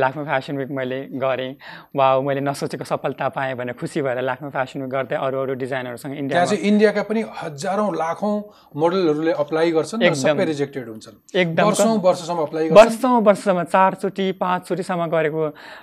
लाखमा 0.00 0.24
फेसन 0.24 0.56
विक 0.56 0.70
मैले 0.72 0.98
गरेँ। 1.20 1.52
वा 1.92 2.06
मैले 2.24 2.40
नसोचेको 2.40 2.84
सफलता 2.88 3.28
पाएँ 3.36 3.54
भनेर 3.54 3.76
खुसी 3.76 4.00
भएर 4.00 4.24
लाखमा 4.24 4.48
फेसन 4.56 4.80
विक 4.82 4.90
गर्दै 4.90 5.16
अरू 5.20 5.36
अरू 5.44 5.54
डिजाइनहरूसँग 5.60 6.12
त्यहाँ 6.12 6.22
इन्डियामा 6.24 6.46
चाहिँ 6.46 6.62
इन्डियाका 6.64 7.02
पनि 7.04 7.20
हजारौँ 7.36 7.90
लाखौँ 7.92 8.34
मोडलहरूले 8.80 9.32
अप्लाई 9.44 9.70
गर्छन् 9.76 10.02
एकदम। 10.02 10.20
सबै 10.24 10.44
रिजेक्टेड 10.44 10.88
हुन्छन्। 10.88 11.16
एकदम। 11.36 11.64
वर्षौँ 11.68 11.98
वर्षसम्म 12.00 12.40
अप्लाई 12.48 12.68
वर्षसम्म 12.72 13.62
चारचोटि 13.76 14.26
पाँचचोटिसम्म 14.40 15.06
गरेको 15.12 15.42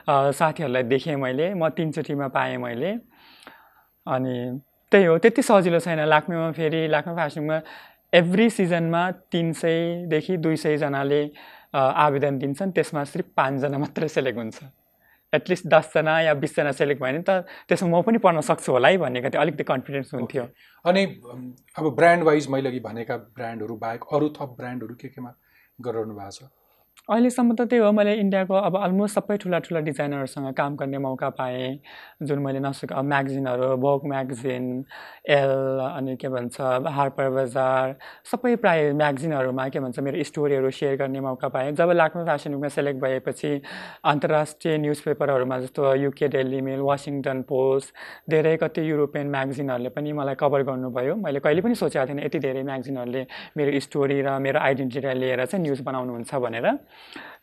साथीहरूलाई 0.10 0.84
देखेँ 0.89 1.15
मैले। 1.15 1.53
म 1.53 1.69
तिनचोटिमा 1.69 2.27
पाएँ 2.34 2.58
मैले। 2.58 2.91
अनि 4.07 4.36
त्यही 4.91 5.05
हो 5.05 5.17
त्यति 5.17 5.41
सजिलो 5.41 5.80
छैन। 5.80 5.99
लाक्मेमा 6.05 6.51
फेरि 6.51 6.88
लाक्मे 6.88 7.13
फेसनमा 7.15 7.61
एभ्री 8.13 8.49
सिजनमा 8.49 9.01
तिन 9.32 9.51
सयदेखि 9.57 10.38
दुई 10.38 10.55
सयजनाले 10.55 11.21
आवेदन 11.73 12.38
दिन्छन्। 12.39 12.71
त्यसमा 12.71 13.03
सिर्फ 13.03 13.28
पाँचजना 13.38 13.78
मात्रै 13.78 14.07
सेलेक्ट 14.07 14.38
हुन्छ। 14.38 14.59
एटलिस्ट 15.34 15.65
दसजना 15.67 16.19
या 16.21 16.34
बिसजना 16.38 16.71
सेलेक्ट 16.71 17.01
भयो 17.01 17.11
भने 17.11 17.23
त 17.25 17.47
त्यसमा 17.67 17.89
म 17.89 18.01
पनि 18.05 18.17
पढ्न 18.21 18.41
सक्छु 18.45 18.71
होला 18.71 18.88
है 18.88 18.97
भन्ने 19.01 19.21
कति 19.21 19.38
अलिकति 19.38 19.63
कन्फिडेन्स 19.65 20.13
हुन्थ्यो। 20.13 20.43
अनि 20.86 21.03
अब 21.78 21.86
ब्रान्ड 21.97 22.23
वाइज 22.23 22.49
मैले 22.53 22.69
अघि 22.69 22.80
भनेका 22.86 23.17
ब्रान्डहरू 23.34 23.75
बाहेक 23.82 24.01
अरू 24.13 24.30
थप 24.38 24.53
ब्रान्डहरू 24.59 24.93
के 24.93 25.07
केमा 25.09 25.32
गरिरहनु 25.82 26.13
भएको 26.13 26.32
छ? 26.38 26.53
अहिलेसम्म 27.10 27.56
त 27.56 27.62
त्यही 27.68 27.84
हो 27.84 27.91
मैले 27.91 28.14
इन्डियाको 28.16 28.56
अब 28.56 28.76
अलमोस्ट 28.80 29.16
सबै 29.16 29.36
ठुला 29.38 29.58
ठुला 29.60 29.80
डिजाइनरहरूसँग 29.84 30.54
काम 30.56 30.76
गर्ने 30.80 30.97
मौका 31.04 31.30
पाएँ। 31.36 31.80
जुन 32.24 32.39
मैले 32.39 32.60
नसकेको 32.64 32.95
अब 32.95 33.06
म्यागजिनहरू 33.06 33.76
भोग 33.76 34.06
म्यागजिन 34.08 34.64
एल 35.28 35.51
अनि 35.84 36.16
के 36.16 36.30
भन्छ 36.32 36.62
हार्पर 36.88 37.30
बजार 37.30 37.95
सबै 38.32 38.56
प्राय 38.56 38.91
म्यागजिनहरूमा 38.95 39.68
के 39.70 39.80
भन्छ 39.84 39.99
मेरो 39.99 40.24
स्टोरीहरू 40.24 40.72
सेयर 40.72 40.95
गर्ने 41.04 41.20
मौका 41.20 41.47
पाएँ। 41.51 41.72
जब 41.76 41.91
लाक्मे 41.91 42.24
फेसन 42.24 42.56
विकमा 42.56 42.70
सेलेक्ट 42.72 43.01
भएपछि 43.04 43.51
अन्तर्राष्ट्रिय 44.14 44.78
न्युज 44.78 45.01
पेपरहरूमा 45.04 45.60
जस्तो 45.60 45.93
UK 46.08 46.28
Daily 46.32 46.62
Mail 46.64 46.80
Washington 46.88 47.41
Post 47.51 47.93
धेरै 48.32 48.56
कति 48.64 48.89
युरोपियन 48.89 49.28
म्यागजिनहरूले 49.36 49.89
पनि 49.91 50.14
मलाई 50.22 50.36
कभर 50.39 50.64
गर्नुभयो। 50.72 51.16
मैले 51.20 51.39
कहिले 51.43 51.62
पनि 51.68 51.76
सोचेको 51.84 52.08
थिएन 52.08 52.24
यति 52.26 52.39
धेरै 52.47 52.64
म्यागजिनहरूले 52.64 53.28
मेरो 53.58 53.80
स्टोरी 53.89 54.22
र 54.24 54.39
मेरो 54.39 54.60
आइडेन्टिटीलाई 54.72 55.20
लिएर 55.20 55.45
चाहिँ 55.45 55.64
न्युज 55.68 55.82
बनाउनुहुन्छ 55.84 56.36
भनेर। 56.47 56.68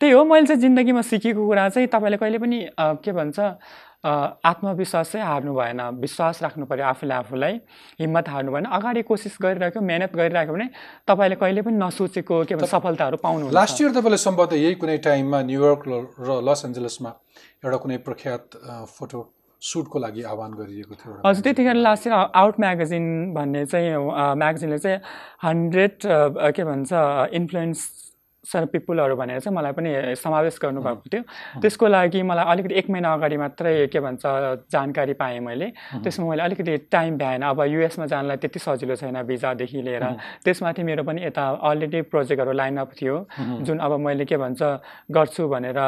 त्यही 0.01 0.13
हो 0.13 0.25
मैले 0.25 0.47
चाहिँ 0.47 0.61
जिन्दगीमा 0.61 1.03
सिकेको 1.03 1.47
कुरा 1.47 1.69
चाहिँ 1.69 1.89
तपाईँले 1.89 2.17
कहिले 2.17 2.39
पनि 2.39 2.59
के 3.05 3.13
भन्छ 3.13 3.39
आत्मविश्वास 4.01 5.13
चाहिँ 5.13 5.27
हार्नु 5.27 5.53
भएन। 5.55 5.81
विश्वास 6.01 6.43
राख्नु 6.43 6.65
पऱ्यो 6.67 6.85
आफूले 6.85 7.15
आफूलाई 7.15 7.55
हिम्मत 8.01 8.29
हार्नु 8.29 8.53
भएन। 8.53 8.65
अगाडि 8.65 9.03
कोसिस 9.05 9.37
गरिरहेको 9.43 9.81
मिहिनेत 9.81 10.17
गरिरहेको 10.17 10.53
भने 10.53 10.69
तपाईँले 11.05 11.37
कहिले 11.37 11.63
पनि 11.63 11.77
नसोचेको 11.77 12.45
के 12.49 12.55
भन्छ 12.57 12.71
सफलताहरू 12.71 13.17
पाउनुहुन्छ। 13.21 13.55
लास्ट 13.55 13.81
इयर 13.81 13.91
तपाईँले 14.01 14.19
सम्भवतः 14.25 14.57
यही 14.57 14.75
कुनै 14.81 14.97
टाइममा 15.05 15.43
न्युयोर्क 15.53 15.83
र 16.17 16.41
लस 16.49 16.65
एन्जलसमा 16.67 17.11
एउटा 17.65 17.77
कुनै 17.77 17.97
प्रख्यात 18.09 18.45
फोटो 18.89 19.21
सुटको 19.63 19.99
लागि 20.01 20.23
आह्वान 20.25 20.51
गरिएको 20.57 20.95
थियो 20.97 21.21
हजुर 21.27 21.43
त्यतिखेर 21.45 21.77
लास्ट 21.77 22.07
इयर 22.07 22.15
आउट 22.17 22.61
म्यागजिन 22.61 23.07
भन्ने 23.37 23.65
चाहिँ 23.69 24.01
म्यागजिनले 24.41 24.79
चाहिँ 24.81 24.99
हन्ड्रेड 25.45 25.93
के 26.57 26.65
भन्छ 26.65 26.93
इन्फ्लुएन्सर 28.41 28.67
पिपुलहरू 28.73 29.17
भनेर 29.17 29.41
चाहिँ 29.41 29.57
मलाई 29.57 29.73
पनि 29.73 30.17
समावेश 30.17 30.59
गर्नुभएको 30.63 31.09
थियो। 31.13 31.23
त्यसको 31.61 31.87
लागि 31.87 32.23
मलाई 32.23 32.45
अलिकति 32.45 32.75
एक 32.75 32.91
महिना 32.91 33.13
अगाडि 33.15 33.37
मात्रै 33.37 33.87
के 33.93 34.01
भन्छ 34.01 34.23
जानकारी 34.73 35.13
पाएँ 35.15 35.41
मैले। 35.41 35.73
त्यसमा 36.01 36.27
मैले 36.29 36.43
अलिकति 36.43 36.77
टाइम 36.91 37.19
भ्याएन। 37.19 37.43
अब 37.43 37.61
युएसमा 37.69 38.07
जानलाई 38.07 38.37
त्यति 38.37 38.59
सजिलो 38.59 38.97
छैन 38.97 39.23
भिजादेखि 39.23 39.83
लिएर। 39.83 40.05
त्यसमाथि 40.45 40.83
मेरो 40.83 41.05
पनि 41.05 41.25
यता 41.25 41.49
अलरेडी 41.61 42.01
प्रोजेक्टहरू 42.09 42.53
लाइनअप 42.53 42.91
थियो। 42.97 43.17
जुन 43.61 43.79
अब 43.79 43.93
मैले 44.01 44.25
के 44.25 44.37
भन्छ 44.37 44.63
गर्छु 45.13 45.49
भनेर 45.49 45.79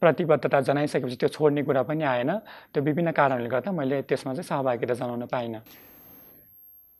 प्रतिबद्धता 0.00 0.60
जनाइसकेपछि 0.60 1.16
त्यो 1.16 1.28
छोड्ने 1.28 1.62
कुरा 1.62 1.82
पनि 1.82 2.04
आएन। 2.04 2.30
त्यो 2.72 2.82
विभिन्न 2.82 3.10
कारणले 3.12 3.48
गर्दा 3.50 3.72
मैले 3.72 4.02
त्यसमा 4.06 4.32
चाहिँ 4.34 4.46
सहभागिता 4.46 4.94
जनाउन 4.94 5.26
पाइनँ। 5.26 5.60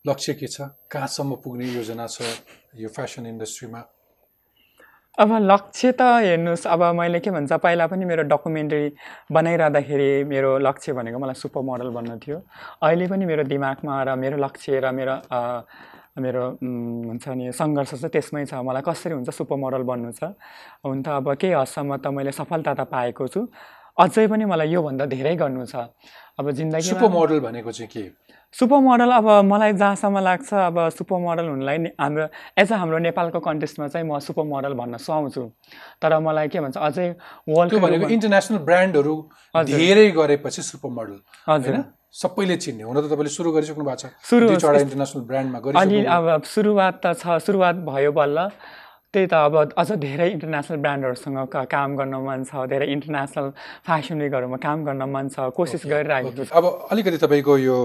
लक्ष्य 0.05 0.33
के 0.35 0.47
छ? 0.47 0.61
कहाँसम्म 0.91 1.35
पुग्ने 1.45 1.65
योजना 1.77 2.07
छ 2.07 2.21
यो 2.77 2.89
फेसन 2.89 3.27
इन्डस्ट्रीमा? 3.27 3.81
अब 5.19 5.33
लक्ष्य 5.43 5.91
त 5.99 6.03
हेर्नुहोस् 6.23 6.67
अब 6.71 6.83
मैले 6.95 7.21
के 7.21 7.31
भन्छ 7.31 7.53
पहिला 7.53 7.87
पनि 7.91 8.05
मेरो 8.05 8.23
डकुमेन्ट्री 8.31 8.93
बनाइरहँदाखेरि 9.33 10.25
मेरो 10.25 10.59
लक्ष्य 10.63 10.93
भनेको 10.95 11.19
मलाई 11.19 11.35
सुपर 11.35 11.61
मोडल 11.67 11.89
बन्नु 11.91 12.17
थियो। 12.23 12.39
अहिले 12.83 13.07
पनि 13.11 13.25
मेरो 13.27 13.45
दिमागमा 13.51 14.03
र 14.07 14.15
मेरो 14.17 14.37
लक्ष्य 14.39 14.81
र 14.81 14.93
मेरो 14.95 15.15
मेरो 16.23 16.43
हुन्छ 16.63 17.27
नि 17.27 17.53
सङ्घर्ष 17.53 17.91
चाहिँ 17.91 18.11
त्यसमै 18.15 18.45
छ। 18.47 18.63
मलाई 18.63 18.83
कसरी 18.87 19.13
हुन्छ 19.19 19.31
सुपर 19.35 19.57
मोडल 19.59 19.83
बन्नु 19.83 20.13
छ? 20.15 20.31
हुन 20.87 21.03
त 21.03 21.09
अब 21.21 21.35
केही 21.35 21.53
हदसम्म 21.59 21.97
त 21.99 22.07
मैले 22.15 22.33
सफलता 22.33 22.75
त 22.79 22.81
पाएको 22.89 23.27
छु। 23.29 23.41
अझै 23.99 24.27
पनि 24.31 24.45
मलाई 24.47 24.69
योभन्दा 24.73 25.05
धेरै 25.11 25.35
गर्नु 25.37 25.67
छ। 25.67 25.91
अब 26.39 26.51
जिन्दगीमा 26.55 26.97
सुपर 26.97 27.09
मोडल 27.11 27.41
भनेको 27.45 27.71
चाहिँ 27.73 27.91
के? 27.91 28.05
सुपर 28.55 28.79
मोडल 28.83 29.11
अब 29.15 29.27
मलाई 29.47 29.73
जहाँसम्म 29.79 30.19
लाग्छ 30.27 30.53
अब 30.55 30.77
सुपर 30.99 31.19
मोडल 31.23 31.47
हुनुलाई 31.49 31.79
हाम्रो 32.01 32.25
एज 32.59 32.73
अ 32.73 32.77
हाम्रो 32.83 32.99
नेपालको 33.07 33.39
कन्टेस्टमा 33.47 33.87
चाहिँ 33.95 34.07
म 34.11 34.19
सुपर 34.27 34.45
मोडल 34.53 34.73
भन्न 34.75 34.97
सुहाउँछु 35.07 35.43
तर 36.03 36.19
मलाई 36.19 36.49
के 36.51 36.61
भन्छ 36.61 36.77
अझै 36.77 37.07
वर्ल्ड 37.47 37.79
भनेको 37.85 38.09
इन्टरनेसनल 38.11 38.59
ब्रान्डहरू 38.67 39.15
धेरै 39.55 40.07
गरेपछि 40.19 40.63
सुपर 40.67 40.91
मोडल 40.99 41.17
हजुर 41.47 41.79
सबैले 42.11 42.57
चिन्ने 42.59 42.83
हुन 42.91 42.97
त 43.01 43.07
तपाईँले 43.07 43.31
सुरु 43.39 43.51
गरिसक्नु 43.55 43.85
भएको 43.87 44.03
छ। 44.03 44.07
सुरु- 44.27 44.51
इन्टरनेसनल 44.51 45.23
ब्रान्डमा 45.31 45.59
गरिसक्नु 45.63 46.11
अब 46.11 46.43
सुरुवात 46.55 46.95
त 47.07 47.15
छ 47.23 47.39
सुरुवात 47.47 47.77
भयो 47.87 48.11
बल्ल। 48.19 48.39
त्यही 49.15 49.27
त 49.27 49.35
अब 49.35 49.57
अझ 49.83 49.91
धेरै 49.99 50.31
इन्टरनेसनल 50.31 50.79
ब्रान्डहरूसँग 50.81 51.39
काम 51.71 51.97
गर्न 51.99 52.15
मन 52.23 52.43
छ 52.47 52.67
धेरै 52.71 52.87
इन्टरनेसनल 52.95 53.49
फेसन 53.87 54.21
विकहरूमा 54.23 54.59
काम 54.63 54.85
गर्न 54.87 55.03
मन 55.11 55.29
छ 55.35 55.51
कोसिस 55.57 55.87
गरिरहेको 55.93 56.31
छु। 56.31 56.55
अब 56.55 56.65
अलिकति 56.95 57.19
तपाईँको 57.25 57.57
यो 57.59 57.77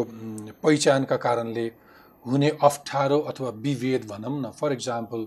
पहिचानका 0.63 1.17
कारणले 1.25 1.65
हुने 2.25 2.49
अप्ठ्यारो 2.61 3.17
अथवा 3.31 3.49
विभेद 3.65 4.05
भनौँ 4.11 4.37
न 4.41 4.51
फर 4.59 4.73
इक्जाम्पल 4.77 5.25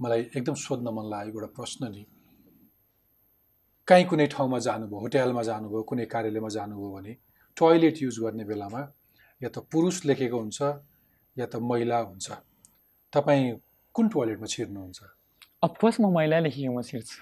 मलाई 0.00 0.20
एकदम 0.36 0.54
सोध्न 0.64 0.92
मन 0.96 1.08
लागेको 1.12 1.38
एउटा 1.38 1.50
प्रश्न 1.56 1.90
नि। 1.94 2.04
काहीँ 3.88 4.04
कुनै 4.12 4.26
ठाउँमा 4.36 4.58
जानुभयो 4.68 5.00
होटेलमा 5.00 5.42
जानुभयो 5.48 5.82
कुनै 5.88 6.04
कार्यालयमा 6.12 6.50
जानुभयो 6.58 6.90
भने 6.92 7.16
टोयलेट 7.56 8.02
युज 8.02 8.20
गर्ने 8.20 8.44
बेलामा 8.52 8.82
या 9.40 9.48
त 9.48 9.64
पुरुष 9.72 10.04
लेखेको 10.12 10.36
हुन्छ 10.44 10.60
या 11.36 11.46
त 11.48 11.64
महिला 11.72 11.98
हुन्छ। 12.04 12.26
तपाईँ 13.12 13.50
कुन 13.94 14.08
टोयलेटमा 14.12 14.46
छिर्नुहुन्छ? 14.54 15.00
अफकोर्स 15.62 16.00
म 16.00 16.12
महिला 16.14 16.38
लेखेको 16.46 16.72
म 16.78 16.82
छिर्छु 16.82 17.20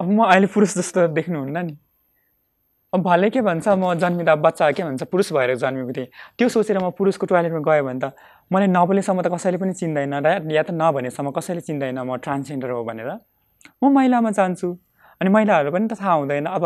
अब 0.00 0.08
म 0.10 0.24
अहिले 0.24 0.46
पुरुष 0.54 0.74
जस्तो 0.76 1.06
देख्नुहुन्न 1.16 1.64
नि 1.66 1.76
अब 2.92 3.02
भले 3.02 3.30
के 3.30 3.40
भन्छ 3.40 3.68
म 3.68 3.94
जन्मिँदा 4.02 4.34
बच्चा 4.44 4.70
के 4.72 4.82
भन्छ 4.82 5.02
पुरुष 5.12 5.32
भएर 5.32 5.54
जन्मेको 5.56 5.92
थिएँ 5.96 6.06
त्यो 6.38 6.48
सोचेर 6.48 6.78
म 6.78 6.90
पुरुषको 6.98 7.26
टोयलेटमा 7.26 7.60
गयो 7.70 7.84
भने 7.84 8.00
त 8.02 8.12
मलाई 8.52 8.68
नबोलेसम्म 8.76 9.22
त 9.22 9.32
कसैले 9.34 9.58
पनि 9.62 9.72
चिन्दैन 9.80 10.14
र 10.26 10.52
या 10.52 10.62
त 10.62 10.70
नभनेसम्म 10.74 11.30
कसैले 11.38 11.60
चिन्दैन 11.68 11.98
म 12.02 12.16
ट्रान्सजेन्डर 12.18 12.70
हो 12.70 12.84
भनेर 12.84 13.10
म 13.84 13.92
महिलामा 13.94 14.30
जान्छु 14.38 14.68
अनि 15.20 15.30
महिलाहरू 15.30 15.70
पनि 15.70 15.88
त 15.88 16.00
थाहा 16.00 16.12
हुँदैन। 16.12 16.46
अब 16.48 16.64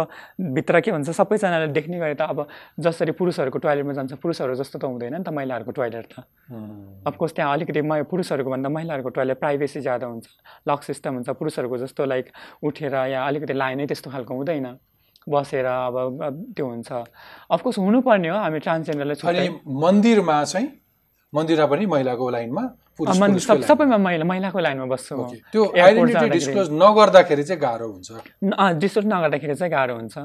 भित्र 0.55 0.81
के 0.81 0.93
भन्छ 0.93 1.11
सबैजनाले 1.11 1.67
देख्ने 1.75 1.99
गरे 1.99 2.15
त 2.15 2.23
अब 2.23 2.47
जसरी 2.79 3.13
पुरुषहरूको 3.19 3.59
टोयलेटमा 3.59 3.93
जान्छ 3.93 4.13
पुरुषहरू 4.23 4.55
जस्तो 4.55 4.79
त 4.79 4.85
हुँदैन 4.85 5.15
नि 5.15 5.25
त 5.27 5.35
महिलाहरूको 5.35 5.73
टोयलेट 5.75 6.07
त। 6.07 6.23
अफकोर्स 7.07 7.33
त्यहाँ 7.35 7.53
अलिकति 7.53 7.83
म 7.83 8.03
पुरुषहरूको 8.07 8.51
भन्दा 8.51 8.69
महिलाहरूको 8.71 9.11
टोयलेट 9.11 9.39
प्राइभेसी 9.43 9.81
ज्यादा 9.81 10.07
हुन्छ। 10.07 10.27
लक 10.71 10.83
सिस्टम 10.83 11.15
हुन्छ 11.15 11.29
पुरुषहरूको 11.35 11.77
जस्तो 11.79 12.05
लाइक 12.05 12.27
उठेर 12.63 12.95
या 12.95 13.27
अलिकति 13.27 13.55
लाइनै 13.55 13.87
त्यस्तो 13.87 14.11
खालको 14.11 14.35
हुँदैन। 14.35 14.67
बसेर 15.27 15.67
अब 15.67 16.55
त्यो 16.55 16.67
हुन्छ। 16.67 16.93
अफकोर्स 17.51 17.79
हुनुपर्ने 17.79 18.29
हो 18.29 18.39
हामी 18.39 18.59
ट्रान्सजेन्डरलाई 18.61 19.49
मन्दिरमा 19.67 20.43
चाहिँ 20.45 20.69
मन्दिरमा 21.35 21.67
पनि 21.67 21.87
महिलाको 21.87 22.31
लाइनमा। 22.31 22.65
सबैमा 22.95 23.99
महिला 23.99 24.25
महिलाको 24.25 24.59
लाइनमा 24.59 24.87
बस्छु। 24.87 25.15
त्यो 25.53 25.63
आइडेन्टिटी। 25.75 26.29
डिस्क्लोज 26.31 26.69
नगर्दाखेरि 26.73 27.43
चाहिँ 27.43 27.61
गाह्रो 27.61 27.87
हुन्छ। 27.91 28.09
डिस्टोर्ट 28.83 29.07
नगर्दाखेरि 29.07 29.55
चाहिँ 29.55 29.73
गाह्रो 29.73 29.95
हुन्छ। 29.99 30.17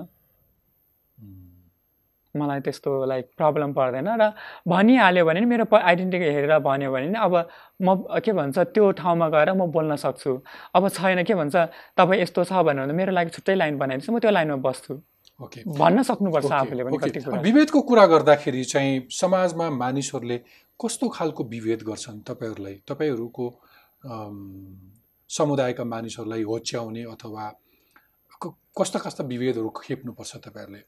मलाई 2.30 2.60
त्यस्तो 2.62 2.91
लाइक 3.10 3.26
प्रब्लम 3.41 3.74
पर्दैन 3.74 4.07
र 4.22 4.38
भनिहाल्यो 4.70 5.26
भने 5.26 5.39
नि 5.41 5.45
मेरो 5.49 5.66
आइडेन्टिटी 5.66 6.26
हेरेर 6.30 6.62
भन्यो 6.62 6.91
भने 6.93 7.07
नि 7.10 7.18
अब 7.18 7.34
म 7.82 8.05
के 8.22 8.32
भन्छ 8.38 8.57
त्यो 8.70 8.91
ठाउँमा 9.01 9.28
गएर 9.34 9.49
म 9.57 9.66
बोल्न 9.74 9.97
सक्छु। 9.97 10.32
अब 10.78 10.84
छैन 10.93 11.26
के 11.26 11.34
भन्छ 11.34 11.55
तपाईँ 11.97 12.22
यस्तो 12.22 12.43
छ 12.45 12.53
भन्यो 12.70 12.86
भने 12.86 12.93
मेरो 12.93 13.12
लागि 13.18 13.30
छुट्टै 13.34 13.55
लाइन 13.57 13.82
बनाइदिनुहोस् 13.82 14.14
म 14.14 14.20
त्यो 14.22 14.30
लाइनमा 14.30 14.62
बस्छु। 14.62 14.93
ओके। 15.41 15.60
भन्न 15.74 16.05
सक्नुपर्छ 16.05 16.51
आफूले 16.53 16.84
पनि 16.86 17.41
विभेदको 17.41 17.80
कुरा 17.82 18.05
गर्दाखेरि 18.14 18.64
चाहिँ 18.64 19.10
समाजमा 19.10 19.66
मानिसहरूले 19.74 20.38
कस्तो 20.80 21.08
खालको 21.10 21.44
विभेद 21.44 21.82
गर्छन् 21.84 22.20
तपाईँहरूलाई? 22.28 22.76
तपाईँहरूको 22.90 23.46
समुदायका 25.30 25.84
मानिसहरूलाई 25.84 26.44
होच्याउने 26.44 27.04
अथवा 27.14 27.44
कस्ता 28.80 29.00
कस्ता 29.06 29.24
विभेदहरू 29.24 29.70
खेप्नुपर्छ 29.76 30.36
तपाईँहरूले? 30.46 30.82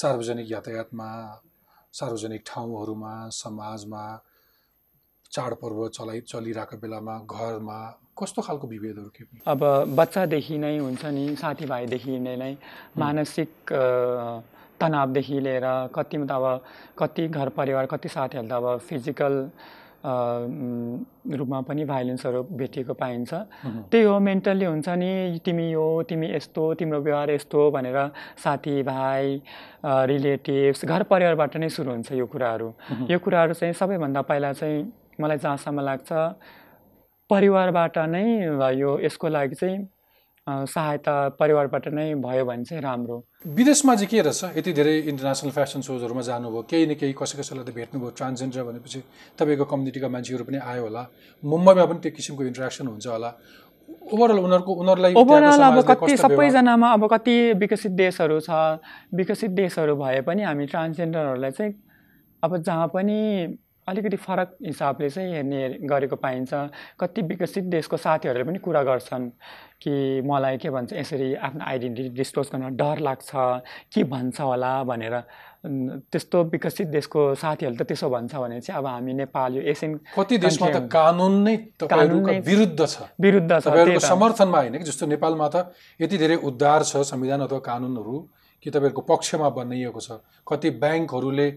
सार्वजनिक 0.00 0.46
यातायातमा 0.50 1.08
सार्वजनिक 1.92 2.42
ठाउँहरूमा 2.46 3.14
समाजमा 3.32 4.04
चाडपर्व 5.32 5.88
चलाइ 5.88 6.20
चलिरहेको 6.28 6.76
बेलामा 6.76 7.14
घरमा 7.24 7.78
कस्तो 8.18 8.42
खालको 8.42 8.66
विभेदहरू 8.68 9.10
खेप्नु? 9.16 9.40
अब 9.46 9.60
बच्चादेखि 9.96 10.56
नै 10.58 10.76
हुन्छ 10.78 11.04
नि 11.16 11.24
साथीभाइदेखि 11.40 12.18
नै 12.18 12.36
नै 12.36 12.52
मानसिक 12.98 13.72
तनावदेखि 14.80 15.40
लिएर 15.40 15.66
कति 15.94 16.18
त 16.18 16.32
अब 16.32 16.64
कति 16.98 17.28
घर 17.28 17.48
परिवार 17.58 17.86
कति 17.86 18.08
साथीहरू 18.08 18.48
त 18.48 18.52
अब 18.52 18.78
फिजिकल 18.88 19.34
रूपमा 20.00 21.60
पनि 21.68 21.84
भाइलेन्सहरू 21.84 22.42
भेटिएको 22.56 22.94
पाइन्छ। 22.94 23.32
त्यही 23.92 24.04
हो 24.04 24.18
मेन्टल्ली 24.18 24.64
हुन्छ 24.64 24.88
नि 24.96 25.40
तिमी 25.44 25.70
यो 25.70 25.84
तिमी 26.08 26.26
यस्तो 26.32 26.62
तिम्रो 26.80 27.00
व्यवहार 27.00 27.30
यस्तो 27.30 27.70
भनेर 27.70 27.98
साथीभाइ 28.44 29.40
रिलेटिभ्स 29.84 30.84
घर 30.84 31.02
परिवारबाट 31.04 31.56
नै 31.56 31.68
सुरु 31.68 31.90
हुन्छ 31.90 32.12
यो 32.12 32.26
कुराहरू। 32.26 32.72
यो 33.10 33.18
कुराहरू 33.18 33.54
चाहिँ 33.54 33.74
सबैभन्दा 33.76 34.22
पहिला 34.24 34.52
चाहिँ 34.52 34.80
मलाई 35.20 35.38
जहाँसम्म 35.38 35.80
लाग्छ 35.80 36.12
परिवारबाट 37.30 37.98
नै 38.08 38.24
यो 38.80 38.98
यसको 39.04 39.28
लागि 39.28 39.54
चाहिँ 39.54 39.78
सहायता 40.46 41.14
परिवारबाट 41.40 41.88
नै 41.88 42.14
भयो 42.14 42.44
भने 42.44 42.64
चाहिँ 42.64 42.82
राम्रो 42.82 43.16
विदेशमा 43.46 43.94
चाहिँ 43.94 44.08
के 44.08 44.20
रहेछ? 44.20 44.56
यति 44.56 44.72
धेरै 44.72 44.98
इन्टरनेसनल 45.12 45.50
फेसन 45.50 45.80
सोजहरूमा 45.80 46.20
जानुभयो। 46.20 46.62
केही 46.70 46.86
न 46.86 46.94
केही 47.00 47.12
कसै 47.12 47.38
कसैलाई 47.38 47.64
त 47.64 47.74
भेट्नुभयो। 47.74 48.10
ट्रान्सजेन्डर 48.16 48.62
भनेपछि 48.64 49.00
तपाईँको 49.38 49.64
कम्युनिटीका 49.64 50.08
मान्छेहरू 50.08 50.44
पनि 50.44 50.58
आयो 50.60 50.82
होला। 50.82 51.02
मुम्बईमा 51.42 51.84
पनि 51.84 52.00
त्यो 52.00 52.12
किसिमको 52.16 52.42
इन्ट्रेक्सन 52.44 52.86
हुन्छ 52.86 53.06
होला। 53.06 53.30
ओभरअल 54.12 54.38
उनीहरूको 54.38 54.72
उनीहरूलाई 54.80 55.12
ओभरअल 55.14 55.60
अब 55.60 55.78
कति 55.88 56.16
सबैजनामा 56.16 56.88
अब 56.92 57.06
कति 57.12 57.36
विकसित 57.60 57.92
देशहरू 57.92 58.40
छ 58.40 58.50
विकसित 59.14 59.50
देशहरू 59.50 59.96
भए 59.96 60.20
पनि 60.26 60.42
हामी 60.42 60.66
ट्रान्सजेन्डरहरूलाई 60.66 61.50
चाहिँ 61.50 61.72
अब 62.42 62.56
जहाँ 62.56 62.86
पनि 62.94 63.18
अलिकति 63.90 64.16
फरक 64.16 64.56
हिसाबले 64.66 65.10
चाहिँ 65.10 65.34
हेर्ने 65.34 65.60
गरेको 65.82 66.16
पाइन्छ। 66.16 66.52
कति 67.00 67.22
विकसित 67.26 67.64
देशको 67.74 67.96
साथीहरूले 67.96 68.44
पनि 68.46 68.58
कुरा 68.62 68.82
गर्छन् 68.86 69.28
कि 69.82 70.22
मलाई 70.22 70.56
के 70.62 70.70
भन्छ 70.70 70.92
यसरी 70.92 71.34
आफ्नो 71.34 71.64
आइडेन्टिटी 71.64 72.08
डिस्क्लोज 72.14 72.48
गर्न 72.52 72.76
डर 72.76 72.98
लाग्छ 73.00 73.30
के 73.92 74.04
भन्छ 74.04 74.40
होला 74.40 74.72
भनेर। 74.84 75.14
त्यस्तो 75.60 76.42
विकसित 76.52 76.88
देशको 76.88 77.34
साथीहरूले 77.34 77.84
त 77.84 77.86
त्यसो 77.88 78.08
भन्छ 78.08 78.34
भने 78.34 78.60
चाहिँ 78.60 78.78
अब 78.78 78.86
हामी 78.86 79.12
नेपाल 79.12 79.56
यो 79.56 79.62
एसियन 79.72 80.00
कति 80.16 80.38
देशमा 80.38 80.68
त 80.70 80.88
कानुन 80.88 81.34
नै 81.44 81.56
तपाईँहरूको 81.80 82.30
नै 82.30 82.38
विरुद्ध 82.40 82.80
छ। 82.86 83.10
विरुद्ध 83.20 83.52
छ 83.60 83.68
समर्थनमा 84.00 84.58
होइन 84.58 84.78
कि? 84.78 84.84
जस्तो 84.84 85.06
नेपालमा 85.06 85.48
त 85.48 85.72
यति 86.00 86.16
धेरै 86.16 86.36
उद्धार 86.48 86.82
छ 86.84 87.04
संविधान 87.04 87.40
अथवा 87.44 87.58
कानुनहरू 87.60 88.16
कि 88.62 88.70
तपाईँहरूको 88.70 89.02
पक्षमा 89.04 89.48
बनाइएको 89.50 90.00
छ। 90.00 90.20
कति 90.48 90.70
ब्याङ्कहरूले 90.80 91.48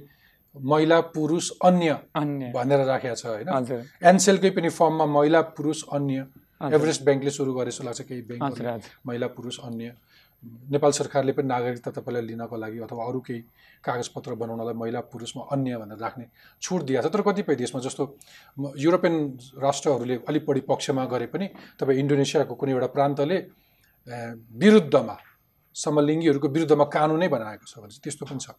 महिला 0.56 1.00
पुरुष 1.14 1.50
अन्य 1.66 1.98
अन्य। 2.16 2.52
भनेर 2.54 2.86
राखेको 2.86 3.16
छ 3.16 3.26
होइन? 3.26 3.84
एनसेलकै 4.04 4.50
पनि 4.54 4.70
फर्ममा 4.70 5.06
महिला 5.06 5.42
पुरुष 5.58 5.84
अन्य। 5.92 6.26
एभरेस्ट 6.62 7.04
ब्याङ्कले 7.04 7.32
सुरु 7.32 7.54
गरे 7.54 7.72
जस्तो 7.72 7.84
लाग्छ 7.84 8.02
केही 8.02 8.22
हजुर 8.42 8.82
महिला 9.08 9.28
पुरुष 9.34 9.60
अन्य। 9.66 9.96
नेपाल 10.44 10.92
सरकारले 10.92 11.32
पनि 11.32 11.48
नागरिकता 11.48 11.92
तपाईँलाई 11.92 12.24
लिनको 12.28 12.56
लागि 12.58 12.80
अथवा 12.84 13.04
अरू 13.04 13.20
केही 13.24 13.40
कागजपत्र 13.84 14.36
बनाउनलाई 14.36 14.76
महिला 14.76 15.00
पुरुषमा 15.08 15.44
अन्य 15.52 15.78
भनेर 15.80 15.98
राख्ने 15.98 16.26
छुट 16.62 16.82
दिएको 16.84 17.08
छ। 17.08 17.12
तर 17.14 17.22
कतिपय 17.24 17.56
देशमा 17.56 17.82
जस्तो 17.82 18.04
युरोपियन 18.78 19.16
राष्ट्रहरूले 19.58 20.16
अलिक 20.28 20.44
बढी 20.46 20.62
पक्षमा 20.68 21.06
गरे 21.08 21.28
पनि 21.32 21.48
तपाईँ 21.80 22.00
इन्डोनेसियाको 22.00 22.56
कुनै 22.56 22.72
एउटा 22.72 22.88
प्रान्तले 22.96 23.38
विरुद्धमा 24.60 25.16
समलिङ्गीहरूको 25.76 26.48
विरुद्धमा 26.48 26.86
कानुनै 26.92 27.28
बनाएको 27.28 27.66
छ 27.66 27.80
भने 27.80 27.90
चाहिँ 27.90 28.04
त्यस्तो 28.04 28.26
पनि 28.28 28.40
छ। 28.40 28.52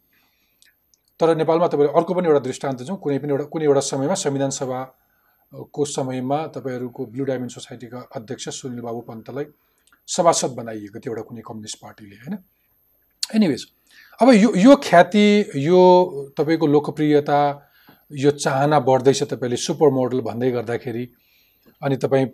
तर 1.20 1.34
नेपालमा 1.36 1.66
तपाईँले 1.66 1.92
अर्को 1.94 2.14
पनि 2.14 2.28
एउटा 2.28 2.40
दृष्टान्त 2.40 2.82
जाउँ 2.82 2.98
कुनै 2.98 3.18
पनि 3.18 3.32
एउटा 3.32 3.44
कुनै 3.44 3.64
एउटा 3.64 3.80
समयमा 3.80 4.14
संविधान 4.14 4.50
सभाको 4.50 5.84
समयमा 5.90 6.38
तपाईँहरूको 6.56 7.06
ब्लु 7.06 7.24
डायमन्ड 7.24 7.50
सोसाइटीका 7.50 7.98
अध्यक्ष 8.16 8.48
सुनिल 8.56 8.80
बाबु 8.80 9.00
पन्तलाई 9.08 9.46
सभासद 10.08 10.50
बनाइएको 10.56 10.98
थियो 10.98 11.12
एउटा 11.12 11.22
कुनै 11.28 11.42
कम्युनिस्ट 11.46 11.78
पार्टीले 11.82 12.16
होइन? 12.16 12.38
एनिवेज 13.34 13.66
अब 14.20 14.32
यो 14.32 14.50
यो 14.56 14.76
ख्याति 14.82 15.26
यो 15.58 15.82
तपाईँको 16.38 16.66
लोकप्रियता 16.66 17.38
यो 18.10 18.30
चाहना 18.30 18.80
बढ्दैछ 18.80 19.22
तपाईँले 19.22 19.56
सुपर 19.56 19.90
मोडल 19.90 20.20
भन्दै 20.20 20.50
गर्दाखेरि 20.50 21.04
अनि 21.82 21.96
तपाईँ 21.96 22.26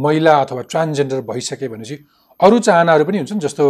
महिला 0.00 0.34
अथवा 0.40 0.62
ट्रान्सजेन्डर 0.62 1.20
भइसके 1.20 1.68
भनेपछि 1.68 1.96
अरू 2.40 2.58
चाहनाहरू 2.58 3.04
पनि 3.04 3.18
हुन्छन् 3.18 3.40
जस्तो 3.40 3.64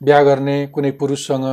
बिहा 0.00 0.22
गर्ने 0.22 0.56
कुनै 0.66 0.90
पुरुषसँग 1.00 1.46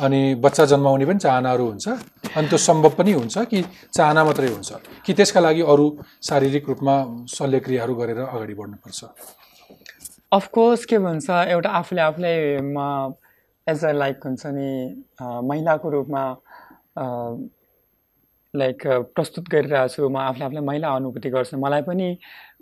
अनि 0.00 0.34
बच्चा 0.42 0.64
जन्माउने 0.72 1.06
पनि 1.06 1.18
चाहनाहरू 1.18 1.64
हुन्छ। 1.66 1.88
अनि 2.36 2.46
त्यो 2.48 2.58
सम्भव 2.58 2.92
पनि 2.98 3.12
हुन्छ 3.12 3.38
कि 3.50 3.62
चाहना 3.94 4.24
मात्रै 4.24 4.48
हुन्छ। 4.48 4.70
कि 5.06 5.12
त्यसका 5.14 5.40
लागि 5.40 5.62
अरू 5.72 5.86
शारीरिक 6.28 6.68
रूपमा 6.68 6.94
शल्यक्रियाहरू 7.30 7.94
गरेर 7.94 8.18
अगाडि 8.26 8.54
बढ्नुपर्छ। 8.54 9.00
अफकोर्स 10.32 10.84
के 10.90 10.98
भन्छ 10.98 11.30
एउटा 11.30 11.70
आफूले 11.70 12.00
आफूलाई 12.02 12.36
म 12.74 13.14
एज 13.66 13.84
अ 13.84 13.92
लाइक 13.92 14.16
हुन्छ 14.26 14.42
नि 14.46 14.70
महिलाको 15.22 15.90
रूपमा 15.90 16.22
लाइक 18.54 18.78
प्रस्तुत 19.14 19.48
गरिरहेको 19.48 19.88
छु 19.94 20.08
म 20.08 20.16
आफूले 20.18 20.44
आफूलाई 20.44 20.64
महिला 20.64 20.88
अनुभूति 20.96 21.30
गर्छु। 21.30 21.56
मलाई 21.58 21.82
पनि 21.86 22.08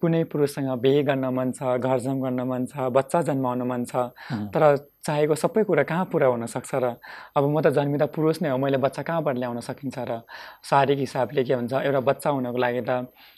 कुनै 0.03 0.23
पुरुषसँग 0.31 0.71
बिहे 0.83 1.03
गर्न 1.09 1.25
मन 1.31 1.53
छ 1.55 1.79
घरजम 1.79 2.17
गर्न 2.23 2.41
मन 2.51 2.67
छ 2.67 2.91
बच्चा 2.91 3.23
जन्माउन 3.29 3.63
मन 3.71 3.85
छ 3.87 4.11
तर 4.55 4.63
चाहेको 5.07 5.35
सबै 5.35 5.63
कुरा 5.67 5.83
कहाँ 5.83 6.05
पुरा 6.11 6.27
हुन 6.31 6.47
सक्छ 6.47 6.75
र? 6.75 6.95
अब 7.35 7.45
म 7.51 7.59
त 7.59 7.75
जन्मिँदा 7.75 8.07
पुरुष 8.15 8.43
नै 8.43 8.51
हो 8.55 8.59
मैले 8.59 8.79
बच्चा 8.79 9.03
कहाँबाट 9.03 9.37
ल्याउन 9.39 9.61
सकिन्छ 9.67 9.99
र? 9.99 10.23
शारीरिक 10.63 10.99
हिसाबले 10.99 11.43
के 11.43 11.55
भन्छ 11.57 11.73
एउटा 11.75 12.01
बच्चा 12.07 12.31
हुनको 12.31 12.59
लागि 12.59 12.83
त 12.87 12.91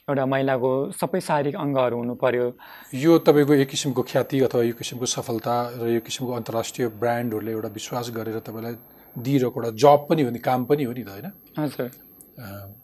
एउटा 0.08 0.24
महिलाको 0.28 0.70
सबै 0.92 1.20
शारीरिक 1.24 1.56
अङ्गहरू 1.56 1.96
हुनु 1.96 2.14
पर्यो। 2.20 2.46
यो 2.92 3.12
तपाईँको 3.24 3.52
एक 3.64 3.68
किसिमको 3.72 4.02
ख्याति 4.12 4.40
अथवा 4.44 4.62
यो 4.68 4.74
किसिमको 4.76 5.06
सफलता 5.16 5.56
र 5.80 5.88
यो 5.96 6.00
किसिमको 6.04 6.32
अन्तर्राष्ट्रिय 6.40 6.88
ब्रान्डहरूले 7.00 7.52
एउटा 7.56 7.70
विश्वास 7.80 8.12
गरेर 8.12 8.38
तपाईँलाई 8.44 8.74
दिइरहेको 9.16 9.56
एउटा 9.60 9.76
जब 9.80 10.00
पनि 10.08 10.22
हो 10.22 10.30
नि 10.36 10.40
काम 10.44 10.64
पनि 10.68 10.84
हो 10.84 10.92
नि 10.92 11.04
त 11.04 11.08
होइन? 11.16 11.32
हजुर। 11.58 12.84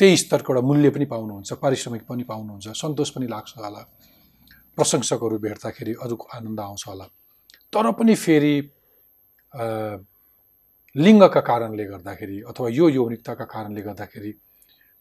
त्यही 0.00 0.16
स्तरको 0.16 0.52
एउटा 0.52 0.66
मूल्य 0.66 0.90
पनि 0.90 1.04
पाउनुहुन्छ 1.04 1.52
पारिश्रमिक 1.62 2.02
पनि 2.08 2.22
पाउनुहुन्छ 2.30 2.66
सन्तोष 2.82 3.10
पनि 3.10 3.26
लाग्छ 3.26 3.52
होला। 3.58 3.82
प्रशंसकहरू 4.78 5.38
भेट्दाखेरि 5.38 5.92
अरूको 6.02 6.26
आनन्द 6.36 6.60
आउँछ 6.60 6.82
होला। 6.88 7.06
तर 7.72 7.90
पनि 7.98 8.14
फेरि 8.14 8.54
लिङ्गका 10.94 11.40
कारणले 11.40 11.84
गर्दाखेरि 11.84 12.40
अथवा 12.48 12.68
यो 12.68 12.88
यौनिकताका 12.88 13.44
कारणले 13.44 13.82
गर्दाखेरि 13.82 14.32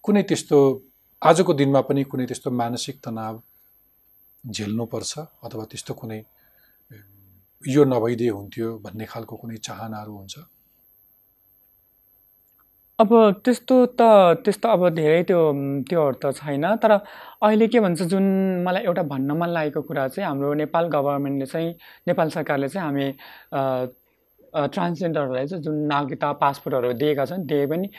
कुनै 0.04 0.24
त्यस्तो 0.30 0.58
आजको 1.22 1.54
दिनमा 1.54 1.82
पनि 1.90 2.04
कुनै 2.04 2.26
त्यस्तो 2.26 2.50
मानसिक 2.52 2.96
तनाव 3.06 3.36
झेल्नुपर्छ 4.44 5.14
अथवा 5.46 5.64
त्यस्तो 5.72 5.94
कुनै 5.94 6.20
यो 7.64 7.84
नभइदिए 7.86 8.30
हुन्थ्यो 8.30 8.68
भन्ने 8.84 9.06
खालको 9.06 9.36
कुनै 9.36 9.58
चाहनाहरू 9.58 10.14
हुन्छ? 10.18 10.36
अब 13.00 13.10
त्यस्तो 13.46 13.76
त 13.94 14.02
त्यस्तो 14.46 14.70
अब 14.70 14.84
धेरै 14.92 15.22
त्यो 15.24 15.40
त्योहरू 15.86 16.18
त 16.18 16.32
छैन 16.38 16.66
तर 16.78 16.92
अहिले 16.92 17.68
के 17.68 17.80
भन्छ 17.80 18.02
जुन 18.04 18.24
मलाई 18.66 18.84
एउटा 18.84 19.04
भन्न 19.12 19.32
मन 19.38 19.50
लागेको 19.50 19.82
कुरा 19.84 20.08
चाहिँ 20.08 20.28
हाम्रो 20.28 20.54
नेपाल 20.62 20.88
गभर्मेन्टले 20.90 21.46
चाहिँ 21.46 21.70
नेपाल 22.08 22.30
सरकारले 22.32 22.70
चाहिँ 22.70 22.86
हामी 22.86 23.08
ट्रान्सजेन्डरहरूलाई 24.70 25.48
चाहिँ 25.48 25.64
जुन 25.64 25.76
नागरिकता 25.88 26.32
पासपोर्टहरू 26.42 26.94
दिएका 26.98 27.26
छन् 27.28 27.46
दिए 27.46 27.66
पनि 27.68 27.90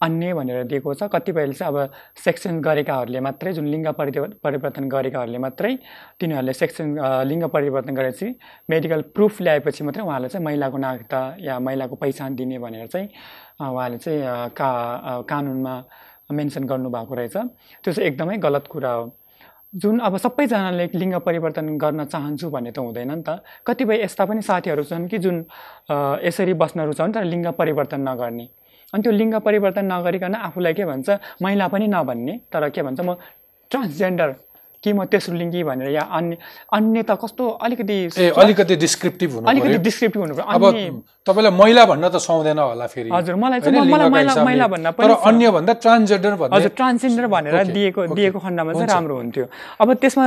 अन्य 0.00 0.34
भनेर 0.34 0.62
दिएको 0.64 0.94
छ। 0.94 1.08
कतिपयले 1.12 1.52
चाहिँ 1.54 1.72
अब 1.72 1.92
सेक्सन 2.18 2.60
गरेकाहरूले 2.60 3.20
मात्रै 3.20 3.52
जुन 3.52 3.66
लिङ्ग 3.66 3.88
परि 3.98 4.12
परिवर्तन 4.44 4.88
गरेकाहरूले 4.88 5.38
मात्रै 5.38 5.72
तिनीहरूले 6.20 6.52
सेक्सन 6.54 6.94
लिङ्ग 7.24 7.44
परिवर्तन 7.48 7.94
गरेपछि 7.94 8.28
मेडिकल 8.70 9.00
प्रुफ 9.14 9.40
ल्याएपछि 9.42 9.84
मात्रै 9.84 10.04
उहाँलाई 10.04 10.28
चाहिँ 10.28 10.44
महिलाको 10.44 10.78
नागरिकता 10.78 11.20
या 11.40 11.58
महिलाको 11.60 11.96
पहिचान 11.96 12.34
दिने 12.34 12.58
भनेर 12.58 12.86
चाहिँ 12.86 13.08
उहाँले 13.60 13.98
चाहिँ 13.98 14.50
का 14.58 14.70
कानुनमा 15.28 15.74
मेन्सन 16.32 16.64
गर्नुभएको 16.64 17.14
रहेछ। 17.14 17.36
त्यो 17.84 17.92
चाहिँ 17.92 18.08
एकदमै 18.08 18.36
गलत 18.38 18.66
कुरा 18.66 18.92
हो। 18.92 19.04
जुन 19.74 19.98
अब 20.06 20.16
सबैजनाले 20.16 20.86
लिङ्ग 20.94 21.14
परिवर्तन 21.26 21.76
गर्न 21.78 22.04
चाहन्छु 22.04 22.50
भन्ने 22.50 22.70
त 22.70 22.78
हुँदैन 22.78 23.10
नि 23.10 23.22
त। 23.22 23.42
कतिपय 23.66 24.02
यस्ता 24.02 24.24
पनि 24.26 24.42
साथीहरू 24.42 24.82
छन् 24.82 25.08
कि 25.10 25.18
जुन 25.18 25.44
यसरी 26.26 26.54
बस्न 26.54 26.80
रुचाउन् 26.90 27.14
तर 27.14 27.24
लिङ्ग 27.24 27.46
परिवर्तन 27.58 28.00
नगर्ने। 28.08 28.46
अनि 28.94 29.02
त्यो 29.02 29.12
लिङ्ग 29.12 29.34
परिवर्तन 29.42 29.84
नगरिकन 29.92 30.34
आफूलाई 30.34 30.74
के 30.74 30.84
भन्छ 30.86 31.08
महिला 31.42 31.66
पनि 31.68 31.86
नभन्ने 31.90 32.34
तर 32.52 32.68
के 32.70 32.82
भन्छ 32.82 33.00
म 33.00 33.14
ट्रान्सजेन्डर 33.70 34.28
कि 34.84 34.92
म 34.92 35.04
तेस्रो 35.08 35.34
लिङ्गी 35.40 35.62
भनेर 35.64 35.88
या 35.96 36.04
अन्य 36.12 36.36
अन्य 36.76 37.02
त 37.08 37.16
कस्तो 37.24 37.48
अलिकति 37.64 37.96
ए 38.20 38.28
अलिकति 38.36 38.76
डिस्क्रिप्टिभ 38.84 39.30
हुनु 39.34 39.48
अलिकति 39.48 39.78
डिस्क्रिप्टिभ 39.88 40.20
हुनु 40.22 40.34
अब 40.36 40.62
तपाईँलाई 41.24 41.52
महिला 41.56 41.84
भन्न 41.88 42.08
त 42.12 42.20
सुहाउँदैन 42.20 42.58
होला 42.58 42.86
फेरि। 42.92 43.08
हजुर 43.08 43.34
मलाई 43.40 43.60
चाहिँ 43.64 43.80
मलाई 43.80 44.08
महिला। 44.12 44.44
महिला 44.44 44.66
भन्न 44.68 44.90
तर 44.92 45.10
अन्य 45.24 45.50
भन्दा 45.56 45.72
ट्रान्सजेन्डर 45.80 46.34
भन्ने 46.36 46.56
हजुर 46.56 46.72
ट्रान्सजेन्डर 46.76 47.26
भनेर 47.32 47.64
दिएको 47.72 48.06
दिएको 48.12 48.38
खण्डमा 48.44 48.72
चाहिँ। 48.72 48.88
राम्रो 48.92 49.16
हुन्थ्यो। 49.16 49.44
अब 49.80 49.88
त्यसमा 50.04 50.24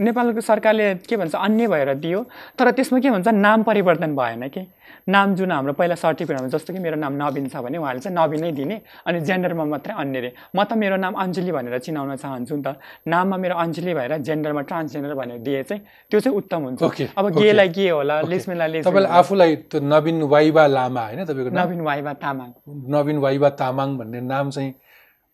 नेपालको 0.00 0.40
सरकारले 0.40 0.94
के 1.04 1.16
भन्छ 1.20 1.34
अन्य 1.36 1.68
भएर 1.68 1.94
दियो। 2.00 2.20
तर 2.56 2.70
त्यसमा 2.72 2.98
के 3.04 3.10
भन्छ 3.10 3.28
नाम 3.28 3.62
परिवर्तन 3.68 4.16
भएन 4.16 4.48
कि? 4.48 4.64
नाम 5.08 5.34
जुन 5.34 5.52
हाम्रो 5.52 5.72
पहिला 5.72 5.94
सर्टिफिकेटमा 5.94 6.48
जस्तो 6.48 6.72
कि 6.72 6.78
मेरो 6.78 6.96
नाम 6.96 7.12
नवीन 7.22 7.48
छ 7.48 7.56
भने 7.64 7.78
उहाँले 7.78 8.00
चाहिँ 8.00 8.16
नवीन 8.16 8.54
दिने 8.54 8.76
अनि 9.06 9.20
जेन्डरमा 9.20 9.64
मात्रै 9.64 9.94
अन्य 9.94 10.20
रे 10.20 10.30
म 10.56 10.64
त 10.64 10.72
मेरो 10.76 10.96
नाम 10.96 11.14
अञ्जली 11.14 11.52
भनेर 11.52 11.78
चिनाउन 11.78 12.16
चाहन्छु 12.16 12.54
नि 12.56 12.62
त। 12.62 12.76
नाममा 13.08 13.36
मेरो 13.36 13.54
अञ्जली 13.56 13.94
भएर 13.94 14.16
जेन्डरमा 14.20 14.62
ट्रान्सजेन्डर 14.68 15.14
भनेर 15.14 15.38
दिए 15.40 15.62
चाहिँ 15.62 15.82
त्यो 16.10 16.20
चाहिँ 16.20 16.36
उत्तम 16.36 16.60
हुन्छ। 16.76 17.12
अब। 17.16 17.24
गेलाई 17.38 17.68
गे 17.68 17.88
होला 17.90 18.20
लेस्मेनलाई 18.28 18.68
लेस्मेन 18.70 18.92
तपाईँले 18.92 19.08
आफूलाई 19.08 19.56
त्यो 19.70 19.80
नवीन 19.80 20.22
वाइबा 20.28 20.66
लामा 20.66 21.02
होइन 21.06 21.24
तपाईँको 21.24 21.50
नवीन 21.56 21.80
वाइवा 21.80 22.12
तामाङ। 22.20 22.50
नवीन 22.94 23.18
वाइबा 23.24 23.48
तामाङ 23.60 23.88
भन्ने 23.98 24.20
नाम 24.20 24.50
चाहिँ 24.50 24.72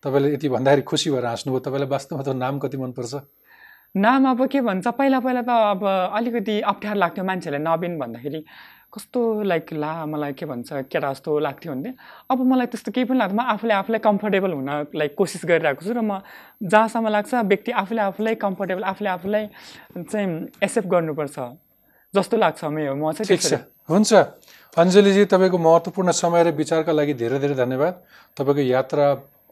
तपाईँले 0.05 0.29
यति 0.35 0.49
भन्दाखेरि 0.49 0.83
खुसी 0.83 1.11
भएर 1.11 1.25
हाँस्नुभयो 1.27 1.61
तपाईँलाई 1.67 1.89
वास्तवमा 1.89 2.23
त 2.23 2.29
नाम 2.37 2.59
कति 2.63 2.77
मनपर्छ? 2.77 3.15
नाम 3.97 4.29
अब 4.31 4.47
के 4.53 4.61
भन्छ 4.61 4.87
पहिला 4.89 5.19
पहिला 5.21 5.43
त 5.43 5.51
अब 5.73 5.83
अलिकति 6.17 6.61
अप्ठ्यारो 6.61 6.99
लाग्थ्यो 7.01 7.25
मान्छेहरूले 7.25 7.65
नवीन 7.65 7.99
भन्दाखेरि। 7.99 8.41
कस्तो 8.93 9.21
लाइक 9.43 9.73
ला 9.73 9.93
मलाई 10.07 10.33
के 10.33 10.47
भन्छ 10.47 10.89
केटा 10.89 11.13
जस्तो 11.13 11.39
लाग्थ्यो 11.39 11.73
भने 11.73 11.91
अब 12.31 12.39
मलाई 12.41 12.67
त्यस्तो 12.73 12.93
केही 12.93 13.05
पनि 13.05 13.19
लाग्दैन। 13.19 13.37
म 13.37 13.45
आफूले 13.45 13.75
आफूलाई 13.75 14.01
कम्फर्टेबल 14.01 14.51
हुन 14.57 14.71
लाइक 14.95 15.13
कोसिस 15.19 15.43
गरिरहेको 15.45 15.83
छु 15.85 15.93
र 15.93 16.01
म 16.01 16.23
जहाँसम्म 16.63 17.07
लाग्छ 17.13 17.35
व्यक्ति 17.45 17.71
आफूले 17.83 18.01
आफूलाई 18.09 18.35
कम्फर्टेबल 18.41 18.83
आफूले 18.89 19.11
आफूलाई 19.11 19.45
चाहिँ 20.01 20.29
एक्सेप्ट 20.65 20.89
गर्नुपर्छ। 20.89 21.37
जस्तो 22.15 22.37
लाग्छ 22.37 22.65
मेरो 22.65 22.95
म 22.97 23.13
चाहिँ 23.13 23.29
ठिक 23.29 23.41
छ। 23.43 23.53
हुन्छ। 23.91 24.13
अञ्जलीजी 24.77 25.25
तपाईँको 25.29 25.59
महत्त्वपूर्ण 25.59 26.11
समय 26.17 26.43
र 26.45 26.49
विचारका 26.57 26.93
लागि 26.93 27.15
धेरै 27.21 27.39
धेरै 27.39 27.55
धन्यवाद। 27.55 27.95
तपाईँको 28.37 28.63
यात्रा 28.65 29.07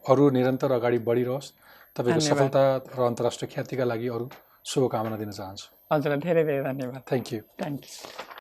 अरू 0.09 0.23
निरन्तर 0.37 0.71
अगाडि 0.73 0.99
बढिरहोस्। 1.05 1.47
तपाईँको। 1.93 2.21
सफलता 2.21 2.63
र 2.97 2.99
अन्तर्राष्ट्रिय 3.13 3.49
ख्यातिका 3.53 3.85
लागि 3.85 4.07
अरू 4.09 4.25
शुभकामना 4.65 5.17
दिन 5.21 5.31
चाहन्छु। 5.31 5.65
हजुरलाई 5.93 6.19
धेरै 6.25 6.43
धेरै 6.49 6.63
धन्यवाद। 6.63 7.01
Thank 7.09 7.27
you 7.33 7.39
thank 7.61 7.81
you 7.85 8.34